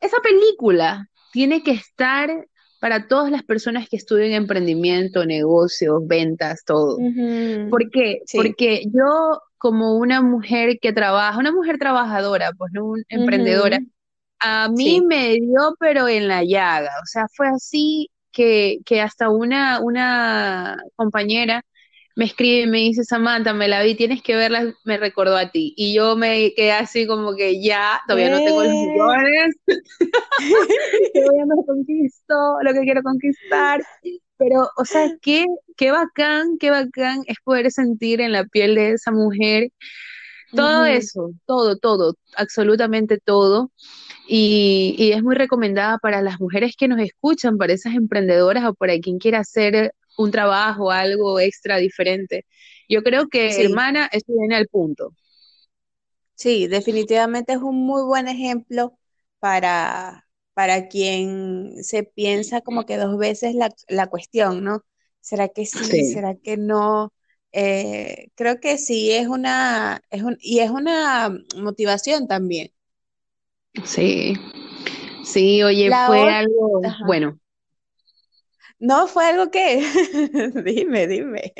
esa 0.00 0.16
película 0.22 1.08
tiene 1.32 1.62
que 1.62 1.72
estar 1.72 2.46
para 2.80 3.08
todas 3.08 3.30
las 3.30 3.44
personas 3.44 3.88
que 3.88 3.96
estudian 3.96 4.32
emprendimiento, 4.32 5.24
negocios, 5.24 6.06
ventas, 6.06 6.64
todo. 6.66 6.98
¿Por 7.70 7.90
qué? 7.90 8.22
Porque 8.34 8.82
yo, 8.92 9.40
como 9.62 9.94
una 9.94 10.20
mujer 10.20 10.80
que 10.80 10.92
trabaja, 10.92 11.38
una 11.38 11.52
mujer 11.52 11.78
trabajadora, 11.78 12.50
pues 12.58 12.72
no 12.74 12.84
una 12.84 13.04
emprendedora, 13.08 13.78
a 14.40 14.68
mí 14.68 15.00
me 15.00 15.34
dio, 15.34 15.76
pero 15.78 16.08
en 16.08 16.26
la 16.26 16.42
llaga. 16.42 16.90
O 17.00 17.06
sea, 17.06 17.28
fue 17.32 17.46
así 17.46 18.10
que, 18.32 18.78
que 18.84 19.00
hasta 19.00 19.28
una, 19.28 19.78
una 19.80 20.76
compañera 20.96 21.62
me 22.16 22.24
escribe 22.24 22.62
y 22.62 22.66
me 22.66 22.78
dice, 22.78 23.04
Samantha, 23.04 23.54
me 23.54 23.68
la 23.68 23.84
vi, 23.84 23.94
tienes 23.94 24.20
que 24.20 24.34
verla, 24.34 24.74
me 24.84 24.96
recordó 24.98 25.36
a 25.36 25.52
ti. 25.52 25.74
Y 25.76 25.94
yo 25.94 26.16
me 26.16 26.52
quedé 26.56 26.72
así 26.72 27.06
como 27.06 27.36
que 27.36 27.62
ya, 27.62 28.00
todavía 28.08 28.30
no 28.30 28.38
tengo 28.38 28.64
los 28.64 28.72
millones, 28.72 29.54
todavía 31.14 31.44
no 31.46 31.62
conquisto 31.64 32.34
lo 32.62 32.72
que 32.72 32.80
quiero 32.80 33.02
conquistar. 33.04 33.80
Pero, 34.42 34.68
o 34.76 34.84
sea, 34.84 35.06
qué, 35.22 35.46
qué 35.76 35.90
bacán, 35.90 36.58
qué 36.58 36.70
bacán 36.70 37.22
es 37.26 37.36
poder 37.44 37.70
sentir 37.70 38.20
en 38.20 38.32
la 38.32 38.44
piel 38.44 38.74
de 38.74 38.92
esa 38.92 39.12
mujer 39.12 39.70
todo 40.54 40.84
eso, 40.84 41.30
todo, 41.46 41.78
todo, 41.78 42.14
absolutamente 42.36 43.18
todo. 43.18 43.70
Y, 44.28 44.94
y, 44.98 45.12
es 45.12 45.22
muy 45.22 45.34
recomendada 45.34 45.98
para 45.98 46.22
las 46.22 46.40
mujeres 46.40 46.74
que 46.76 46.88
nos 46.88 47.00
escuchan, 47.00 47.58
para 47.58 47.72
esas 47.72 47.94
emprendedoras 47.94 48.64
o 48.64 48.74
para 48.74 48.98
quien 48.98 49.18
quiera 49.18 49.40
hacer 49.40 49.94
un 50.16 50.30
trabajo, 50.30 50.90
algo 50.90 51.40
extra 51.40 51.78
diferente. 51.78 52.46
Yo 52.88 53.02
creo 53.02 53.28
que, 53.28 53.62
hermana, 53.62 54.08
esto 54.12 54.32
viene 54.38 54.56
al 54.56 54.68
punto. 54.68 55.14
Sí, 56.34 56.66
definitivamente 56.66 57.54
es 57.54 57.58
un 57.58 57.84
muy 57.86 58.02
buen 58.04 58.28
ejemplo 58.28 58.98
para, 59.38 60.26
para 60.54 60.88
quien 60.88 61.82
se 61.82 62.02
piensa 62.02 62.60
como 62.60 62.84
que 62.86 62.96
dos 62.96 63.18
veces 63.18 63.54
la, 63.54 64.06
cuestión, 64.08 64.64
¿no? 64.64 64.84
¿Será 65.20 65.48
que 65.48 65.66
sí? 65.66 66.12
¿Será 66.12 66.34
que 66.34 66.56
no? 66.56 67.12
Eh, 67.52 68.28
creo 68.34 68.60
que 68.60 68.78
sí 68.78 69.12
es 69.12 69.28
una, 69.28 70.02
es 70.10 70.22
un, 70.22 70.36
y 70.40 70.60
es 70.60 70.70
una 70.70 71.34
motivación 71.56 72.26
también. 72.26 72.72
Sí, 73.84 74.34
sí, 75.24 75.62
oye, 75.62 75.90
fue 76.06 76.30
algo, 76.30 76.82
bueno, 77.06 77.40
no, 78.82 79.06
fue 79.06 79.26
algo 79.26 79.48
que, 79.48 79.80
dime, 80.64 81.06
dime. 81.06 81.52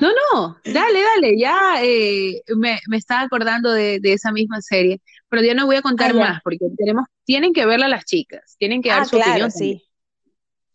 No, 0.00 0.08
no, 0.10 0.56
dale, 0.64 1.00
dale, 1.00 1.38
ya 1.38 1.80
eh, 1.80 2.42
me, 2.56 2.76
estaba 2.96 3.20
acordando 3.20 3.70
de, 3.70 4.00
esa 4.02 4.32
misma 4.32 4.60
serie, 4.60 5.00
pero 5.30 5.42
yo 5.42 5.54
no 5.54 5.64
voy 5.64 5.76
a 5.76 5.82
contar 5.82 6.10
ah, 6.10 6.14
más 6.14 6.42
porque 6.42 6.58
tenemos, 6.76 7.06
tienen 7.24 7.52
que 7.52 7.64
verla 7.64 7.88
las 7.88 8.04
chicas, 8.04 8.56
tienen 8.58 8.82
que 8.82 8.90
dar 8.90 9.02
ah, 9.02 9.04
su 9.06 9.16
claro, 9.16 9.30
opinión. 9.30 9.50
Sí. 9.50 9.82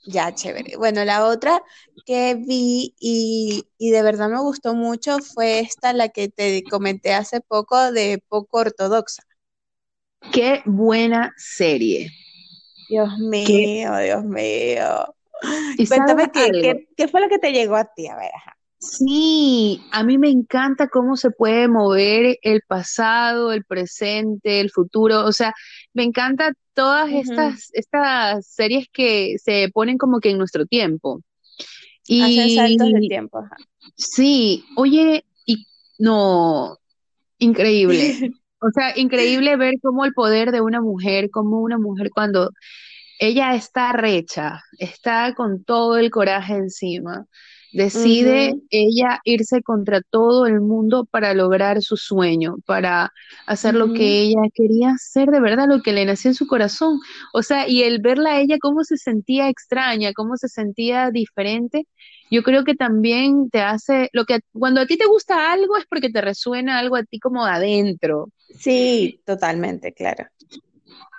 Ya, 0.07 0.33
chévere. 0.33 0.77
Bueno, 0.77 1.03
la 1.03 1.25
otra 1.25 1.61
que 2.05 2.35
vi 2.35 2.95
y, 2.99 3.65
y, 3.77 3.89
de 3.89 4.01
verdad 4.03 4.29
me 4.29 4.39
gustó 4.39 4.75
mucho 4.75 5.17
fue 5.19 5.59
esta, 5.59 5.93
la 5.93 6.09
que 6.09 6.29
te 6.29 6.63
comenté 6.63 7.13
hace 7.13 7.41
poco 7.41 7.91
de 7.91 8.23
poco 8.27 8.59
ortodoxa. 8.59 9.23
Qué 10.31 10.61
buena 10.65 11.33
serie. 11.37 12.11
Dios 12.87 13.17
mío, 13.17 13.97
Dios 13.97 14.23
mío. 14.23 15.15
Cuéntame 15.87 16.31
qué, 16.31 17.07
fue 17.07 17.21
lo 17.21 17.29
que 17.29 17.39
te 17.39 17.51
llegó 17.51 17.75
a 17.75 17.85
ti, 17.85 18.07
a 18.07 18.15
ver. 18.15 18.31
Sí, 18.77 19.81
a 19.91 20.03
mí 20.03 20.17
me 20.17 20.29
encanta 20.29 20.89
cómo 20.89 21.15
se 21.15 21.31
puede 21.31 21.67
mover 21.67 22.37
el 22.41 22.61
pasado, 22.67 23.51
el 23.51 23.63
presente, 23.63 24.59
el 24.59 24.69
futuro. 24.69 25.25
O 25.25 25.31
sea, 25.31 25.53
me 25.93 26.03
encanta 26.03 26.53
todas 26.73 27.11
estas, 27.11 27.69
estas 27.73 28.47
series 28.47 28.87
que 28.91 29.37
se 29.41 29.69
ponen 29.73 29.97
como 29.97 30.19
que 30.19 30.31
en 30.31 30.37
nuestro 30.37 30.65
tiempo. 30.65 31.21
Y, 32.07 32.21
Hacen 32.21 32.55
saltos 32.55 32.91
de 32.91 33.07
tiempo. 33.07 33.43
Sí, 33.95 34.65
oye, 34.75 35.25
y 35.45 35.65
no, 35.97 36.77
increíble. 37.39 38.31
o 38.59 38.69
sea, 38.71 38.97
increíble 38.97 39.55
ver 39.55 39.75
cómo 39.81 40.05
el 40.05 40.13
poder 40.13 40.51
de 40.51 40.61
una 40.61 40.81
mujer, 40.81 41.29
como 41.31 41.61
una 41.61 41.79
mujer 41.79 42.09
cuando 42.13 42.51
ella 43.19 43.55
está 43.55 43.93
recha, 43.93 44.61
está 44.77 45.33
con 45.33 45.63
todo 45.63 45.97
el 45.97 46.11
coraje 46.11 46.55
encima. 46.55 47.25
Decide 47.75 48.55
ella 48.69 49.19
irse 49.25 49.61
contra 49.61 49.99
todo 50.01 50.45
el 50.45 50.61
mundo 50.61 51.03
para 51.03 51.33
lograr 51.33 51.81
su 51.81 51.97
sueño, 51.97 52.55
para 52.65 53.11
hacer 53.47 53.75
lo 53.75 53.91
que 53.91 54.21
ella 54.21 54.41
quería 54.53 54.91
hacer 54.91 55.29
de 55.29 55.41
verdad, 55.41 55.67
lo 55.67 55.81
que 55.81 55.91
le 55.91 56.05
nació 56.05 56.31
en 56.31 56.35
su 56.35 56.47
corazón. 56.47 56.99
O 57.33 57.43
sea, 57.43 57.67
y 57.67 57.83
el 57.83 57.99
verla 57.99 58.31
a 58.31 58.39
ella 58.39 58.55
cómo 58.61 58.85
se 58.85 58.95
sentía 58.95 59.49
extraña, 59.49 60.13
cómo 60.13 60.37
se 60.37 60.47
sentía 60.47 61.11
diferente, 61.11 61.85
yo 62.31 62.43
creo 62.43 62.63
que 62.63 62.75
también 62.75 63.49
te 63.49 63.61
hace, 63.61 64.09
lo 64.13 64.23
que 64.23 64.39
cuando 64.53 64.79
a 64.79 64.85
ti 64.85 64.97
te 64.97 65.05
gusta 65.05 65.51
algo 65.51 65.75
es 65.75 65.85
porque 65.85 66.09
te 66.09 66.21
resuena 66.21 66.79
algo 66.79 66.95
a 66.95 67.03
ti 67.03 67.19
como 67.19 67.45
adentro. 67.45 68.29
Sí, 68.57 69.19
totalmente, 69.25 69.93
claro. 69.93 70.25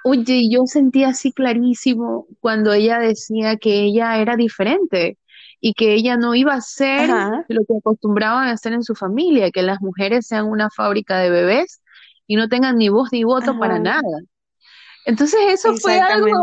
Oye, 0.04 0.48
yo 0.50 0.64
sentía 0.66 1.08
así 1.08 1.32
clarísimo 1.32 2.26
cuando 2.40 2.72
ella 2.72 2.98
decía 2.98 3.56
que 3.56 3.82
ella 3.82 4.18
era 4.20 4.36
diferente 4.36 5.18
y 5.60 5.74
que 5.74 5.94
ella 5.94 6.16
no 6.16 6.34
iba 6.34 6.54
a 6.54 6.60
ser 6.60 7.08
lo 7.48 7.62
que 7.66 7.78
acostumbraban 7.78 8.48
a 8.48 8.52
hacer 8.52 8.72
en 8.72 8.82
su 8.82 8.94
familia, 8.94 9.50
que 9.50 9.62
las 9.62 9.80
mujeres 9.80 10.26
sean 10.26 10.46
una 10.46 10.70
fábrica 10.70 11.18
de 11.18 11.30
bebés 11.30 11.80
y 12.26 12.36
no 12.36 12.48
tengan 12.48 12.76
ni 12.76 12.88
voz 12.88 13.10
ni 13.12 13.24
voto 13.24 13.58
para 13.58 13.78
nada. 13.78 14.02
Entonces 15.04 15.40
eso 15.48 15.74
fue 15.76 15.98
algo 16.00 16.36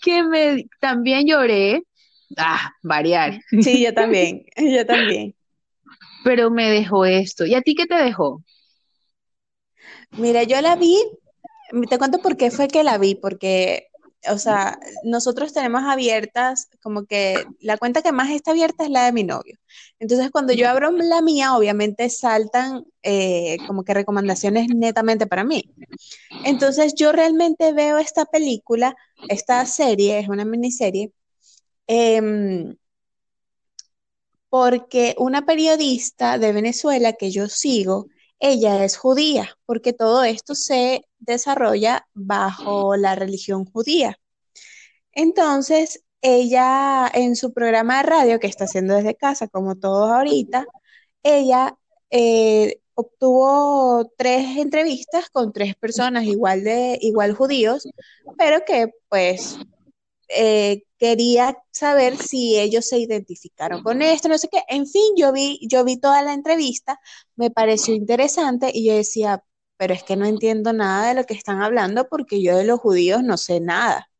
que 0.00 0.22
me 0.22 0.66
también 0.80 1.26
lloré. 1.26 1.82
Ah, 2.36 2.72
variar. 2.82 3.40
Sí, 3.60 3.82
yo 3.82 3.92
también, 3.92 4.44
yo 4.56 4.86
también. 4.86 5.34
Pero 6.22 6.50
me 6.50 6.70
dejó 6.70 7.04
esto. 7.04 7.46
¿Y 7.46 7.54
a 7.54 7.62
ti 7.62 7.74
qué 7.74 7.86
te 7.86 7.96
dejó? 7.96 8.42
Mira, 10.12 10.42
yo 10.44 10.60
la 10.60 10.76
vi 10.76 10.96
te 11.88 11.98
cuento 11.98 12.18
por 12.18 12.36
qué 12.36 12.50
fue 12.50 12.68
que 12.68 12.82
la 12.82 12.98
vi, 12.98 13.14
porque, 13.14 13.89
o 14.28 14.38
sea, 14.38 14.78
nosotros 15.04 15.52
tenemos 15.52 15.82
abiertas, 15.84 16.68
como 16.82 17.06
que 17.06 17.44
la 17.60 17.78
cuenta 17.78 18.02
que 18.02 18.12
más 18.12 18.30
está 18.30 18.50
abierta 18.50 18.84
es 18.84 18.90
la 18.90 19.06
de 19.06 19.12
mi 19.12 19.24
novio. 19.24 19.58
Entonces, 19.98 20.30
cuando 20.30 20.52
yo 20.52 20.68
abro 20.68 20.90
la 20.90 21.22
mía, 21.22 21.56
obviamente 21.56 22.10
saltan 22.10 22.84
eh, 23.02 23.56
como 23.66 23.84
que 23.84 23.94
recomendaciones 23.94 24.68
netamente 24.74 25.26
para 25.26 25.44
mí. 25.44 25.72
Entonces, 26.44 26.94
yo 26.94 27.12
realmente 27.12 27.72
veo 27.72 27.98
esta 27.98 28.26
película, 28.26 28.94
esta 29.28 29.64
serie, 29.66 30.18
es 30.18 30.28
una 30.28 30.44
miniserie, 30.44 31.12
em, 31.86 32.76
porque 34.50 35.14
una 35.18 35.46
periodista 35.46 36.38
de 36.38 36.52
Venezuela 36.52 37.12
que 37.14 37.30
yo 37.30 37.48
sigo, 37.48 38.08
ella 38.40 38.84
es 38.84 38.96
judía, 38.96 39.56
porque 39.66 39.92
todo 39.92 40.24
esto 40.24 40.54
se 40.54 41.04
desarrolla 41.18 42.08
bajo 42.14 42.96
la 42.96 43.14
religión 43.14 43.64
judía. 43.66 44.18
Entonces, 45.12 46.02
ella 46.22 47.10
en 47.12 47.36
su 47.36 47.52
programa 47.52 47.98
de 47.98 48.02
radio 48.04 48.40
que 48.40 48.46
está 48.46 48.64
haciendo 48.64 48.94
desde 48.94 49.14
casa, 49.14 49.48
como 49.48 49.76
todos 49.76 50.10
ahorita, 50.10 50.66
ella 51.22 51.76
eh, 52.10 52.80
obtuvo 52.94 54.10
tres 54.16 54.56
entrevistas 54.58 55.30
con 55.30 55.52
tres 55.52 55.74
personas 55.76 56.24
igual 56.24 56.64
de 56.64 56.98
igual 57.00 57.34
judíos, 57.34 57.88
pero 58.38 58.64
que 58.66 58.92
pues 59.08 59.58
eh, 60.28 60.84
quería 61.00 61.56
saber 61.72 62.18
si 62.18 62.60
ellos 62.60 62.86
se 62.86 62.98
identificaron 62.98 63.82
con 63.82 64.02
esto, 64.02 64.28
no 64.28 64.36
sé 64.36 64.48
qué. 64.48 64.62
En 64.68 64.86
fin, 64.86 65.14
yo 65.16 65.32
vi, 65.32 65.58
yo 65.66 65.82
vi 65.82 65.96
toda 65.96 66.22
la 66.22 66.34
entrevista, 66.34 67.00
me 67.36 67.50
pareció 67.50 67.94
interesante 67.94 68.70
y 68.72 68.86
yo 68.86 68.94
decía, 68.94 69.42
pero 69.78 69.94
es 69.94 70.02
que 70.02 70.16
no 70.16 70.26
entiendo 70.26 70.74
nada 70.74 71.08
de 71.08 71.14
lo 71.14 71.24
que 71.24 71.32
están 71.32 71.62
hablando 71.62 72.06
porque 72.08 72.42
yo 72.42 72.58
de 72.58 72.64
los 72.64 72.78
judíos 72.80 73.24
no 73.24 73.38
sé 73.38 73.60
nada. 73.60 74.10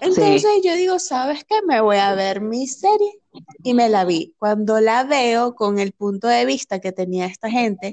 Entonces 0.00 0.62
yo 0.64 0.74
digo, 0.76 1.00
¿sabes 1.00 1.44
qué? 1.44 1.56
Me 1.66 1.80
voy 1.80 1.96
a 1.96 2.14
ver 2.14 2.40
mi 2.40 2.68
serie 2.68 3.20
y 3.64 3.74
me 3.74 3.88
la 3.88 4.04
vi. 4.04 4.34
Cuando 4.38 4.80
la 4.80 5.02
veo 5.02 5.56
con 5.56 5.80
el 5.80 5.92
punto 5.92 6.28
de 6.28 6.46
vista 6.46 6.78
que 6.78 6.92
tenía 6.92 7.26
esta 7.26 7.50
gente, 7.50 7.92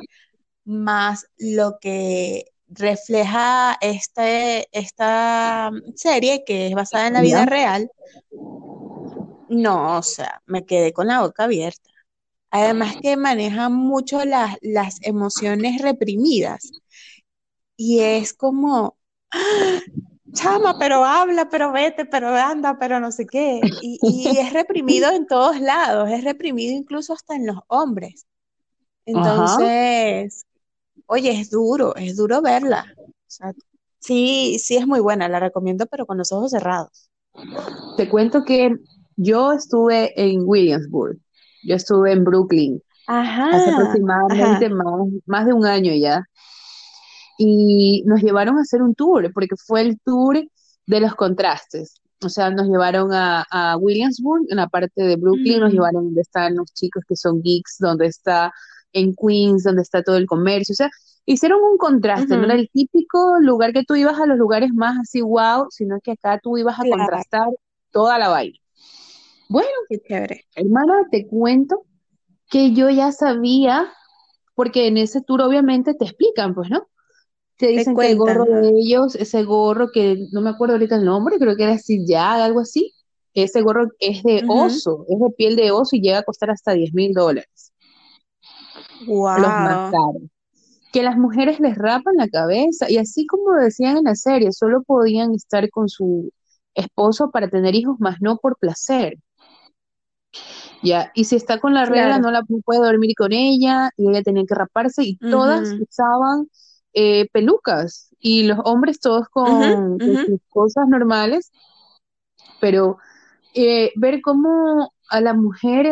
más 0.63 1.25
lo 1.37 1.79
que 1.81 2.45
refleja 2.67 3.77
este, 3.81 4.67
esta 4.77 5.71
serie 5.95 6.43
que 6.45 6.67
es 6.67 6.73
basada 6.73 7.07
en 7.07 7.13
la 7.13 7.21
vida 7.21 7.45
real, 7.45 7.89
no, 9.49 9.97
o 9.97 10.03
sea, 10.03 10.41
me 10.45 10.65
quedé 10.65 10.93
con 10.93 11.07
la 11.07 11.21
boca 11.21 11.45
abierta. 11.45 11.89
Además 12.49 12.95
que 13.01 13.17
maneja 13.17 13.69
mucho 13.69 14.23
las, 14.25 14.57
las 14.61 14.99
emociones 15.01 15.81
reprimidas. 15.81 16.71
Y 17.75 17.99
es 17.99 18.33
como, 18.33 18.97
¡ah! 19.31 19.79
chama, 20.33 20.77
pero 20.79 21.03
habla, 21.03 21.49
pero 21.49 21.71
vete, 21.71 22.05
pero 22.05 22.29
anda, 22.29 22.77
pero 22.79 22.99
no 22.99 23.11
sé 23.11 23.25
qué. 23.25 23.59
Y, 23.81 23.99
es 24.39 24.53
reprimido 24.53 25.11
en 25.11 25.27
todos 25.27 25.59
lados, 25.59 26.09
es 26.09 26.23
reprimido 26.23 26.73
incluso 26.73 27.13
hasta 27.13 27.35
en 27.35 27.47
los 27.47 27.57
hombres. 27.67 28.25
Entonces, 29.05 30.45
oye, 31.07 31.39
es 31.39 31.49
duro, 31.49 31.95
es 31.95 32.15
duro 32.15 32.41
verla. 32.41 32.85
sí, 33.99 34.57
sí 34.59 34.77
es 34.77 34.87
muy 34.87 34.99
buena, 34.99 35.27
la 35.27 35.39
recomiendo, 35.39 35.85
pero 35.87 36.05
con 36.05 36.17
los 36.17 36.31
ojos 36.31 36.51
cerrados. 36.51 37.09
Te 37.97 38.09
cuento 38.09 38.43
que 38.43 38.75
yo 39.15 39.53
estuve 39.53 40.13
en 40.21 40.41
Williamsburg, 40.45 41.17
yo 41.63 41.75
estuve 41.75 42.11
en 42.11 42.23
Brooklyn 42.23 42.81
hace 43.07 43.71
aproximadamente 43.71 44.69
más, 44.69 44.85
más 45.25 45.45
de 45.45 45.53
un 45.53 45.65
año 45.65 45.93
ya 45.93 46.23
y 47.37 48.03
nos 48.05 48.21
llevaron 48.21 48.57
a 48.57 48.61
hacer 48.61 48.81
un 48.81 48.95
tour, 48.95 49.31
porque 49.33 49.55
fue 49.55 49.81
el 49.81 49.99
tour 49.99 50.43
de 50.87 50.99
los 50.99 51.15
contrastes. 51.15 52.01
O 52.23 52.29
sea, 52.29 52.49
nos 52.49 52.67
llevaron 52.67 53.13
a, 53.13 53.45
a 53.51 53.77
Williamsburg, 53.77 54.45
en 54.49 54.57
la 54.57 54.67
parte 54.67 55.03
de 55.03 55.17
Brooklyn, 55.17 55.59
nos 55.59 55.71
llevaron 55.71 56.05
donde 56.05 56.21
están 56.21 56.55
los 56.55 56.73
chicos 56.73 57.03
que 57.07 57.15
son 57.15 57.41
geeks, 57.43 57.77
donde 57.77 58.07
está 58.07 58.51
en 58.93 59.15
Queens, 59.15 59.63
donde 59.63 59.81
está 59.81 60.03
todo 60.03 60.17
el 60.17 60.25
comercio. 60.25 60.73
O 60.73 60.75
sea, 60.75 60.89
hicieron 61.25 61.59
un 61.61 61.77
contraste, 61.77 62.37
no 62.37 62.45
era 62.45 62.55
el 62.55 62.69
típico 62.71 63.39
lugar 63.39 63.73
que 63.73 63.83
tú 63.83 63.95
ibas 63.95 64.19
a 64.19 64.25
los 64.25 64.37
lugares 64.37 64.73
más 64.73 64.97
así 64.99 65.21
wow, 65.21 65.67
sino 65.69 65.99
que 66.01 66.11
acá 66.11 66.39
tú 66.41 66.57
ibas 66.57 66.79
a 66.79 66.83
contrastar 66.89 67.47
toda 67.91 68.17
la 68.17 68.29
vaina. 68.29 68.57
Bueno, 69.49 69.69
qué 69.89 69.99
chévere. 69.99 70.45
Hermana, 70.55 71.07
te 71.11 71.27
cuento 71.27 71.85
que 72.49 72.73
yo 72.73 72.89
ya 72.89 73.11
sabía, 73.11 73.91
porque 74.55 74.87
en 74.87 74.97
ese 74.97 75.21
tour 75.21 75.41
obviamente 75.41 75.93
te 75.93 76.05
explican, 76.05 76.53
pues, 76.53 76.69
¿no? 76.69 76.87
Te 77.57 77.67
dicen 77.67 77.95
que 77.95 78.11
el 78.11 78.17
gorro 78.17 78.45
de 78.45 78.69
ellos, 78.69 79.15
ese 79.15 79.43
gorro 79.43 79.89
que 79.91 80.27
no 80.31 80.41
me 80.41 80.51
acuerdo 80.51 80.75
ahorita 80.75 80.95
el 80.95 81.05
nombre, 81.05 81.39
creo 81.39 81.55
que 81.55 81.63
era 81.63 81.73
así 81.73 82.05
ya, 82.05 82.43
algo 82.43 82.59
así. 82.59 82.93
Ese 83.33 83.61
gorro 83.61 83.87
es 83.99 84.23
de 84.23 84.43
oso, 84.47 85.05
es 85.09 85.19
de 85.19 85.29
piel 85.35 85.55
de 85.55 85.71
oso 85.71 85.95
y 85.95 86.01
llega 86.01 86.19
a 86.19 86.23
costar 86.23 86.51
hasta 86.51 86.73
10 86.73 86.93
mil 86.93 87.13
dólares. 87.13 87.73
Wow. 89.05 89.37
Los 89.37 89.47
más 89.47 89.91
caros. 89.91 90.23
Que 90.91 91.03
las 91.03 91.17
mujeres 91.17 91.59
les 91.59 91.77
rapan 91.77 92.15
la 92.15 92.27
cabeza 92.27 92.89
y 92.89 92.97
así 92.97 93.27
como 93.27 93.53
decían 93.53 93.97
en 93.97 94.03
la 94.05 94.15
serie, 94.15 94.51
solo 94.51 94.83
podían 94.83 95.33
estar 95.33 95.69
con 95.69 95.89
su 95.89 96.31
esposo 96.73 97.29
para 97.31 97.49
tener 97.49 97.75
hijos, 97.75 97.99
más 97.99 98.17
no 98.21 98.37
por 98.37 98.57
placer. 98.57 99.17
Ya, 100.83 101.11
y 101.15 101.25
si 101.25 101.35
está 101.35 101.59
con 101.59 101.73
la 101.73 101.85
regla, 101.85 102.19
no 102.19 102.31
la 102.31 102.43
puede 102.63 102.79
dormir 102.79 103.15
con 103.17 103.33
ella, 103.33 103.89
y 103.97 104.09
ella 104.09 104.21
tenía 104.21 104.43
que 104.47 104.55
raparse, 104.55 105.03
y 105.03 105.17
todas 105.17 105.73
usaban 105.79 106.47
eh, 106.93 107.27
pelucas 107.31 108.09
y 108.19 108.43
los 108.43 108.59
hombres 108.63 108.99
todos 108.99 109.27
con, 109.29 109.99
sus 109.99 110.39
cosas 110.49 110.87
normales, 110.87 111.51
pero 112.59 112.97
eh, 113.53 113.91
ver 113.95 114.21
cómo 114.21 114.93
a 115.09 115.21
la 115.21 115.33
mujer 115.33 115.87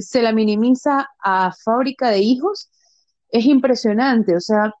se 0.00 0.22
la 0.22 0.32
minimiza 0.32 1.08
a 1.22 1.52
fábrica 1.64 2.10
de 2.10 2.20
hijos 2.20 2.70
es 3.30 3.44
impresionante, 3.46 4.36
o 4.36 4.40
sea, 4.40 4.72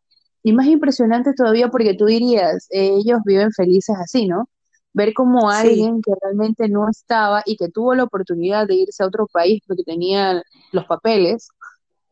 y 0.42 0.52
más 0.52 0.66
impresionante 0.66 1.34
todavía 1.34 1.68
porque 1.68 1.94
tú 1.94 2.06
dirías, 2.06 2.66
ellos 2.70 3.20
viven 3.24 3.50
felices 3.52 3.96
así, 3.98 4.26
¿no? 4.28 4.48
Ver 4.92 5.12
cómo 5.12 5.50
alguien 5.50 6.00
que 6.00 6.12
realmente 6.22 6.68
no 6.68 6.88
estaba 6.88 7.42
y 7.44 7.56
que 7.56 7.68
tuvo 7.68 7.94
la 7.94 8.04
oportunidad 8.04 8.66
de 8.66 8.76
irse 8.76 9.02
a 9.02 9.06
otro 9.06 9.26
país 9.26 9.60
porque 9.66 9.82
tenía 9.82 10.42
los 10.72 10.84
papeles, 10.86 11.48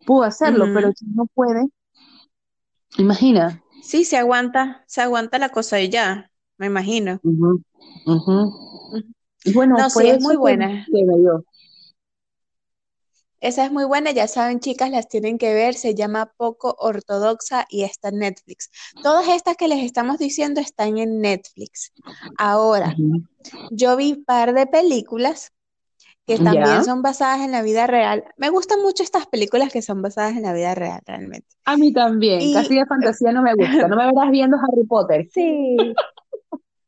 pudo 0.04 0.24
hacerlo, 0.24 0.66
pero 0.74 0.92
si 0.94 1.06
no 1.06 1.26
puede, 1.32 1.66
Imagina. 2.98 3.62
Sí, 3.82 4.04
se 4.04 4.16
aguanta, 4.16 4.84
se 4.86 5.02
aguanta 5.02 5.38
la 5.38 5.50
cosa 5.50 5.80
y 5.80 5.88
ya, 5.88 6.30
me 6.58 6.66
imagino. 6.66 7.20
Bueno, 9.52 9.76
no, 9.76 9.90
sí, 9.90 10.08
es 10.08 10.22
muy 10.22 10.36
buena. 10.36 10.86
Esa 13.44 13.66
es 13.66 13.70
muy 13.70 13.84
buena, 13.84 14.10
ya 14.10 14.26
saben, 14.26 14.58
chicas, 14.58 14.90
las 14.90 15.06
tienen 15.06 15.36
que 15.36 15.52
ver, 15.52 15.74
se 15.74 15.94
llama 15.94 16.32
Poco 16.38 16.76
Ortodoxa 16.78 17.66
y 17.68 17.82
está 17.82 18.08
en 18.08 18.20
Netflix. 18.20 18.70
Todas 19.02 19.28
estas 19.28 19.58
que 19.58 19.68
les 19.68 19.84
estamos 19.84 20.16
diciendo 20.16 20.62
están 20.62 20.96
en 20.96 21.20
Netflix. 21.20 21.92
Ahora, 22.38 22.96
yo 23.70 23.96
vi 23.98 24.12
un 24.12 24.24
par 24.24 24.54
de 24.54 24.66
películas 24.66 25.52
que 26.26 26.38
también 26.38 26.86
son 26.86 27.02
basadas 27.02 27.42
en 27.42 27.52
la 27.52 27.60
vida 27.60 27.86
real. 27.86 28.24
Me 28.38 28.48
gustan 28.48 28.80
mucho 28.80 29.02
estas 29.02 29.26
películas 29.26 29.70
que 29.70 29.82
son 29.82 30.00
basadas 30.00 30.38
en 30.38 30.42
la 30.44 30.54
vida 30.54 30.74
real, 30.74 31.02
realmente. 31.04 31.46
A 31.66 31.76
mí 31.76 31.92
también, 31.92 32.50
casi 32.54 32.76
de 32.76 32.86
fantasía 32.86 33.30
no 33.32 33.42
me 33.42 33.52
gusta. 33.52 33.88
No 33.88 33.96
me 33.96 34.06
verás 34.06 34.30
viendo 34.30 34.56
Harry 34.56 34.86
Potter. 34.88 35.28
Sí. 35.30 35.76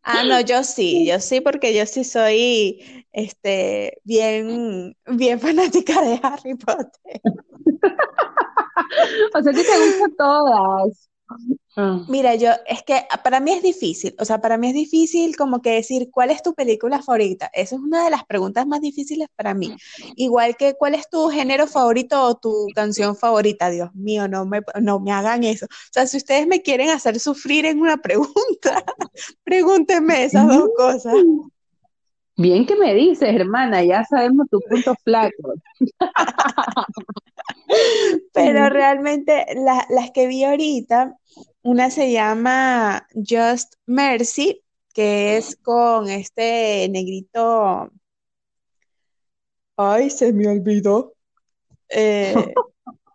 Ah, 0.09 0.22
no, 0.24 0.40
yo 0.40 0.62
sí, 0.62 1.04
yo 1.04 1.18
sí, 1.18 1.40
porque 1.40 1.74
yo 1.74 1.84
sí 1.84 2.04
soy 2.04 3.04
este 3.12 4.00
bien, 4.04 4.96
bien 5.07 5.40
fanática 5.40 6.00
de 6.00 6.20
Harry 6.22 6.54
Potter. 6.54 7.20
o 9.34 9.42
sea, 9.42 9.52
que 9.52 9.64
te 9.64 9.78
gustan 9.78 10.14
todas. 10.16 11.09
Ah. 11.77 12.05
Mira, 12.09 12.35
yo, 12.37 12.51
es 12.66 12.83
que 12.83 13.03
para 13.22 13.41
mí 13.41 13.53
es 13.53 13.62
difícil, 13.62 14.14
o 14.18 14.24
sea, 14.24 14.41
para 14.41 14.57
mí 14.57 14.68
es 14.68 14.74
difícil 14.74 15.37
como 15.37 15.61
que 15.61 15.70
decir 15.70 16.09
cuál 16.11 16.31
es 16.31 16.43
tu 16.43 16.55
película 16.55 17.03
favorita. 17.03 17.51
Esa 17.53 17.77
es 17.77 17.81
una 17.83 18.05
de 18.05 18.11
las 18.11 18.24
preguntas 18.24 18.66
más 18.66 18.81
difíciles 18.81 19.29
para 19.37 19.53
mí. 19.53 19.77
Igual 20.14 20.57
que 20.57 20.74
cuál 20.74 20.95
es 20.95 21.11
tu 21.11 21.29
género 21.29 21.66
favorito 21.66 22.22
o 22.22 22.37
tu 22.37 22.68
canción 22.74 23.16
favorita. 23.16 23.70
Dios 23.70 23.95
mío, 23.95 24.27
no 24.29 24.47
me, 24.47 24.61
no 24.81 25.01
me 25.01 25.12
hagan 25.12 25.45
eso. 25.45 25.66
O 25.66 25.93
sea, 25.93 26.07
si 26.07 26.16
ustedes 26.16 26.47
me 26.47 26.62
quieren 26.62 26.91
hacer 26.91 27.20
sufrir 27.20 27.66
en 27.66 27.81
una 27.81 27.99
pregunta, 27.99 28.33
pregúntenme 29.45 30.24
esas 30.24 30.49
dos 30.49 30.70
cosas. 30.77 31.14
Bien 32.39 32.66
que 32.66 32.77
me 32.77 32.95
dices, 32.95 33.35
hermana, 33.35 33.83
ya 33.83 34.05
sabemos 34.05 34.47
tu 34.51 34.61
punto 34.61 34.95
flaco. 35.05 35.55
Pero 38.33 38.69
realmente 38.69 39.47
las 39.91 40.11
que 40.12 40.27
vi 40.27 40.45
ahorita, 40.45 41.17
una 41.62 41.91
se 41.91 42.12
llama 42.12 43.07
Just 43.14 43.75
Mercy, 43.87 44.62
que 44.93 45.37
es 45.37 45.57
con 45.57 46.09
este 46.09 46.89
negrito. 46.91 47.91
Ay, 49.77 50.11
se 50.11 50.33
me 50.33 50.49
olvidó. 50.49 51.14
Eh, 51.89 52.35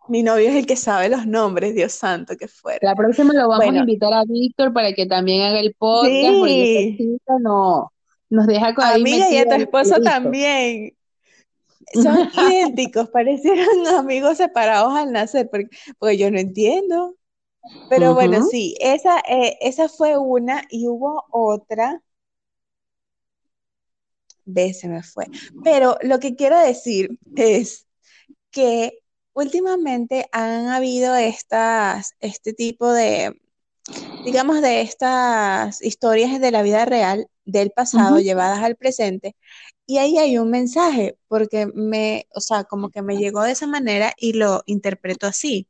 mi 0.08 0.24
novio 0.24 0.50
es 0.50 0.56
el 0.56 0.66
que 0.66 0.76
sabe 0.76 1.10
los 1.10 1.26
nombres, 1.26 1.74
Dios 1.74 1.94
santo, 1.94 2.36
que 2.38 2.48
fuera. 2.48 2.80
La 2.82 2.96
próxima 2.96 3.34
lo 3.34 3.48
vamos 3.48 3.74
a 3.74 3.78
invitar 3.78 4.14
a 4.14 4.24
Víctor 4.26 4.74
para 4.74 4.94
que 4.94 5.06
también 5.06 5.42
haga 5.42 5.60
el 5.60 5.74
podcast, 5.74 6.38
porque 6.38 7.18
no, 7.40 7.92
nos 8.30 8.48
deja 8.48 8.74
con 8.74 8.86
Amiga, 8.86 9.32
y 9.32 9.38
a 9.38 9.46
tu 9.46 9.56
esposo 9.56 10.02
también. 10.02 10.94
Son 11.94 12.30
idénticos, 12.52 13.10
parecieron 13.10 13.88
amigos 13.98 14.38
separados 14.38 14.94
al 14.94 15.12
nacer, 15.12 15.50
porque, 15.50 16.18
yo 16.18 16.32
no 16.32 16.40
entiendo. 16.40 17.16
Pero 17.90 18.16
bueno, 18.16 18.44
sí, 18.50 18.76
esa, 18.80 19.20
eh, 19.20 19.58
esa 19.62 19.88
fue 19.88 20.18
una 20.18 20.64
y 20.70 20.88
hubo 20.88 21.26
otra. 21.30 22.02
Ve, 24.46 24.74
se 24.74 24.88
me 24.88 25.04
fue. 25.04 25.26
Pero 25.64 25.98
lo 26.02 26.20
que 26.20 26.36
quiero 26.36 26.58
decir 26.60 27.20
es 27.36 27.88
que 28.50 29.02
últimamente 29.34 30.28
han 30.32 30.68
habido 30.70 31.16
estas, 31.16 32.16
este 32.20 32.54
tipo 32.54 32.92
de, 32.92 33.40
digamos, 34.26 34.62
de 34.62 34.82
estas 34.82 35.82
historias 35.82 36.40
de 36.40 36.52
la 36.52 36.64
vida 36.64 36.86
real 36.86 37.28
del 37.46 37.72
pasado 37.72 38.20
llevadas 38.20 38.64
al 38.64 38.76
presente. 38.76 39.36
Y 39.92 39.98
ahí 39.98 40.18
hay 40.18 40.38
un 40.38 40.50
mensaje, 40.50 41.18
porque 41.28 41.66
me, 41.66 42.26
o 42.34 42.40
sea, 42.40 42.64
como 42.64 42.92
que 42.92 43.02
me 43.02 43.18
llegó 43.18 43.44
de 43.44 43.52
esa 43.52 43.68
manera 43.68 44.14
y 44.16 44.32
lo 44.32 44.64
interpreto 44.66 45.28
así. 45.28 45.68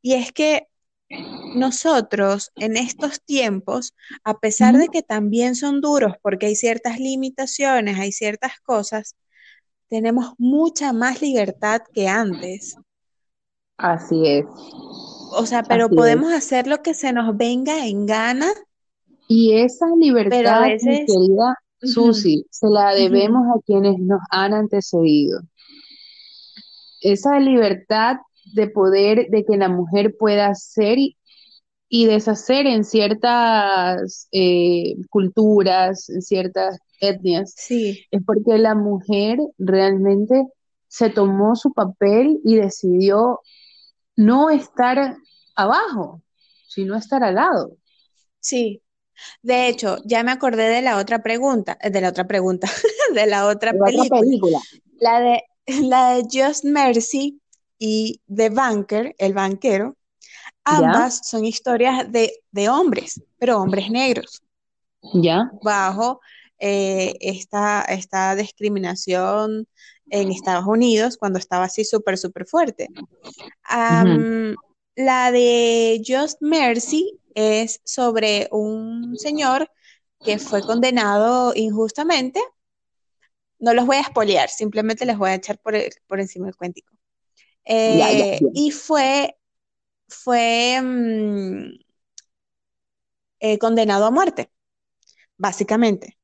Y 0.00 0.14
es 0.14 0.32
que 0.32 0.68
nosotros 1.54 2.50
en 2.56 2.78
estos 2.78 3.20
tiempos, 3.22 3.94
a 4.24 4.38
pesar 4.38 4.78
de 4.78 4.88
que 4.88 5.02
también 5.02 5.54
son 5.54 5.82
duros 5.82 6.14
porque 6.22 6.46
hay 6.46 6.56
ciertas 6.56 6.98
limitaciones, 6.98 7.98
hay 7.98 8.10
ciertas 8.10 8.52
cosas, 8.60 9.16
tenemos 9.90 10.32
mucha 10.38 10.94
más 10.94 11.20
libertad 11.20 11.82
que 11.92 12.08
antes. 12.08 12.74
Así 13.76 14.26
es. 14.26 14.46
O 15.36 15.44
sea, 15.44 15.62
pero 15.62 15.90
podemos 15.90 16.32
hacer 16.32 16.66
lo 16.66 16.80
que 16.80 16.94
se 16.94 17.12
nos 17.12 17.36
venga 17.36 17.86
en 17.86 18.06
gana 18.06 18.50
y 19.28 19.58
esa 19.58 19.84
libertad, 19.94 20.68
querida, 20.80 21.54
Susi, 21.80 22.46
se 22.50 22.68
la 22.68 22.94
debemos 22.94 23.42
a 23.54 23.60
quienes 23.64 23.98
nos 23.98 24.20
han 24.30 24.52
antecedido. 24.52 25.40
Esa 27.00 27.38
libertad 27.38 28.16
de 28.54 28.68
poder, 28.68 29.28
de 29.30 29.44
que 29.44 29.56
la 29.56 29.68
mujer 29.68 30.16
pueda 30.18 30.54
ser 30.54 30.98
y, 30.98 32.06
deshacer 32.06 32.66
en 32.66 32.84
ciertas 32.84 34.28
eh, 34.32 34.96
culturas, 35.10 36.08
en 36.10 36.22
ciertas 36.22 36.78
etnias, 37.00 37.54
sí. 37.56 38.04
es 38.10 38.22
porque 38.26 38.58
la 38.58 38.74
mujer 38.74 39.38
realmente 39.58 40.44
se 40.88 41.10
tomó 41.10 41.54
su 41.54 41.72
papel 41.72 42.40
y 42.44 42.56
decidió 42.56 43.40
no 44.16 44.50
estar 44.50 45.16
abajo, 45.54 46.22
sino 46.66 46.96
estar 46.96 47.22
al 47.22 47.36
lado. 47.36 47.76
Sí, 48.40 48.82
de 49.42 49.68
hecho, 49.68 49.98
ya 50.04 50.22
me 50.22 50.32
acordé 50.32 50.68
de 50.68 50.82
la 50.82 50.98
otra 50.98 51.22
pregunta, 51.22 51.78
eh, 51.80 51.90
de 51.90 52.00
la 52.00 52.10
otra 52.10 52.26
pregunta, 52.26 52.68
de 53.14 53.26
la 53.26 53.46
otra 53.46 53.72
película. 53.72 54.60
La 55.00 55.20
de 55.20 55.42
la 55.82 56.14
de 56.14 56.24
Just 56.30 56.64
Mercy 56.64 57.40
y 57.78 58.20
The 58.34 58.50
Banker, 58.50 59.14
el 59.18 59.34
banquero. 59.34 59.96
Ambas 60.64 61.20
son 61.26 61.46
historias 61.46 62.06
de, 62.12 62.68
hombres, 62.68 63.22
pero 63.38 63.58
hombres 63.62 63.90
negros. 63.90 64.42
Ya. 65.14 65.50
Bajo 65.62 66.20
eh, 66.58 67.14
esta, 67.20 67.82
esta 67.82 68.34
discriminación 68.36 69.66
en 70.10 70.30
Estados 70.30 70.66
Unidos 70.66 71.16
cuando 71.16 71.38
estaba 71.38 71.64
así 71.64 71.84
súper, 71.84 72.18
súper 72.18 72.44
fuerte. 72.46 72.88
La 74.94 75.30
de 75.30 76.02
Just 76.04 76.42
Mercy 76.42 77.18
es 77.38 77.80
sobre 77.84 78.48
un 78.50 79.16
señor 79.16 79.70
que 80.24 80.40
fue 80.40 80.60
condenado 80.60 81.52
injustamente. 81.54 82.40
No 83.60 83.74
los 83.74 83.86
voy 83.86 83.98
a 83.98 84.00
espolear, 84.00 84.48
simplemente 84.48 85.06
les 85.06 85.16
voy 85.16 85.30
a 85.30 85.34
echar 85.34 85.58
por, 85.60 85.76
encima 86.18 86.46
del 86.46 86.56
cuentico. 86.56 86.92
Eh, 87.64 88.40
y 88.54 88.72
fue, 88.72 89.36
fue 90.08 90.80
mm, 90.82 91.78
eh, 93.38 93.58
condenado 93.58 94.06
a 94.06 94.10
muerte, 94.10 94.50
básicamente. 95.36 96.18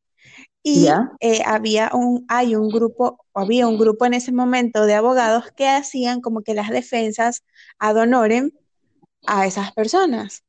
Y 0.64 0.88
eh, 1.20 1.42
había 1.44 1.90
un, 1.92 2.24
hay 2.26 2.56
un 2.56 2.70
grupo, 2.70 3.24
había 3.34 3.68
un 3.68 3.78
grupo 3.78 4.06
en 4.06 4.14
ese 4.14 4.32
momento 4.32 4.86
de 4.86 4.94
abogados 4.94 5.52
que 5.52 5.68
hacían 5.68 6.20
como 6.22 6.42
que 6.42 6.54
las 6.54 6.70
defensas 6.70 7.44
ad 7.78 7.96
honorem 7.98 8.50
a 9.26 9.46
esas 9.46 9.72
personas. 9.72 10.42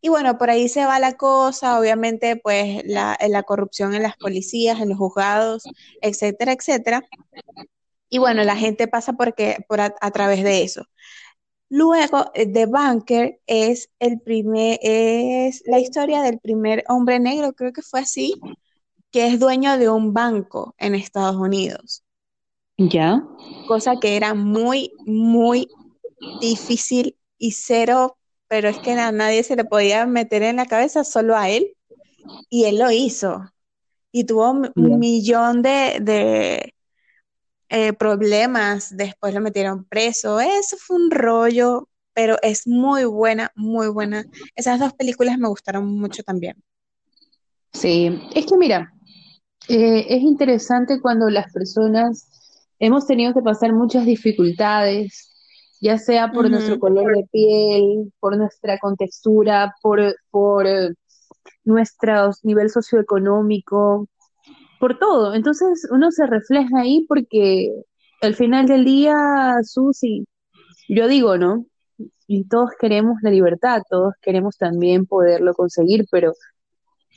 Y 0.00 0.08
bueno, 0.08 0.38
por 0.38 0.50
ahí 0.50 0.68
se 0.68 0.84
va 0.84 0.98
la 0.98 1.14
cosa, 1.14 1.78
obviamente, 1.78 2.36
pues 2.36 2.82
la, 2.84 3.18
la 3.28 3.42
corrupción 3.42 3.94
en 3.94 4.02
las 4.02 4.16
policías, 4.16 4.80
en 4.80 4.90
los 4.90 4.98
juzgados, 4.98 5.64
etcétera, 6.00 6.52
etcétera. 6.52 7.02
Y 8.08 8.18
bueno, 8.18 8.44
la 8.44 8.56
gente 8.56 8.86
pasa 8.86 9.14
porque, 9.14 9.58
por 9.68 9.80
a, 9.80 9.90
través 10.12 10.44
de 10.44 10.62
eso. 10.62 10.84
Luego, 11.68 12.30
eh, 12.34 12.46
The 12.46 12.66
Banker 12.66 13.40
es 13.46 13.90
el 13.98 14.20
primer, 14.20 14.78
es 14.82 15.62
la 15.66 15.80
historia 15.80 16.22
del 16.22 16.38
primer 16.38 16.84
hombre 16.88 17.18
negro, 17.18 17.54
creo 17.54 17.72
que 17.72 17.82
fue 17.82 18.00
así, 18.00 18.34
que 19.10 19.26
es 19.26 19.40
dueño 19.40 19.78
de 19.78 19.88
un 19.88 20.12
banco 20.12 20.74
en 20.78 20.94
Estados 20.94 21.36
Unidos. 21.36 22.04
Ya. 22.78 23.26
Cosa 23.66 23.96
que 24.00 24.16
era 24.16 24.34
muy, 24.34 24.92
muy 25.06 25.68
difícil 26.40 27.16
y 27.38 27.52
cero, 27.52 28.16
pero 28.54 28.68
es 28.68 28.78
que 28.78 28.92
a 28.92 29.10
nadie 29.10 29.42
se 29.42 29.56
le 29.56 29.64
podía 29.64 30.06
meter 30.06 30.44
en 30.44 30.54
la 30.54 30.66
cabeza, 30.66 31.02
solo 31.02 31.36
a 31.36 31.50
él. 31.50 31.74
Y 32.48 32.66
él 32.66 32.78
lo 32.78 32.88
hizo. 32.92 33.50
Y 34.12 34.26
tuvo 34.26 34.48
un 34.52 34.98
millón 35.00 35.60
de, 35.60 36.72
eh, 37.68 37.92
problemas, 37.94 38.96
después 38.96 39.34
lo 39.34 39.40
metieron 39.40 39.84
preso. 39.86 40.38
Eso 40.38 40.76
fue 40.78 40.98
un 40.98 41.10
rollo, 41.10 41.88
pero 42.12 42.36
es 42.42 42.68
muy 42.68 43.04
buena, 43.06 43.50
muy 43.56 43.88
buena. 43.88 44.24
Esas 44.54 44.78
dos 44.78 44.92
películas 44.92 45.36
me 45.36 45.48
gustaron 45.48 45.86
mucho 45.98 46.22
también. 46.22 46.54
Sí, 47.72 48.22
es 48.36 48.46
que 48.46 48.56
mira, 48.56 48.92
eh, 49.66 50.06
es 50.08 50.22
interesante 50.22 51.00
cuando 51.00 51.28
las 51.28 51.52
personas 51.52 52.28
hemos 52.78 53.04
tenido 53.04 53.34
que 53.34 53.42
pasar 53.42 53.72
muchas 53.72 54.06
dificultades, 54.06 55.33
ya 55.84 55.98
sea 55.98 56.32
por 56.32 56.48
nuestro 56.48 56.78
color 56.78 57.14
de 57.14 57.28
piel, 57.30 58.10
por 58.18 58.38
nuestra 58.38 58.78
contextura, 58.78 59.74
por, 59.82 60.00
por 60.30 60.66
eh, 60.66 60.94
nuestro 61.62 62.30
nivel 62.42 62.70
socioeconómico, 62.70 64.08
por 64.80 64.98
todo. 64.98 65.34
Entonces 65.34 65.86
uno 65.90 66.10
se 66.10 66.26
refleja 66.26 66.80
ahí 66.80 67.04
porque 67.06 67.68
al 68.22 68.34
final 68.34 68.66
del 68.66 68.86
día, 68.86 69.14
Susi, 69.62 70.24
yo 70.88 71.06
digo, 71.06 71.36
¿no? 71.36 71.66
Y 72.26 72.48
todos 72.48 72.70
queremos 72.80 73.16
la 73.22 73.30
libertad, 73.30 73.82
todos 73.90 74.14
queremos 74.22 74.56
también 74.56 75.04
poderlo 75.04 75.52
conseguir, 75.52 76.06
pero 76.10 76.32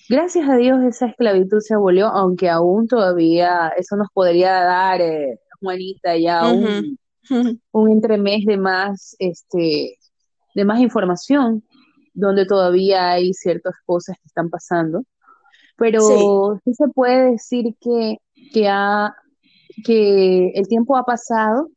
Gracias 0.09 0.47
a 0.47 0.55
Dios 0.55 0.81
esa 0.83 1.07
esclavitud 1.07 1.59
se 1.59 1.73
abolió, 1.73 2.07
aunque 2.07 2.49
aún 2.49 2.87
todavía 2.87 3.73
eso 3.77 3.97
nos 3.97 4.07
podría 4.13 4.53
dar, 4.63 5.01
eh, 5.01 5.37
Juanita, 5.59 6.15
ya 6.15 6.47
un, 6.47 6.97
un 7.29 7.91
entremés 7.91 8.45
de 8.45 8.57
más, 8.57 9.15
este, 9.19 9.97
de 10.55 10.65
más 10.65 10.79
información, 10.79 11.63
donde 12.13 12.45
todavía 12.45 13.11
hay 13.11 13.33
ciertas 13.33 13.75
cosas 13.85 14.17
que 14.17 14.27
están 14.27 14.49
pasando. 14.49 15.03
Pero 15.77 16.59
sí, 16.63 16.73
se 16.73 16.87
puede 16.89 17.31
decir 17.31 17.75
que, 17.79 18.17
que, 18.51 18.67
ha, 18.67 19.15
que 19.85 20.49
el 20.55 20.67
tiempo 20.67 20.97
ha 20.97 21.03
pasado 21.03 21.69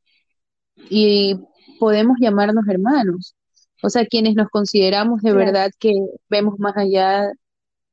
y 0.88 1.38
podemos 1.78 2.16
llamarnos 2.18 2.66
hermanos. 2.68 3.34
O 3.82 3.90
sea, 3.90 4.06
quienes 4.06 4.34
nos 4.34 4.48
consideramos 4.48 5.22
de 5.22 5.32
verdad 5.32 5.70
que 5.78 5.92
vemos 6.28 6.58
más 6.58 6.76
allá 6.76 7.30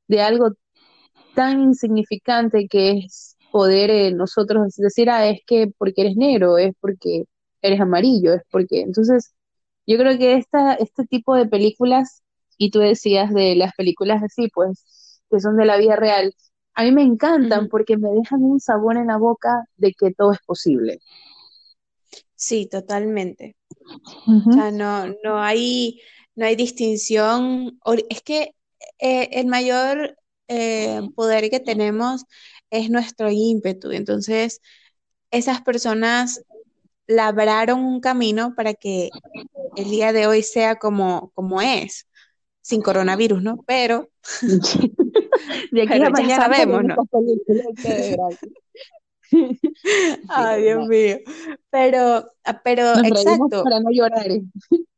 de 0.06 0.20
algo 0.22 0.50
tan 1.34 1.62
insignificante 1.62 2.66
que 2.68 2.90
es 3.04 3.36
poder 3.50 3.90
eh, 3.90 4.12
nosotros 4.12 4.74
decir, 4.76 5.10
ah, 5.10 5.28
es 5.28 5.40
que 5.46 5.70
porque 5.78 6.02
eres 6.02 6.16
negro, 6.16 6.58
es 6.58 6.72
porque 6.80 7.24
eres 7.62 7.80
amarillo, 7.80 8.34
es 8.34 8.42
porque... 8.50 8.80
Entonces, 8.82 9.34
yo 9.86 9.96
creo 9.98 10.18
que 10.18 10.34
esta, 10.34 10.74
este 10.74 11.04
tipo 11.06 11.34
de 11.34 11.46
películas, 11.46 12.22
y 12.58 12.70
tú 12.70 12.80
decías 12.80 13.32
de 13.32 13.56
las 13.56 13.74
películas 13.74 14.22
así, 14.22 14.48
pues, 14.54 15.22
que 15.30 15.40
son 15.40 15.56
de 15.56 15.64
la 15.64 15.78
vida 15.78 15.96
real, 15.96 16.34
a 16.74 16.84
mí 16.84 16.92
me 16.92 17.02
encantan 17.02 17.68
porque 17.68 17.96
me 17.96 18.10
dejan 18.10 18.42
un 18.44 18.60
sabor 18.60 18.96
en 18.96 19.08
la 19.08 19.16
boca 19.16 19.64
de 19.76 19.92
que 19.94 20.12
todo 20.12 20.32
es 20.32 20.38
posible. 20.46 21.00
Sí, 22.36 22.68
totalmente. 22.70 23.56
O 24.46 24.52
sea, 24.52 24.70
no, 24.70 25.08
no 25.24 25.40
hay, 25.40 26.00
no 26.36 26.46
hay 26.46 26.54
distinción. 26.54 27.80
Es 28.08 28.22
que 28.22 28.54
eh, 29.00 29.28
el 29.32 29.46
mayor 29.46 30.16
eh, 30.46 31.00
poder 31.16 31.50
que 31.50 31.58
tenemos 31.58 32.24
es 32.70 32.90
nuestro 32.90 33.28
ímpetu. 33.28 33.90
Entonces, 33.90 34.60
esas 35.32 35.62
personas 35.62 36.44
labraron 37.08 37.80
un 37.80 38.00
camino 38.00 38.54
para 38.54 38.74
que 38.74 39.10
el 39.76 39.90
día 39.90 40.12
de 40.12 40.28
hoy 40.28 40.44
sea 40.44 40.76
como, 40.76 41.32
como 41.34 41.60
es, 41.60 42.06
sin 42.60 42.82
coronavirus, 42.82 43.42
¿no? 43.42 43.64
Pero, 43.66 44.10
de 45.72 45.82
aquí 45.82 46.02
a 46.02 46.10
mañana 46.10 46.36
sabemos, 46.36 46.84
¿no? 46.84 46.96
Ay, 50.28 50.62
Dios 50.62 50.86
mío. 50.86 51.18
Pero, 51.70 52.30
ah, 52.44 52.60
pero, 52.62 52.92
exacto. 53.04 53.64
Para 53.64 53.80
no 53.80 53.90
llorar. 53.90 54.26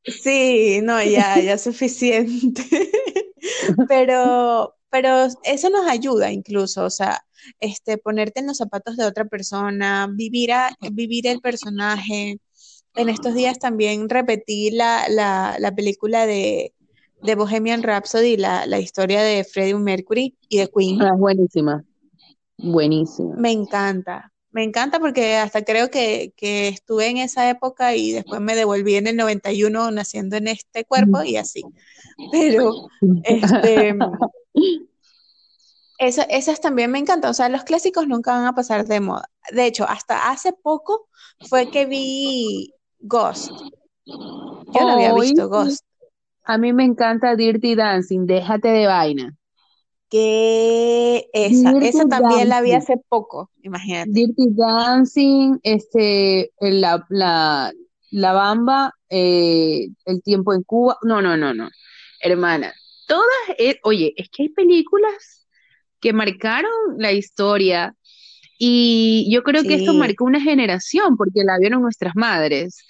Sí, 0.05 0.81
no, 0.83 1.03
ya, 1.03 1.41
ya 1.41 1.59
suficiente. 1.59 2.63
pero, 3.89 4.77
pero 4.91 5.27
eso 5.45 5.71
nos 5.71 5.87
ayuda 5.89 6.31
incluso, 6.31 6.85
o 6.85 6.91
sea, 6.91 7.25
este, 7.59 7.99
ponerte 7.99 8.41
en 8.41 8.47
los 8.47 8.59
zapatos 8.59 8.97
de 8.97 9.05
otra 9.05 9.25
persona, 9.25 10.09
vivir, 10.13 10.53
a, 10.53 10.77
vivir 10.93 11.27
el 11.27 11.41
personaje. 11.41 12.39
En 12.95 13.09
estos 13.09 13.35
días 13.35 13.59
también 13.59 14.09
repetí 14.09 14.71
la, 14.71 15.05
la, 15.09 15.57
la 15.59 15.75
película 15.75 16.27
de, 16.27 16.75
de, 17.23 17.35
Bohemian 17.35 17.83
Rhapsody, 17.83 18.37
la, 18.37 18.67
la, 18.67 18.81
historia 18.81 19.23
de 19.23 19.45
Freddie 19.45 19.77
Mercury 19.77 20.37
y 20.49 20.59
de 20.59 20.69
Queen. 20.69 21.01
Ah, 21.03 21.15
buenísima, 21.17 21.85
buenísima. 22.59 23.37
Me 23.37 23.53
encanta, 23.53 24.33
me 24.51 24.65
encanta 24.65 24.99
porque 24.99 25.37
hasta 25.37 25.63
creo 25.65 25.91
que, 25.91 26.33
que, 26.37 26.69
estuve 26.69 27.09
en 27.09 27.19
esa 27.19 27.49
época 27.49 27.95
y 27.95 28.11
después 28.11 28.41
me 28.41 28.57
devolví 28.57 28.97
en 28.97 29.07
el 29.07 29.17
91 29.17 29.93
naciendo 29.93 30.37
en 30.37 30.49
este 30.49 30.85
cuerpo 30.85 31.23
y 31.23 31.37
así. 31.37 31.63
Pero, 32.33 32.89
este, 33.23 33.95
esas 36.01 36.61
también 36.61 36.91
me 36.91 36.99
encantan. 36.99 37.31
O 37.31 37.35
sea, 37.35 37.49
los 37.49 37.65
clásicos 37.65 38.09
nunca 38.09 38.33
van 38.33 38.47
a 38.47 38.55
pasar 38.55 38.87
de 38.87 39.01
moda. 39.01 39.29
De 39.53 39.67
hecho, 39.67 39.85
hasta 39.89 40.31
hace 40.31 40.53
poco 40.53 41.09
fue 41.49 41.71
que 41.71 41.87
vi 41.87 42.73
Ghost. 43.01 43.51
Yo 44.07 44.81
no 44.81 44.91
había 44.91 45.15
visto 45.15 45.49
Ghost. 45.49 45.85
A 46.45 46.59
mí 46.59 46.73
me 46.73 46.85
encanta 46.85 47.37
Dirty 47.37 47.75
Dancing, 47.75 48.27
déjate 48.27 48.69
de 48.69 48.87
vaina. 48.87 49.37
Que 50.09 51.29
esa, 51.33 51.71
esa 51.79 52.09
también 52.09 52.49
la 52.49 52.63
vi 52.63 52.73
hace 52.73 52.97
poco, 53.09 53.51
imagínate. 53.63 54.11
Dirty 54.11 54.49
Dancing, 54.57 55.59
este, 55.63 56.51
la, 56.59 57.07
la, 57.11 57.73
la 58.11 58.33
Bamba, 58.33 58.93
eh, 59.09 59.89
El 60.05 60.23
tiempo 60.23 60.53
en 60.53 60.65
Cuba. 60.65 60.99
No, 61.03 61.23
no, 61.23 61.37
no, 61.37 61.55
no. 61.55 61.69
Hermana, 62.21 62.75
todas, 63.07 63.29
eh, 63.59 63.79
oye, 63.85 64.13
es 64.17 64.29
que 64.31 64.45
hay 64.45 64.49
películas 64.49 65.40
que 66.01 66.13
marcaron 66.13 66.71
la 66.99 67.13
historia 67.13 67.95
y 68.63 69.27
yo 69.33 69.43
creo 69.43 69.63
que 69.63 69.75
esto 69.75 69.95
marcó 69.95 70.25
una 70.27 70.41
generación 70.41 71.17
porque 71.17 71.45
la 71.45 71.59
vieron 71.59 71.81
nuestras 71.81 72.15
madres. 72.15 72.85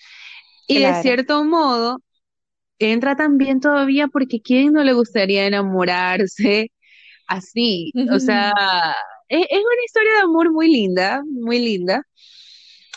Y 0.66 0.80
de 0.80 1.00
cierto 1.00 1.44
modo, 1.44 1.98
entra 2.80 3.14
también 3.14 3.60
todavía 3.60 4.08
porque 4.08 4.40
¿quién 4.40 4.72
no 4.72 4.82
le 4.82 4.92
gustaría 4.92 5.46
enamorarse 5.46 6.72
así? 7.28 7.92
O 8.12 8.18
sea, 8.18 8.52
es, 9.28 9.46
una 9.48 9.84
historia 9.84 10.12
de 10.14 10.20
amor 10.22 10.52
muy 10.52 10.72
linda, 10.72 11.22
muy 11.24 11.60
linda. 11.60 12.02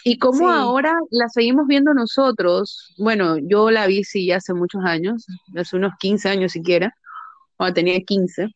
Y 0.04 0.18
como 0.18 0.50
ahora 0.50 0.98
la 1.12 1.30
seguimos 1.30 1.68
viendo 1.68 1.94
nosotros, 1.94 2.92
bueno, 2.98 3.38
yo 3.38 3.70
la 3.70 3.86
vi 3.86 4.04
sí 4.04 4.26
ya 4.26 4.38
hace 4.38 4.56
muchos 4.56 4.84
años, 4.84 5.28
hace 5.56 5.76
unos 5.76 5.94
15 6.00 6.28
años 6.28 6.54
siquiera, 6.54 6.92
cuando 7.56 7.76
tenía 7.76 8.00
15. 8.02 8.48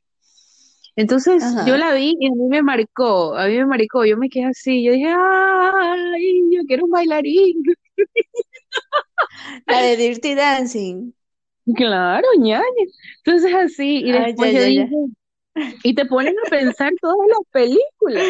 Entonces 0.98 1.44
yo 1.68 1.78
la 1.78 1.94
vi 1.94 2.16
y 2.20 2.28
a 2.28 2.32
mí 2.32 2.48
me 2.50 2.64
marcó, 2.64 3.36
a 3.36 3.48
mí 3.48 3.56
me 3.56 3.68
marcó, 3.68 4.04
yo 4.04 4.18
me 4.18 4.30
quedé 4.30 4.46
así, 4.46 4.84
yo 4.84 4.94
dije, 4.94 5.14
ay, 5.16 6.42
yo 6.52 6.64
quiero 6.68 6.86
un 6.86 6.92
bailarín. 6.92 7.64
La 9.68 9.82
de 9.82 9.96
Dirty 9.96 10.34
Dancing. 10.34 11.14
Claro, 11.76 12.28
ñaña. 12.40 12.64
Entonces 13.24 13.54
así, 13.54 14.00
y 14.06 14.12
después 14.12 14.54
yo 14.54 14.64
dije, 14.64 14.90
y 15.84 15.94
te 15.94 16.06
ponen 16.06 16.36
a 16.46 16.50
pensar 16.50 16.92
todas 17.00 17.28
las 17.28 17.48
películas. 17.52 18.24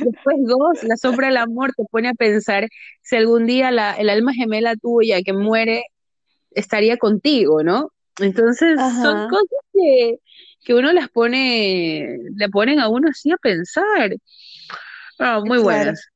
Después 0.00 0.36
dos, 0.46 0.82
La 0.84 0.96
sombra 0.96 1.26
del 1.28 1.36
amor, 1.36 1.72
te 1.76 1.84
pone 1.90 2.08
a 2.08 2.14
pensar 2.14 2.66
si 3.02 3.16
algún 3.16 3.44
día 3.44 3.70
la, 3.70 3.92
el 3.92 4.08
alma 4.08 4.32
gemela 4.32 4.74
tuya 4.76 5.20
que 5.22 5.34
muere 5.34 5.84
estaría 6.52 6.96
contigo, 6.96 7.62
¿no? 7.62 7.90
Entonces 8.20 8.78
son 9.02 9.28
cosas 9.28 9.60
que, 9.74 10.18
que 10.66 10.74
uno 10.74 10.92
las 10.92 11.08
pone, 11.08 12.18
le 12.34 12.48
ponen 12.48 12.80
a 12.80 12.88
uno 12.88 13.08
así 13.08 13.30
a 13.30 13.36
pensar. 13.36 14.16
Ah, 15.16 15.40
muy 15.44 15.58
buenas. 15.58 16.08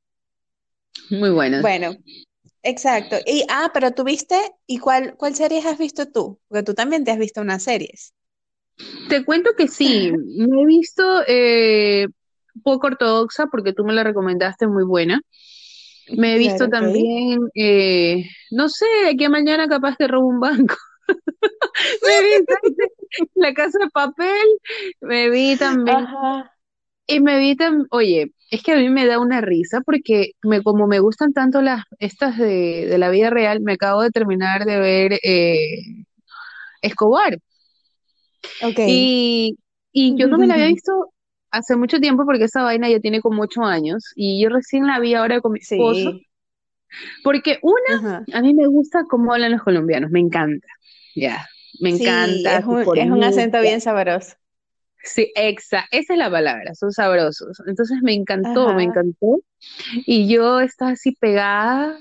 Muy 1.09 1.29
buenas. 1.29 1.61
Bueno, 1.61 1.95
exacto. 2.61 3.15
Y, 3.25 3.45
ah, 3.47 3.71
pero 3.73 3.91
tú 3.91 4.03
viste, 4.03 4.35
¿y 4.67 4.79
cuál, 4.79 5.15
cuál 5.15 5.35
series 5.35 5.65
has 5.65 5.77
visto 5.77 6.11
tú? 6.11 6.37
Porque 6.49 6.63
tú 6.63 6.73
también 6.73 7.05
te 7.05 7.11
has 7.11 7.17
visto 7.17 7.39
unas 7.39 7.63
series. 7.63 8.13
Te 9.07 9.23
cuento 9.23 9.51
que 9.57 9.69
sí, 9.69 10.11
me 10.11 10.63
he 10.63 10.65
visto 10.65 11.23
eh, 11.27 12.07
poco 12.61 12.87
ortodoxa 12.87 13.47
porque 13.47 13.71
tú 13.71 13.85
me 13.85 13.93
la 13.93 14.03
recomendaste 14.03 14.67
muy 14.67 14.83
buena. 14.83 15.21
Me 16.17 16.35
he 16.35 16.37
visto 16.37 16.67
también, 16.67 17.39
eh, 17.55 18.25
no 18.49 18.67
sé, 18.67 18.85
que 19.17 19.29
mañana 19.29 19.69
capaz 19.69 19.95
que 19.95 20.09
robo 20.09 20.27
un 20.27 20.41
banco. 20.41 20.75
me 22.05 22.21
vi 22.21 22.45
La 23.35 23.53
Casa 23.53 23.79
de 23.79 23.89
Papel, 23.89 24.47
me 25.01 25.29
vi 25.29 25.55
también. 25.57 26.07
Y 27.07 27.19
me 27.19 27.39
vi 27.39 27.55
también, 27.55 27.87
oye, 27.91 28.33
es 28.51 28.63
que 28.63 28.73
a 28.73 28.77
mí 28.77 28.89
me 28.89 29.05
da 29.05 29.19
una 29.19 29.41
risa 29.41 29.81
porque 29.81 30.31
me, 30.43 30.61
como 30.61 30.87
me 30.87 30.99
gustan 30.99 31.33
tanto 31.33 31.61
las 31.61 31.83
estas 31.99 32.37
de, 32.37 32.95
la 32.97 33.09
vida 33.09 33.29
real, 33.29 33.61
me 33.61 33.73
acabo 33.73 34.01
de 34.01 34.11
terminar 34.11 34.65
de 34.65 34.79
ver 34.79 35.19
eh, 35.23 36.05
Escobar. 36.81 37.39
Y, 38.77 39.57
y 39.91 40.15
yo 40.17 40.27
no 40.27 40.37
me 40.37 40.47
la 40.47 40.55
había 40.55 40.67
visto 40.67 41.11
hace 41.51 41.75
mucho 41.75 41.99
tiempo 41.99 42.25
porque 42.25 42.45
esa 42.45 42.63
vaina 42.63 42.89
ya 42.89 42.99
tiene 42.99 43.21
como 43.21 43.43
ocho 43.43 43.63
años 43.63 44.13
y 44.15 44.41
yo 44.41 44.49
recién 44.49 44.87
la 44.87 44.99
vi 44.99 45.13
ahora 45.13 45.41
con 45.41 45.53
mi 45.53 45.59
esposo. 45.59 46.19
Porque 47.23 47.59
una, 47.61 48.25
a 48.33 48.41
mí 48.41 48.53
me 48.53 48.67
gusta 48.67 49.05
cómo 49.09 49.33
hablan 49.33 49.51
los 49.53 49.63
colombianos, 49.63 50.11
me 50.11 50.19
encanta. 50.19 50.67
Ya, 51.15 51.45
me 51.81 51.89
encanta. 51.89 52.57
Es 52.59 52.65
un, 52.65 53.23
acento 53.23 53.59
bien 53.59 53.81
sabroso. 53.81 54.35
Sí, 55.03 55.31
exa, 55.35 55.85
esa 55.89 56.13
es 56.13 56.19
la 56.19 56.29
palabra, 56.29 56.75
son 56.75 56.91
sabrosos. 56.91 57.59
Entonces 57.65 57.97
me 58.03 58.13
encantó, 58.13 58.73
me 58.75 58.83
encantó. 58.83 59.41
Y 60.05 60.27
yo 60.27 60.59
estaba 60.59 60.91
así 60.91 61.13
pegada. 61.13 61.97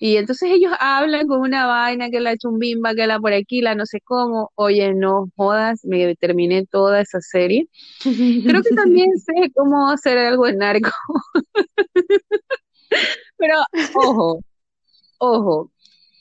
Y 0.00 0.16
entonces 0.16 0.50
ellos 0.50 0.72
hablan 0.80 1.26
con 1.26 1.40
una 1.40 1.66
vaina 1.66 2.08
que 2.08 2.20
la 2.20 2.36
chumbimba, 2.38 2.94
que 2.94 3.06
la 3.06 3.18
por 3.18 3.34
aquí, 3.34 3.60
la 3.60 3.74
no 3.74 3.84
sé 3.84 4.00
cómo. 4.00 4.50
Oye, 4.54 4.94
no 4.94 5.30
jodas, 5.36 5.84
me 5.84 6.14
terminé 6.16 6.64
toda 6.64 7.02
esa 7.02 7.20
serie. 7.20 7.68
Creo 8.02 8.62
que 8.62 8.74
también 8.74 9.10
sé 9.18 9.52
cómo 9.54 9.90
hacer 9.90 10.16
algo 10.16 10.46
en 10.46 10.58
narco. 10.58 10.90
Pero, 13.36 13.54
ojo, 13.94 14.40
ojo, 15.18 15.70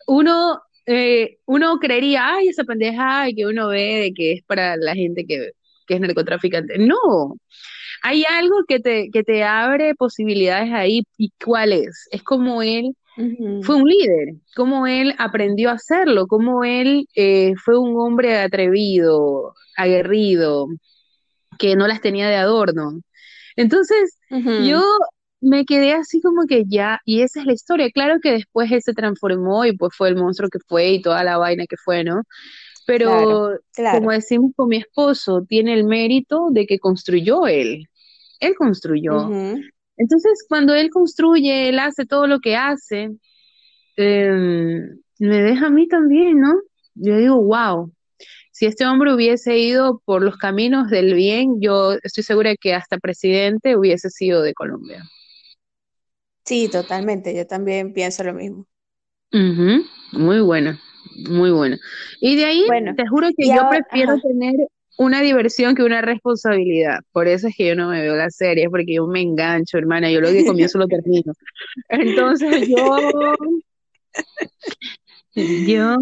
uno 0.08 0.62
eh, 0.88 1.38
uno 1.46 1.78
creería, 1.80 2.36
ay, 2.36 2.48
esa 2.48 2.64
pendeja 2.64 3.28
que 3.36 3.46
uno 3.46 3.68
ve 3.68 4.00
de 4.02 4.14
que 4.14 4.32
es 4.34 4.44
para 4.44 4.78
la 4.78 4.96
gente 4.96 5.26
que, 5.26 5.52
es 5.90 6.02
narcotraficante. 6.02 6.78
No, 6.80 7.38
hay 8.02 8.24
algo 8.26 8.58
que 8.68 8.80
te, 8.80 9.10
que 9.12 9.24
te 9.24 9.44
abre 9.44 9.96
posibilidades 9.96 10.74
ahí. 10.74 11.04
¿Y 11.18 11.32
cuál 11.44 11.74
es? 11.74 12.08
Es 12.12 12.24
como 12.24 12.62
él 12.62 12.94
fue 13.64 13.76
un 13.76 13.90
líder, 13.90 14.36
como 14.56 14.86
él 14.86 15.16
aprendió 15.18 15.70
a 15.70 15.74
hacerlo, 15.74 16.28
como 16.28 16.64
él 16.64 17.08
eh, 17.16 17.54
fue 17.64 17.80
un 17.80 17.98
hombre 17.98 18.38
atrevido, 18.38 19.56
aguerrido, 19.76 20.68
que 21.58 21.76
no 21.76 21.88
las 21.88 22.02
tenía 22.02 22.30
de 22.30 22.36
adorno. 22.36 23.02
Entonces, 23.56 24.20
yo 24.30 24.84
me 25.42 25.66
quedé 25.66 25.94
así 25.94 26.22
como 26.22 26.46
que 26.48 26.64
ya, 26.68 27.00
y 27.06 27.22
esa 27.22 27.42
es 27.42 27.46
la 27.46 27.54
historia. 27.54 27.90
Claro 27.92 28.20
que 28.22 28.32
después 28.32 28.72
él 28.72 28.82
se 28.82 28.94
transformó 28.94 29.66
y 29.66 29.76
pues 29.78 29.94
fue 29.96 30.10
el 30.10 30.16
monstruo 30.16 30.50
que 30.50 30.60
fue 30.60 30.92
y 30.92 31.02
toda 31.02 31.24
la 31.24 31.38
vaina 31.38 31.66
que 31.68 31.78
fue, 31.78 32.04
¿no? 32.04 32.24
Pero 32.86 33.60
como 33.92 34.12
decimos 34.12 34.52
con 34.56 34.70
mi 34.70 34.78
esposo, 34.78 35.44
tiene 35.48 35.74
el 35.74 35.84
mérito 35.84 36.48
de 36.52 36.66
que 36.66 36.80
construyó 36.80 37.46
él. 37.46 37.88
Él 38.40 38.56
construyó. 38.56 39.30
Entonces, 39.98 40.46
cuando 40.48 40.74
él 40.74 40.90
construye, 40.90 41.70
él 41.70 41.80
hace 41.80 42.06
todo 42.06 42.28
lo 42.28 42.40
que 42.40 42.56
hace, 42.56 43.10
em, 43.98 45.00
me 45.20 45.42
deja 45.42 45.68
a 45.68 45.70
mí 45.70 45.88
también, 45.88 46.40
¿no? 46.40 46.54
Yo 46.96 47.18
digo, 47.18 47.42
wow, 47.42 47.92
si 48.52 48.68
este 48.68 48.86
hombre 48.86 49.14
hubiese 49.14 49.58
ido 49.58 50.02
por 50.06 50.24
los 50.24 50.38
caminos 50.38 50.90
del 50.90 51.14
bien, 51.14 51.60
yo 51.60 51.94
estoy 52.04 52.24
segura 52.24 52.56
que 52.56 52.74
hasta 52.74 52.98
presidente 53.00 53.76
hubiese 53.76 54.10
sido 54.10 54.42
de 54.42 54.54
Colombia. 54.54 55.04
Sí, 56.48 56.70
totalmente, 56.70 57.36
yo 57.36 57.46
también 57.46 57.92
pienso 57.92 58.24
lo 58.24 58.34
mismo. 58.34 58.66
Muy 60.14 60.40
buena, 60.40 60.80
muy 61.28 61.52
buena. 61.52 61.78
Y 62.22 62.38
de 62.38 62.46
ahí, 62.46 62.66
te 62.96 63.06
juro 63.06 63.28
que 63.36 63.50
yo 63.50 63.68
prefiero 63.70 64.18
tener 64.22 64.56
una 64.98 65.22
diversión 65.22 65.76
que 65.76 65.84
una 65.84 66.02
responsabilidad. 66.02 67.00
Por 67.12 67.28
eso 67.28 67.50
es 67.50 67.56
que 67.58 67.68
yo 67.68 67.76
no 67.76 67.90
me 67.90 68.02
veo 68.02 68.16
la 68.16 68.30
serie, 68.30 68.70
porque 68.70 68.94
yo 68.94 69.08
me 69.08 69.20
engancho, 69.22 69.78
hermana. 69.78 70.10
Yo 70.10 70.22
lo 70.22 70.30
que 70.30 70.46
comienzo 70.46 70.78
lo 70.78 70.88
termino. 70.88 71.34
Entonces 71.90 72.70
yo. 72.70 73.36
Yo. 75.36 75.98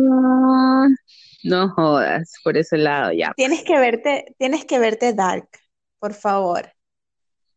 No 1.43 1.69
jodas 1.69 2.33
por 2.43 2.55
ese 2.55 2.77
lado 2.77 3.11
ya. 3.13 3.33
Tienes 3.35 3.63
que 3.63 3.79
verte, 3.79 4.25
tienes 4.37 4.63
que 4.65 4.77
verte 4.77 5.13
Dark, 5.13 5.49
por 5.97 6.13
favor. 6.13 6.71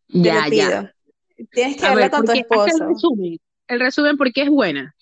ya, 0.09 0.49
ya. 0.49 0.95
Tienes 1.51 1.76
que 1.76 1.86
verla 1.89 2.11
con 2.11 2.24
tu 2.24 2.32
esposo. 2.32 2.84
El 2.84 2.89
resumen, 2.95 3.39
el 3.68 3.80
resumen 3.80 4.16
porque 4.16 4.43
es 4.43 4.51
buena. 4.51 4.95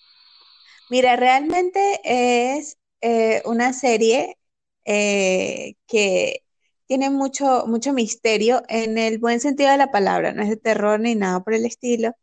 Mira, 0.89 1.15
realmente 1.15 1.99
es 2.03 2.77
eh, 3.01 3.41
una 3.45 3.73
serie 3.73 4.37
eh, 4.85 5.75
que 5.87 6.43
tiene 6.87 7.09
mucho, 7.09 7.65
mucho 7.67 7.93
misterio 7.93 8.63
en 8.69 8.97
el 8.97 9.19
buen 9.19 9.39
sentido 9.41 9.69
de 9.69 9.77
la 9.77 9.91
palabra, 9.91 10.31
no 10.33 10.41
es 10.43 10.49
de 10.49 10.57
terror 10.57 10.99
ni 10.99 11.15
nada 11.15 11.43
por 11.43 11.53
el 11.53 11.65
estilo, 11.65 12.13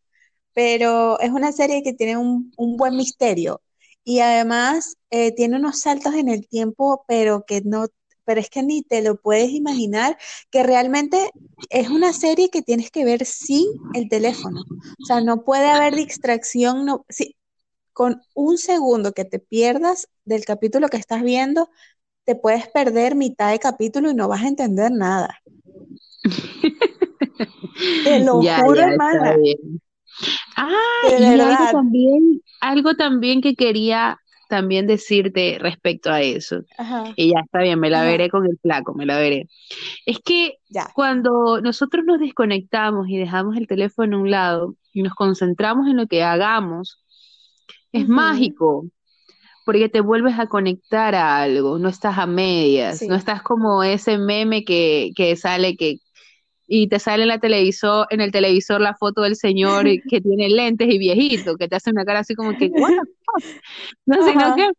pero 0.55 1.21
es 1.21 1.31
una 1.31 1.53
serie 1.53 1.83
que 1.83 1.93
tiene 1.93 2.17
un, 2.17 2.53
buen 2.57 2.97
misterio 2.97 3.63
y 4.05 4.21
además 4.21 4.97
eh, 5.11 5.33
tiene 5.33 5.57
unos 5.57 5.81
saltos 5.81 6.15
en 6.15 6.29
el 6.29 6.49
tiempo, 6.49 7.05
pero 7.09 7.45
que 7.47 7.61
no 7.63 7.89
pero 8.25 8.41
es 8.41 8.51
que 8.51 8.63
ni 8.63 8.83
te 8.83 9.03
lo 9.03 9.17
puedes 9.17 9.51
imaginar 9.51 10.17
que 10.51 10.63
realmente 10.63 11.31
es 11.71 11.89
una 11.89 12.13
serie 12.13 12.51
que 12.51 12.63
tienes 12.63 12.91
que 12.91 13.05
ver 13.05 13.25
sin 13.25 13.67
el 13.95 14.09
teléfono. 14.09 14.63
O 15.03 15.05
sea, 15.07 15.21
no 15.21 15.45
puede 15.45 15.69
haber 15.69 15.95
distracción, 15.95 16.85
no, 16.85 17.05
con 17.93 18.21
un 18.35 18.59
segundo 18.59 19.13
que 19.13 19.25
te 19.25 19.39
pierdas 19.39 20.09
del 20.25 20.45
capítulo 20.45 20.89
que 20.89 20.97
estás 20.97 21.23
viendo, 21.23 21.71
te 22.25 22.35
puedes 22.35 22.69
perder 22.69 23.15
mitad 23.15 23.51
de 23.51 23.59
capítulo 23.59 24.11
y 24.11 24.15
no 24.15 24.29
vas 24.29 24.43
a 24.43 24.49
entender 24.49 24.91
nada. 24.91 25.41
te 28.05 28.21
lo 28.21 28.43
juro, 28.43 28.83
Ah, 30.57 30.71
y 31.19 31.25
algo 31.25 31.73
también, 31.73 32.43
algo 32.61 32.95
también 32.95 33.41
que 33.41 33.57
quería 33.57 34.19
también 34.55 34.87
decirte 34.87 35.59
respecto 35.61 36.13
a 36.13 36.21
eso. 36.21 36.63
Y 37.17 37.33
ya 37.33 37.41
está 37.45 37.59
bien, 37.59 37.81
me 37.81 37.91
la 37.91 38.05
veré 38.05 38.31
con 38.31 38.47
el 38.47 38.57
flaco, 38.63 38.95
me 38.95 39.05
la 39.05 39.19
veré. 39.19 39.49
Es 40.07 40.21
que 40.21 40.59
cuando 40.95 41.61
nosotros 41.61 42.05
nos 42.07 42.21
desconectamos 42.21 43.09
y 43.09 43.17
dejamos 43.17 43.57
el 43.57 43.67
teléfono 43.67 44.17
a 44.17 44.21
un 44.21 44.31
lado 44.31 44.77
y 44.93 45.03
nos 45.03 45.15
concentramos 45.15 45.89
en 45.89 45.97
lo 45.97 46.07
que 46.07 46.23
hagamos, 46.23 47.03
es 47.91 48.09
mágico, 48.09 48.87
porque 49.65 49.89
te 49.89 50.01
vuelves 50.01 50.39
a 50.39 50.47
conectar 50.47 51.17
a 51.17 51.43
algo, 51.43 51.81
no 51.81 51.89
estás 51.89 52.17
a 52.19 52.27
medias, 52.27 53.03
no 53.03 53.17
estás 53.17 53.43
como 53.43 53.83
ese 53.83 54.19
meme 54.19 54.65
que, 54.65 55.11
que 55.17 55.35
sale 55.35 55.77
que 55.77 55.97
y 56.67 56.89
te 56.89 56.99
sale 56.99 57.23
en 57.23 57.29
la 57.29 57.39
televisor, 57.39 58.07
en 58.11 58.21
el 58.21 58.33
televisor 58.33 58.81
la 58.81 58.95
foto 58.95 59.23
del 59.23 59.37
señor 59.37 59.85
que 60.09 60.21
tiene 60.21 60.49
lentes 60.49 60.89
y 60.89 60.99
viejito, 60.99 61.57
que 61.57 61.69
te 61.69 61.77
hace 61.77 61.91
una 61.91 62.05
cara 62.05 62.21
así 62.21 62.35
como 62.35 62.57
que, 62.57 62.67
what 62.67 62.93
No, 64.07 64.27
sino 64.27 64.57
que 64.57 64.71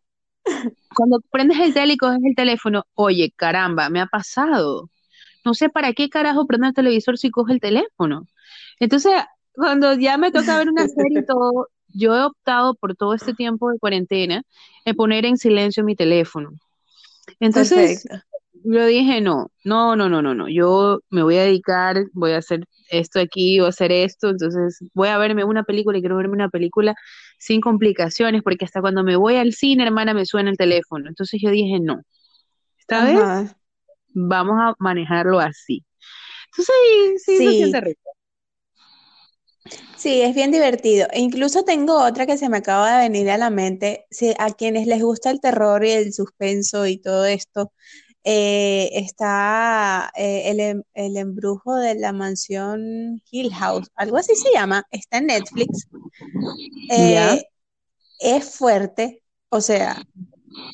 cuando 0.94 1.20
prendes 1.30 1.58
el 1.58 1.74
tele 1.74 1.94
y 1.94 1.96
coges 1.96 2.20
el 2.24 2.34
teléfono, 2.34 2.84
oye, 2.94 3.32
caramba, 3.34 3.90
me 3.90 4.00
ha 4.00 4.06
pasado. 4.06 4.88
No 5.44 5.54
sé 5.54 5.68
para 5.68 5.92
qué 5.92 6.08
carajo 6.08 6.46
prende 6.46 6.68
el 6.68 6.74
televisor 6.74 7.18
si 7.18 7.30
coge 7.30 7.52
el 7.52 7.60
teléfono. 7.60 8.26
Entonces, 8.80 9.12
cuando 9.52 9.94
ya 9.94 10.16
me 10.18 10.30
toca 10.30 10.58
ver 10.58 10.68
una 10.68 10.86
serie 10.88 11.20
y 11.20 11.26
todo, 11.26 11.68
yo 11.88 12.16
he 12.16 12.22
optado 12.22 12.74
por 12.74 12.96
todo 12.96 13.14
este 13.14 13.34
tiempo 13.34 13.70
de 13.70 13.78
cuarentena 13.78 14.42
en 14.84 14.96
poner 14.96 15.24
en 15.26 15.36
silencio 15.36 15.84
mi 15.84 15.96
teléfono. 15.96 16.50
Entonces, 17.40 18.06
yo 18.68 18.86
dije, 18.86 19.20
no, 19.20 19.50
no, 19.64 19.96
no, 19.96 20.08
no, 20.08 20.22
no, 20.22 20.34
no, 20.34 20.48
yo 20.48 21.00
me 21.10 21.22
voy 21.22 21.36
a 21.36 21.42
dedicar, 21.42 22.04
voy 22.12 22.32
a 22.32 22.38
hacer 22.38 22.64
esto 22.90 23.20
aquí, 23.20 23.58
voy 23.58 23.66
a 23.66 23.70
hacer 23.70 23.92
esto, 23.92 24.30
entonces 24.30 24.78
voy 24.92 25.08
a 25.08 25.18
verme 25.18 25.44
una 25.44 25.62
película 25.64 25.98
y 25.98 26.00
quiero 26.00 26.16
verme 26.16 26.34
una 26.34 26.48
película 26.48 26.94
sin 27.38 27.60
complicaciones, 27.60 28.42
porque 28.42 28.64
hasta 28.64 28.80
cuando 28.80 29.04
me 29.04 29.16
voy 29.16 29.36
al 29.36 29.52
cine, 29.52 29.84
hermana, 29.84 30.14
me 30.14 30.26
suena 30.26 30.50
el 30.50 30.56
teléfono. 30.56 31.08
Entonces 31.08 31.40
yo 31.42 31.50
dije, 31.50 31.78
no, 31.80 32.02
esta 32.78 33.04
vez 33.04 33.18
vamos 34.08 34.56
a 34.60 34.74
manejarlo 34.78 35.38
así. 35.40 35.84
Entonces 36.46 37.24
sí, 37.24 37.38
sí, 37.38 37.72
sí. 37.72 37.96
Sí, 39.96 40.22
es 40.22 40.34
bien 40.34 40.52
divertido. 40.52 41.08
E 41.12 41.20
incluso 41.20 41.64
tengo 41.64 42.02
otra 42.04 42.26
que 42.26 42.36
se 42.36 42.48
me 42.48 42.58
acaba 42.58 42.98
de 42.98 43.08
venir 43.08 43.30
a 43.30 43.38
la 43.38 43.50
mente. 43.50 44.06
a 44.38 44.52
quienes 44.52 44.86
les 44.86 45.02
gusta 45.02 45.30
el 45.30 45.40
terror 45.40 45.84
y 45.84 45.90
el 45.90 46.12
suspenso 46.12 46.86
y 46.86 46.98
todo 46.98 47.24
esto, 47.24 47.72
eh, 48.28 48.90
está 48.94 50.10
eh, 50.16 50.50
el, 50.50 50.84
el, 50.94 51.16
embrujo 51.16 51.76
de 51.76 51.94
la 51.94 52.12
mansión 52.12 53.22
Hill 53.30 53.54
House, 53.54 53.88
algo 53.94 54.16
así 54.16 54.34
se 54.34 54.50
llama, 54.52 54.84
está 54.90 55.18
en 55.18 55.26
Netflix. 55.26 55.86
Eh, 56.90 57.44
es 58.18 58.50
fuerte, 58.56 59.22
o 59.48 59.60
sea, 59.60 60.02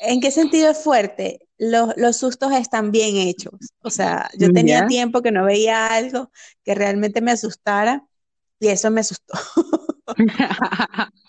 ¿en 0.00 0.22
qué 0.22 0.30
sentido 0.30 0.70
es 0.70 0.82
fuerte? 0.82 1.46
Los, 1.59 1.92
los 1.98 2.16
sustos 2.16 2.53
están 2.53 2.90
bien 2.90 3.16
hechos, 3.16 3.74
o 3.82 3.90
sea, 3.90 4.30
yo 4.38 4.50
tenía 4.50 4.86
tiempo 4.86 5.20
que 5.20 5.30
no 5.30 5.44
veía 5.44 5.88
algo 5.88 6.30
que 6.64 6.74
realmente 6.74 7.20
me 7.20 7.32
asustara 7.32 8.03
y 8.61 8.68
eso 8.68 8.90
me 8.90 9.03
asustó. 9.03 9.34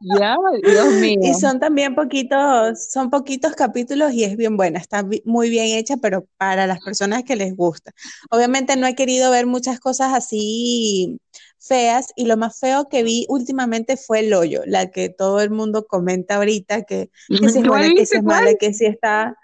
Ya, 0.00 0.36
Dios 0.62 0.94
mío. 0.94 1.18
Y 1.22 1.34
son 1.34 1.60
también 1.60 1.94
poquitos, 1.94 2.90
son 2.90 3.10
poquitos 3.10 3.54
capítulos 3.54 4.12
y 4.12 4.24
es 4.24 4.36
bien 4.36 4.56
buena, 4.56 4.78
está 4.78 5.06
muy 5.24 5.50
bien 5.50 5.76
hecha, 5.76 5.96
pero 5.96 6.26
para 6.36 6.66
las 6.66 6.80
personas 6.80 7.22
que 7.24 7.36
les 7.36 7.54
gusta. 7.54 7.92
Obviamente 8.30 8.76
no 8.76 8.86
he 8.86 8.94
querido 8.94 9.30
ver 9.30 9.46
muchas 9.46 9.80
cosas 9.80 10.12
así 10.14 11.20
feas 11.58 12.12
y 12.16 12.26
lo 12.26 12.36
más 12.36 12.58
feo 12.60 12.88
que 12.88 13.02
vi 13.02 13.24
últimamente 13.28 13.96
fue 13.96 14.20
el 14.20 14.34
hoyo, 14.34 14.62
la 14.66 14.90
que 14.90 15.08
todo 15.08 15.40
el 15.40 15.50
mundo 15.50 15.86
comenta 15.86 16.36
ahorita 16.36 16.82
que, 16.82 17.10
que 17.28 17.48
si 17.48 17.60
es 17.60 17.66
buena, 17.66 17.94
que 17.94 18.06
si 18.06 18.16
es 18.16 18.22
mala, 18.22 18.54
que 18.54 18.74
si 18.74 18.86
está 18.86 19.36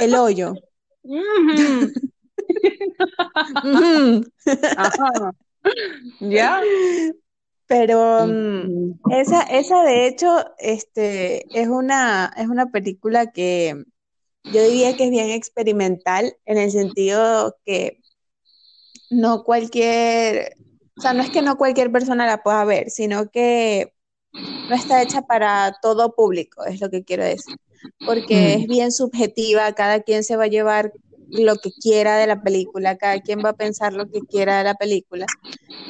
el 0.00 0.14
hoyo. 0.14 0.54
Ya. 6.20 6.62
Pero 7.66 8.26
mm, 8.26 9.10
esa, 9.10 9.42
esa 9.42 9.82
de 9.82 10.06
hecho, 10.06 10.44
este, 10.58 11.46
es 11.58 11.68
una, 11.68 12.32
es 12.36 12.46
una 12.48 12.70
película 12.70 13.32
que 13.32 13.84
yo 14.44 14.62
diría 14.62 14.96
que 14.96 15.04
es 15.04 15.10
bien 15.10 15.30
experimental 15.30 16.36
en 16.44 16.58
el 16.58 16.70
sentido 16.70 17.56
que 17.64 18.00
no 19.10 19.42
cualquier, 19.42 20.56
o 20.96 21.00
sea, 21.00 21.12
no 21.12 21.22
es 21.22 21.30
que 21.30 21.42
no 21.42 21.56
cualquier 21.56 21.90
persona 21.90 22.26
la 22.26 22.42
pueda 22.42 22.64
ver, 22.64 22.90
sino 22.90 23.30
que 23.30 23.92
no 24.32 24.74
está 24.74 25.02
hecha 25.02 25.22
para 25.22 25.76
todo 25.82 26.14
público, 26.14 26.64
es 26.64 26.80
lo 26.80 26.90
que 26.90 27.04
quiero 27.04 27.24
decir, 27.24 27.56
porque 28.04 28.54
es 28.54 28.66
bien 28.66 28.92
subjetiva, 28.92 29.72
cada 29.72 30.00
quien 30.00 30.22
se 30.22 30.36
va 30.36 30.44
a 30.44 30.48
llevar 30.48 30.92
lo 31.28 31.56
que 31.56 31.72
quiera 31.72 32.16
de 32.16 32.26
la 32.28 32.42
película, 32.42 32.96
cada 32.96 33.20
quien 33.20 33.40
va 33.44 33.50
a 33.50 33.56
pensar 33.56 33.92
lo 33.92 34.08
que 34.08 34.20
quiera 34.20 34.58
de 34.58 34.64
la 34.64 34.74
película. 34.74 35.26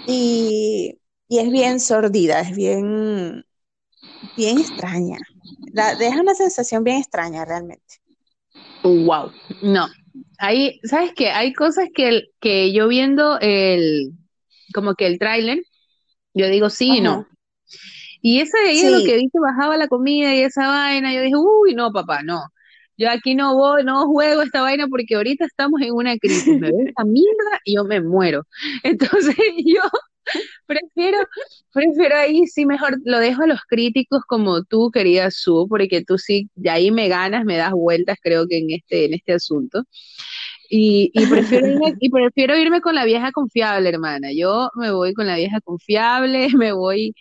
Y 0.06 0.98
y 1.28 1.38
es 1.38 1.50
bien 1.50 1.80
sordida, 1.80 2.40
es 2.40 2.54
bien, 2.54 3.44
bien 4.36 4.58
extraña. 4.58 5.18
deja 5.98 6.20
una 6.20 6.34
sensación 6.34 6.84
bien 6.84 6.98
extraña 6.98 7.44
realmente. 7.44 8.00
Wow, 8.82 9.32
no. 9.62 9.88
Hay, 10.38 10.80
¿sabes 10.84 11.12
qué? 11.14 11.30
Hay 11.30 11.52
cosas 11.52 11.88
que, 11.94 12.24
que 12.40 12.72
yo 12.72 12.88
viendo 12.88 13.38
el, 13.40 14.12
como 14.72 14.94
que 14.94 15.06
el 15.06 15.18
tráiler, 15.18 15.62
yo 16.34 16.48
digo 16.48 16.70
sí 16.70 16.98
y 16.98 17.00
no. 17.00 17.26
Y 18.22 18.40
ese 18.40 18.58
de 18.58 18.70
ahí 18.70 18.82
lo 18.82 19.04
que 19.04 19.16
viste, 19.16 19.38
bajaba 19.38 19.76
la 19.76 19.88
comida 19.88 20.34
y 20.34 20.40
esa 20.40 20.66
vaina, 20.66 21.12
yo 21.12 21.22
dije, 21.22 21.36
uy, 21.36 21.74
no, 21.74 21.92
papá, 21.92 22.22
no. 22.22 22.42
Yo 22.98 23.10
aquí 23.10 23.34
no 23.34 23.54
voy, 23.54 23.84
no 23.84 24.06
juego 24.06 24.42
esta 24.42 24.62
vaina 24.62 24.86
porque 24.88 25.16
ahorita 25.16 25.44
estamos 25.44 25.80
en 25.82 25.92
una 25.92 26.16
crisis. 26.16 26.58
Me 26.58 26.70
veo 26.72 26.86
esa 26.88 27.04
mierda 27.04 27.60
y 27.64 27.76
yo 27.76 27.84
me 27.84 28.00
muero. 28.00 28.46
Entonces 28.82 29.36
yo 29.64 29.82
prefiero, 30.66 31.18
prefiero 31.72 32.16
ahí 32.16 32.46
sí 32.46 32.66
mejor 32.66 32.98
lo 33.04 33.18
dejo 33.18 33.42
a 33.42 33.46
los 33.46 33.60
críticos 33.68 34.22
como 34.26 34.64
tú, 34.64 34.90
querida 34.90 35.30
Su, 35.30 35.66
porque 35.68 36.04
tú 36.04 36.18
sí, 36.18 36.50
de 36.54 36.70
ahí 36.70 36.90
me 36.90 37.08
ganas, 37.08 37.44
me 37.44 37.56
das 37.56 37.72
vueltas, 37.72 38.18
creo 38.22 38.46
que 38.46 38.58
en 38.58 38.70
este, 38.70 39.06
en 39.06 39.14
este 39.14 39.34
asunto. 39.34 39.84
Y, 40.68 41.12
prefiero 41.30 41.68
irme, 41.68 41.94
y 42.00 42.10
prefiero 42.10 42.58
irme 42.58 42.80
con 42.80 42.94
la 42.94 43.04
vieja 43.04 43.30
confiable, 43.32 43.88
hermana. 43.88 44.28
Yo 44.34 44.70
me 44.74 44.90
voy 44.90 45.14
con 45.14 45.26
la 45.26 45.36
vieja 45.36 45.60
confiable, 45.60 46.48
me 46.58 46.72
voy 46.72 47.14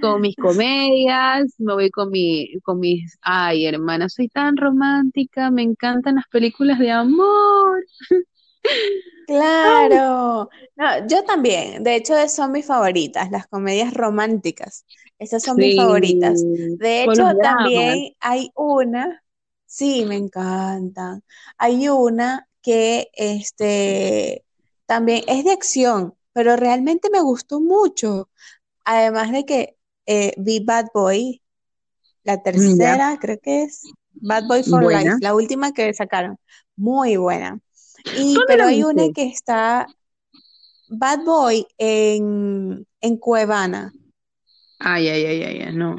con 0.00 0.20
mis 0.20 0.36
comedias, 0.36 1.54
me 1.58 1.72
voy 1.74 1.90
con 1.90 2.10
mi, 2.10 2.52
con 2.62 2.80
mis, 2.80 3.18
ay 3.22 3.66
hermana, 3.66 4.08
soy 4.08 4.28
tan 4.28 4.56
romántica, 4.56 5.50
me 5.50 5.62
encantan 5.62 6.16
las 6.16 6.26
películas 6.30 6.78
de 6.78 6.90
amor. 6.90 7.84
Claro, 9.26 10.50
no, 10.76 11.06
yo 11.08 11.24
también, 11.24 11.82
de 11.82 11.96
hecho 11.96 12.14
son 12.28 12.52
mis 12.52 12.66
favoritas, 12.66 13.30
las 13.30 13.46
comedias 13.46 13.94
románticas, 13.94 14.84
esas 15.18 15.42
son 15.42 15.58
mis 15.58 15.74
favoritas. 15.74 16.46
De 16.76 17.04
hecho 17.04 17.22
también 17.40 18.14
hay 18.20 18.50
una, 18.54 19.24
sí, 19.64 20.04
me 20.04 20.16
encantan, 20.16 21.22
hay 21.56 21.88
una 21.88 22.46
que 22.60 23.08
este, 23.14 24.44
también 24.84 25.22
es 25.26 25.44
de 25.44 25.52
acción, 25.52 26.14
pero 26.34 26.56
realmente 26.56 27.08
me 27.10 27.22
gustó 27.22 27.60
mucho, 27.60 28.28
además 28.84 29.32
de 29.32 29.44
que 29.46 29.78
eh, 30.06 30.34
vi 30.38 30.60
Bad 30.64 30.88
Boy, 30.94 31.42
la 32.24 32.42
tercera 32.42 33.18
creo 33.20 33.38
que 33.40 33.64
es 33.64 33.94
Bad 34.14 34.44
Boy 34.48 34.64
for 34.64 34.86
Life, 34.86 35.16
la 35.20 35.34
última 35.34 35.72
que 35.72 35.94
sacaron, 35.94 36.38
muy 36.76 37.16
buena. 37.16 37.60
Y, 38.16 38.36
pero 38.46 38.66
hay 38.66 38.82
una 38.82 39.10
que 39.14 39.24
está 39.24 39.86
Bad 40.88 41.24
Boy 41.24 41.66
en, 41.78 42.86
en 43.00 43.16
Cuevana. 43.16 43.92
Ay, 44.78 45.08
ay, 45.08 45.24
ay, 45.24 45.42
ay, 45.42 45.74
no. 45.74 45.96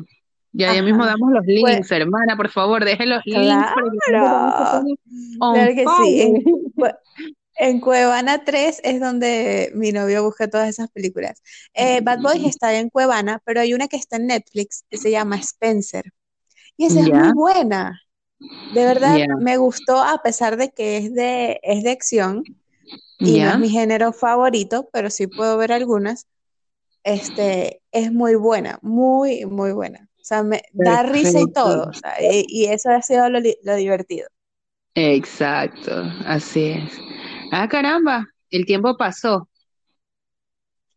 Ya, 0.57 0.73
ya 0.73 0.81
mismo 0.81 1.05
damos 1.05 1.31
los 1.33 1.43
pues 1.43 1.57
links, 1.57 1.91
hermana, 1.91 2.37
por 2.37 2.49
favor, 2.49 2.85
deje 2.85 3.05
los 3.05 3.21
links. 3.25 3.41
Claro, 4.07 4.83
claro 5.37 5.75
que 5.75 5.85
sí. 5.99 6.43
En, 7.57 7.79
Cuevana 7.79 8.43
3 8.43 8.81
es 8.83 8.99
donde 8.99 9.71
mi 9.75 9.91
novio 9.91 10.23
busca 10.23 10.49
todas 10.49 10.69
esas 10.69 10.89
películas. 10.91 11.41
Eh, 11.73 12.01
Bad 12.01 12.21
Boy 12.21 12.45
está 12.45 12.77
en 12.77 12.89
Cuevana, 12.89 13.41
pero 13.45 13.61
hay 13.61 13.73
una 13.73 13.87
que 13.87 13.97
está 13.97 14.17
en 14.17 14.27
Netflix 14.27 14.85
que 14.89 14.97
se 14.97 15.11
llama 15.11 15.37
Spencer. 15.37 16.05
Y 16.77 16.85
esa 16.85 17.01
es 17.01 17.09
muy 17.09 17.33
buena. 17.33 18.01
De 18.69 18.85
verdad, 18.85 19.21
me 19.39 19.57
gustó 19.57 19.99
a 20.01 20.21
pesar 20.23 20.57
de 20.57 20.71
que 20.71 20.97
es 20.97 21.13
de, 21.13 21.59
es 21.63 21.83
de 21.83 21.91
acción 21.91 22.45
y 23.21 23.39
no 23.39 23.49
es 23.49 23.59
mi 23.59 23.69
género 23.69 24.13
favorito, 24.13 24.89
pero 24.91 25.09
sí 25.09 25.27
puedo 25.27 25.57
ver 25.57 25.71
algunas. 25.71 26.27
Este, 27.03 27.81
es 27.91 28.11
muy 28.11 28.35
buena, 28.35 28.79
muy, 28.81 29.45
muy 29.45 29.71
buena. 29.71 30.09
O 30.21 30.23
sea, 30.27 30.43
me 30.43 30.63
da 30.73 31.03
risa 31.03 31.39
y 31.41 31.51
todo. 31.53 31.91
y, 32.19 32.65
eso 32.65 32.89
ha 32.89 33.01
sido 33.01 33.29
lo, 33.29 33.39
lo 33.39 33.75
divertido. 33.75 34.27
Exacto, 34.95 36.03
así 36.25 36.71
es. 36.71 36.99
Ah, 37.51 37.67
caramba, 37.67 38.25
el 38.49 38.65
tiempo 38.65 38.97
pasó. 38.97 39.49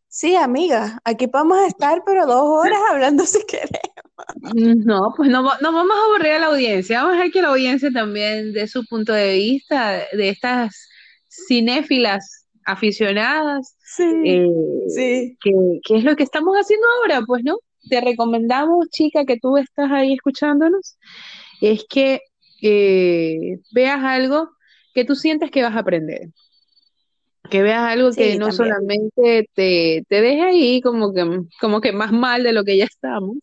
Sí, 0.09 0.35
amiga, 0.35 0.99
aquí 1.05 1.27
podemos 1.27 1.59
estar, 1.67 2.03
pero 2.05 2.25
dos 2.25 2.43
horas 2.43 2.79
hablando 2.89 3.25
si 3.25 3.45
queremos. 3.45 3.79
No, 4.53 5.13
pues 5.15 5.29
no, 5.29 5.41
no 5.43 5.71
vamos 5.73 5.95
a 5.97 6.05
aburrir 6.05 6.33
a 6.33 6.39
la 6.39 6.45
audiencia, 6.47 7.03
vamos 7.03 7.17
a 7.17 7.23
ver 7.23 7.31
que 7.31 7.41
la 7.41 7.49
audiencia 7.49 7.91
también 7.91 8.53
dé 8.53 8.67
su 8.67 8.85
punto 8.85 9.13
de 9.13 9.33
vista 9.33 10.03
de 10.13 10.29
estas 10.29 10.87
cinéfilas 11.29 12.45
aficionadas, 12.65 13.75
Sí, 13.83 14.03
eh, 14.25 14.47
sí. 14.87 15.37
que, 15.41 15.51
que 15.83 15.97
es 15.97 16.03
lo 16.03 16.15
que 16.15 16.23
estamos 16.23 16.55
haciendo 16.55 16.85
ahora, 17.01 17.21
pues, 17.25 17.43
¿no? 17.43 17.57
Te 17.89 18.01
recomendamos, 18.01 18.89
chica, 18.89 19.25
que 19.25 19.37
tú 19.39 19.57
estás 19.57 19.91
ahí 19.91 20.13
escuchándonos, 20.13 20.97
es 21.61 21.85
que 21.89 22.21
eh, 22.61 23.59
veas 23.71 24.03
algo 24.03 24.49
que 24.93 25.05
tú 25.05 25.15
sientes 25.15 25.51
que 25.51 25.63
vas 25.63 25.75
a 25.75 25.79
aprender. 25.79 26.29
Que 27.49 27.61
veas 27.63 27.83
algo 27.83 28.15
que 28.15 28.35
no 28.35 28.51
también. 28.51 28.51
solamente 28.51 29.49
te, 29.55 30.03
te 30.07 30.21
deje 30.21 30.41
ahí 30.43 30.81
como 30.81 31.13
que, 31.13 31.25
como 31.59 31.81
que 31.81 31.91
más 31.93 32.11
mal 32.11 32.43
de 32.43 32.53
lo 32.53 32.63
que 32.63 32.77
ya 32.77 32.85
estamos, 32.85 33.37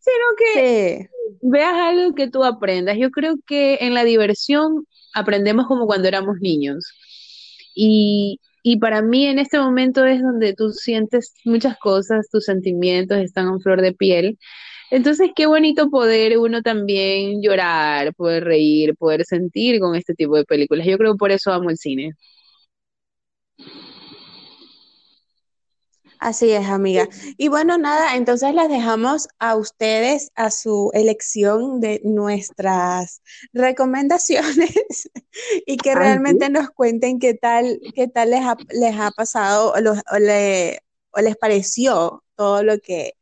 sino 0.00 0.24
que 0.38 0.46
Sí, 0.52 1.08
veas 1.42 1.74
algo 1.74 2.14
que 2.14 2.30
tú 2.30 2.44
aprendas. 2.44 2.96
Yo 2.98 3.10
creo 3.10 3.36
que 3.46 3.78
en 3.82 3.94
la 3.94 4.04
diversión 4.04 4.86
aprendemos 5.14 5.66
como 5.68 5.86
cuando 5.86 6.08
éramos 6.08 6.36
niños. 6.40 6.84
Y, 7.74 8.40
y 8.62 8.78
para 8.78 9.02
mí 9.02 9.26
en 9.26 9.38
este 9.38 9.58
momento 9.58 10.04
es 10.06 10.22
donde 10.22 10.54
tú 10.54 10.70
sientes 10.72 11.34
muchas 11.44 11.78
cosas, 11.78 12.28
tus 12.30 12.44
sentimientos 12.46 13.18
están 13.18 13.48
en 13.48 13.60
flor 13.60 13.82
de 13.82 13.92
piel. 13.94 14.38
Entonces, 14.90 15.30
qué 15.36 15.46
bonito 15.46 15.90
poder 15.90 16.38
uno 16.38 16.62
también 16.62 17.42
llorar, 17.42 18.14
poder 18.14 18.44
reír, 18.44 18.96
poder 18.96 19.24
sentir 19.24 19.80
con 19.80 19.94
este 19.96 20.14
tipo 20.14 20.36
de 20.36 20.44
películas. 20.44 20.86
Yo 20.86 20.98
creo 20.98 21.14
que 21.14 21.18
por 21.18 21.32
eso 21.32 21.52
amo 21.52 21.70
el 21.70 21.78
cine. 21.78 22.14
Así 26.18 26.50
es, 26.50 26.66
amiga. 26.66 27.08
Y 27.38 27.48
bueno, 27.48 27.78
nada, 27.78 28.14
entonces 28.16 28.54
las 28.54 28.68
dejamos 28.68 29.28
a 29.38 29.56
ustedes 29.56 30.30
a 30.34 30.50
su 30.50 30.90
elección 30.92 31.80
de 31.80 32.00
nuestras 32.04 33.22
recomendaciones 33.54 35.10
y 35.66 35.76
que 35.78 35.94
realmente 35.94 36.50
nos 36.50 36.70
cuenten 36.70 37.18
qué 37.18 37.34
tal, 37.34 37.80
qué 37.94 38.06
tal 38.06 38.30
les 38.30 38.42
ha, 38.42 38.56
les 38.70 38.94
ha 38.98 39.10
pasado 39.12 39.72
o, 39.72 39.80
los- 39.80 39.98
o 40.12 40.18
le- 40.18 40.80
o 41.12 41.20
les 41.20 41.36
pareció 41.36 42.22
todo 42.36 42.62
lo 42.62 42.78
que, 42.78 43.14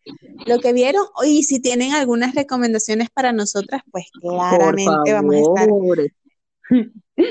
lo 0.46 0.58
que 0.60 0.72
vieron. 0.72 1.04
Y 1.24 1.44
si 1.44 1.60
tienen 1.60 1.94
algunas 1.94 2.34
recomendaciones 2.34 3.08
para 3.10 3.32
nosotras, 3.32 3.82
pues 3.90 4.06
claramente 4.20 5.12
vamos 5.12 5.34
a 5.36 5.38
estar 5.38 5.68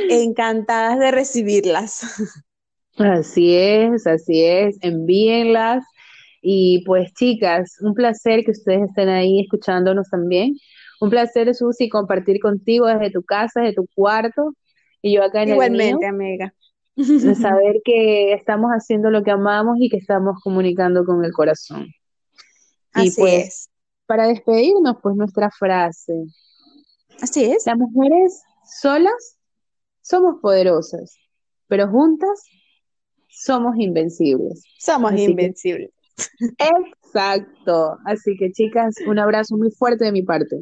encantadas 0.10 0.97
de 0.99 1.12
recibirlas. 1.12 2.01
Así 2.97 3.55
es, 3.55 4.07
así 4.07 4.43
es, 4.43 4.77
envíenlas. 4.81 5.83
Y 6.41 6.83
pues 6.85 7.13
chicas, 7.13 7.77
un 7.81 7.93
placer 7.93 8.43
que 8.43 8.51
ustedes 8.51 8.89
estén 8.89 9.09
ahí 9.09 9.41
escuchándonos 9.41 10.09
también. 10.09 10.55
Un 10.99 11.09
placer, 11.09 11.53
Susi, 11.53 11.89
compartir 11.89 12.39
contigo 12.39 12.87
desde 12.87 13.11
tu 13.11 13.23
casa, 13.23 13.61
desde 13.61 13.75
tu 13.75 13.87
cuarto, 13.93 14.53
y 15.01 15.15
yo 15.15 15.23
acá 15.23 15.43
en 15.43 15.49
el 15.49 15.55
mío, 15.55 15.63
Igualmente, 15.63 16.05
amiga. 16.07 16.53
de 16.95 17.35
saber 17.35 17.81
que 17.85 18.33
estamos 18.33 18.71
haciendo 18.71 19.11
lo 19.11 19.23
que 19.23 19.29
amamos 19.31 19.77
y 19.79 19.89
que 19.89 19.97
estamos 19.97 20.39
comunicando 20.43 21.05
con 21.05 21.23
el 21.23 21.31
corazón. 21.33 21.85
Y 22.95 23.09
Así 23.09 23.19
pues, 23.21 23.47
es. 23.47 23.69
para 24.07 24.27
despedirnos, 24.27 24.97
pues 25.03 25.15
nuestra 25.15 25.51
frase, 25.51 26.13
Así 27.21 27.43
es. 27.45 27.65
las 27.67 27.77
mujeres 27.77 28.41
solas 28.65 29.37
somos 30.01 30.41
poderosas, 30.41 31.19
pero 31.67 31.87
juntas 31.89 32.43
somos 33.38 33.75
invencibles. 33.77 34.63
Somos 34.79 35.13
Así 35.13 35.25
que 35.25 35.31
invencibles. 35.31 35.91
Exacto. 36.57 37.97
Así 38.05 38.35
que 38.38 38.51
chicas, 38.51 38.95
un 39.05 39.19
abrazo 39.19 39.57
muy 39.57 39.71
fuerte 39.71 40.05
de 40.05 40.11
mi 40.11 40.23
parte. 40.23 40.59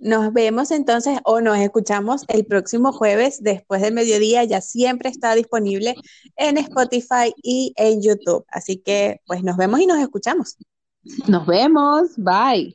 Nos 0.00 0.32
vemos 0.32 0.70
entonces 0.70 1.18
o 1.24 1.40
nos 1.40 1.58
escuchamos 1.58 2.24
el 2.28 2.44
próximo 2.46 2.92
jueves 2.92 3.42
después 3.42 3.82
del 3.82 3.94
mediodía. 3.94 4.44
Ya 4.44 4.60
siempre 4.60 5.08
está 5.08 5.34
disponible 5.34 5.94
en 6.36 6.56
Spotify 6.58 7.34
y 7.42 7.72
en 7.76 8.00
YouTube. 8.02 8.44
Así 8.48 8.78
que 8.78 9.20
pues 9.26 9.42
nos 9.42 9.56
vemos 9.56 9.80
y 9.80 9.86
nos 9.86 9.98
escuchamos. 9.98 10.56
Nos 11.26 11.46
vemos. 11.46 12.10
Bye. 12.16 12.74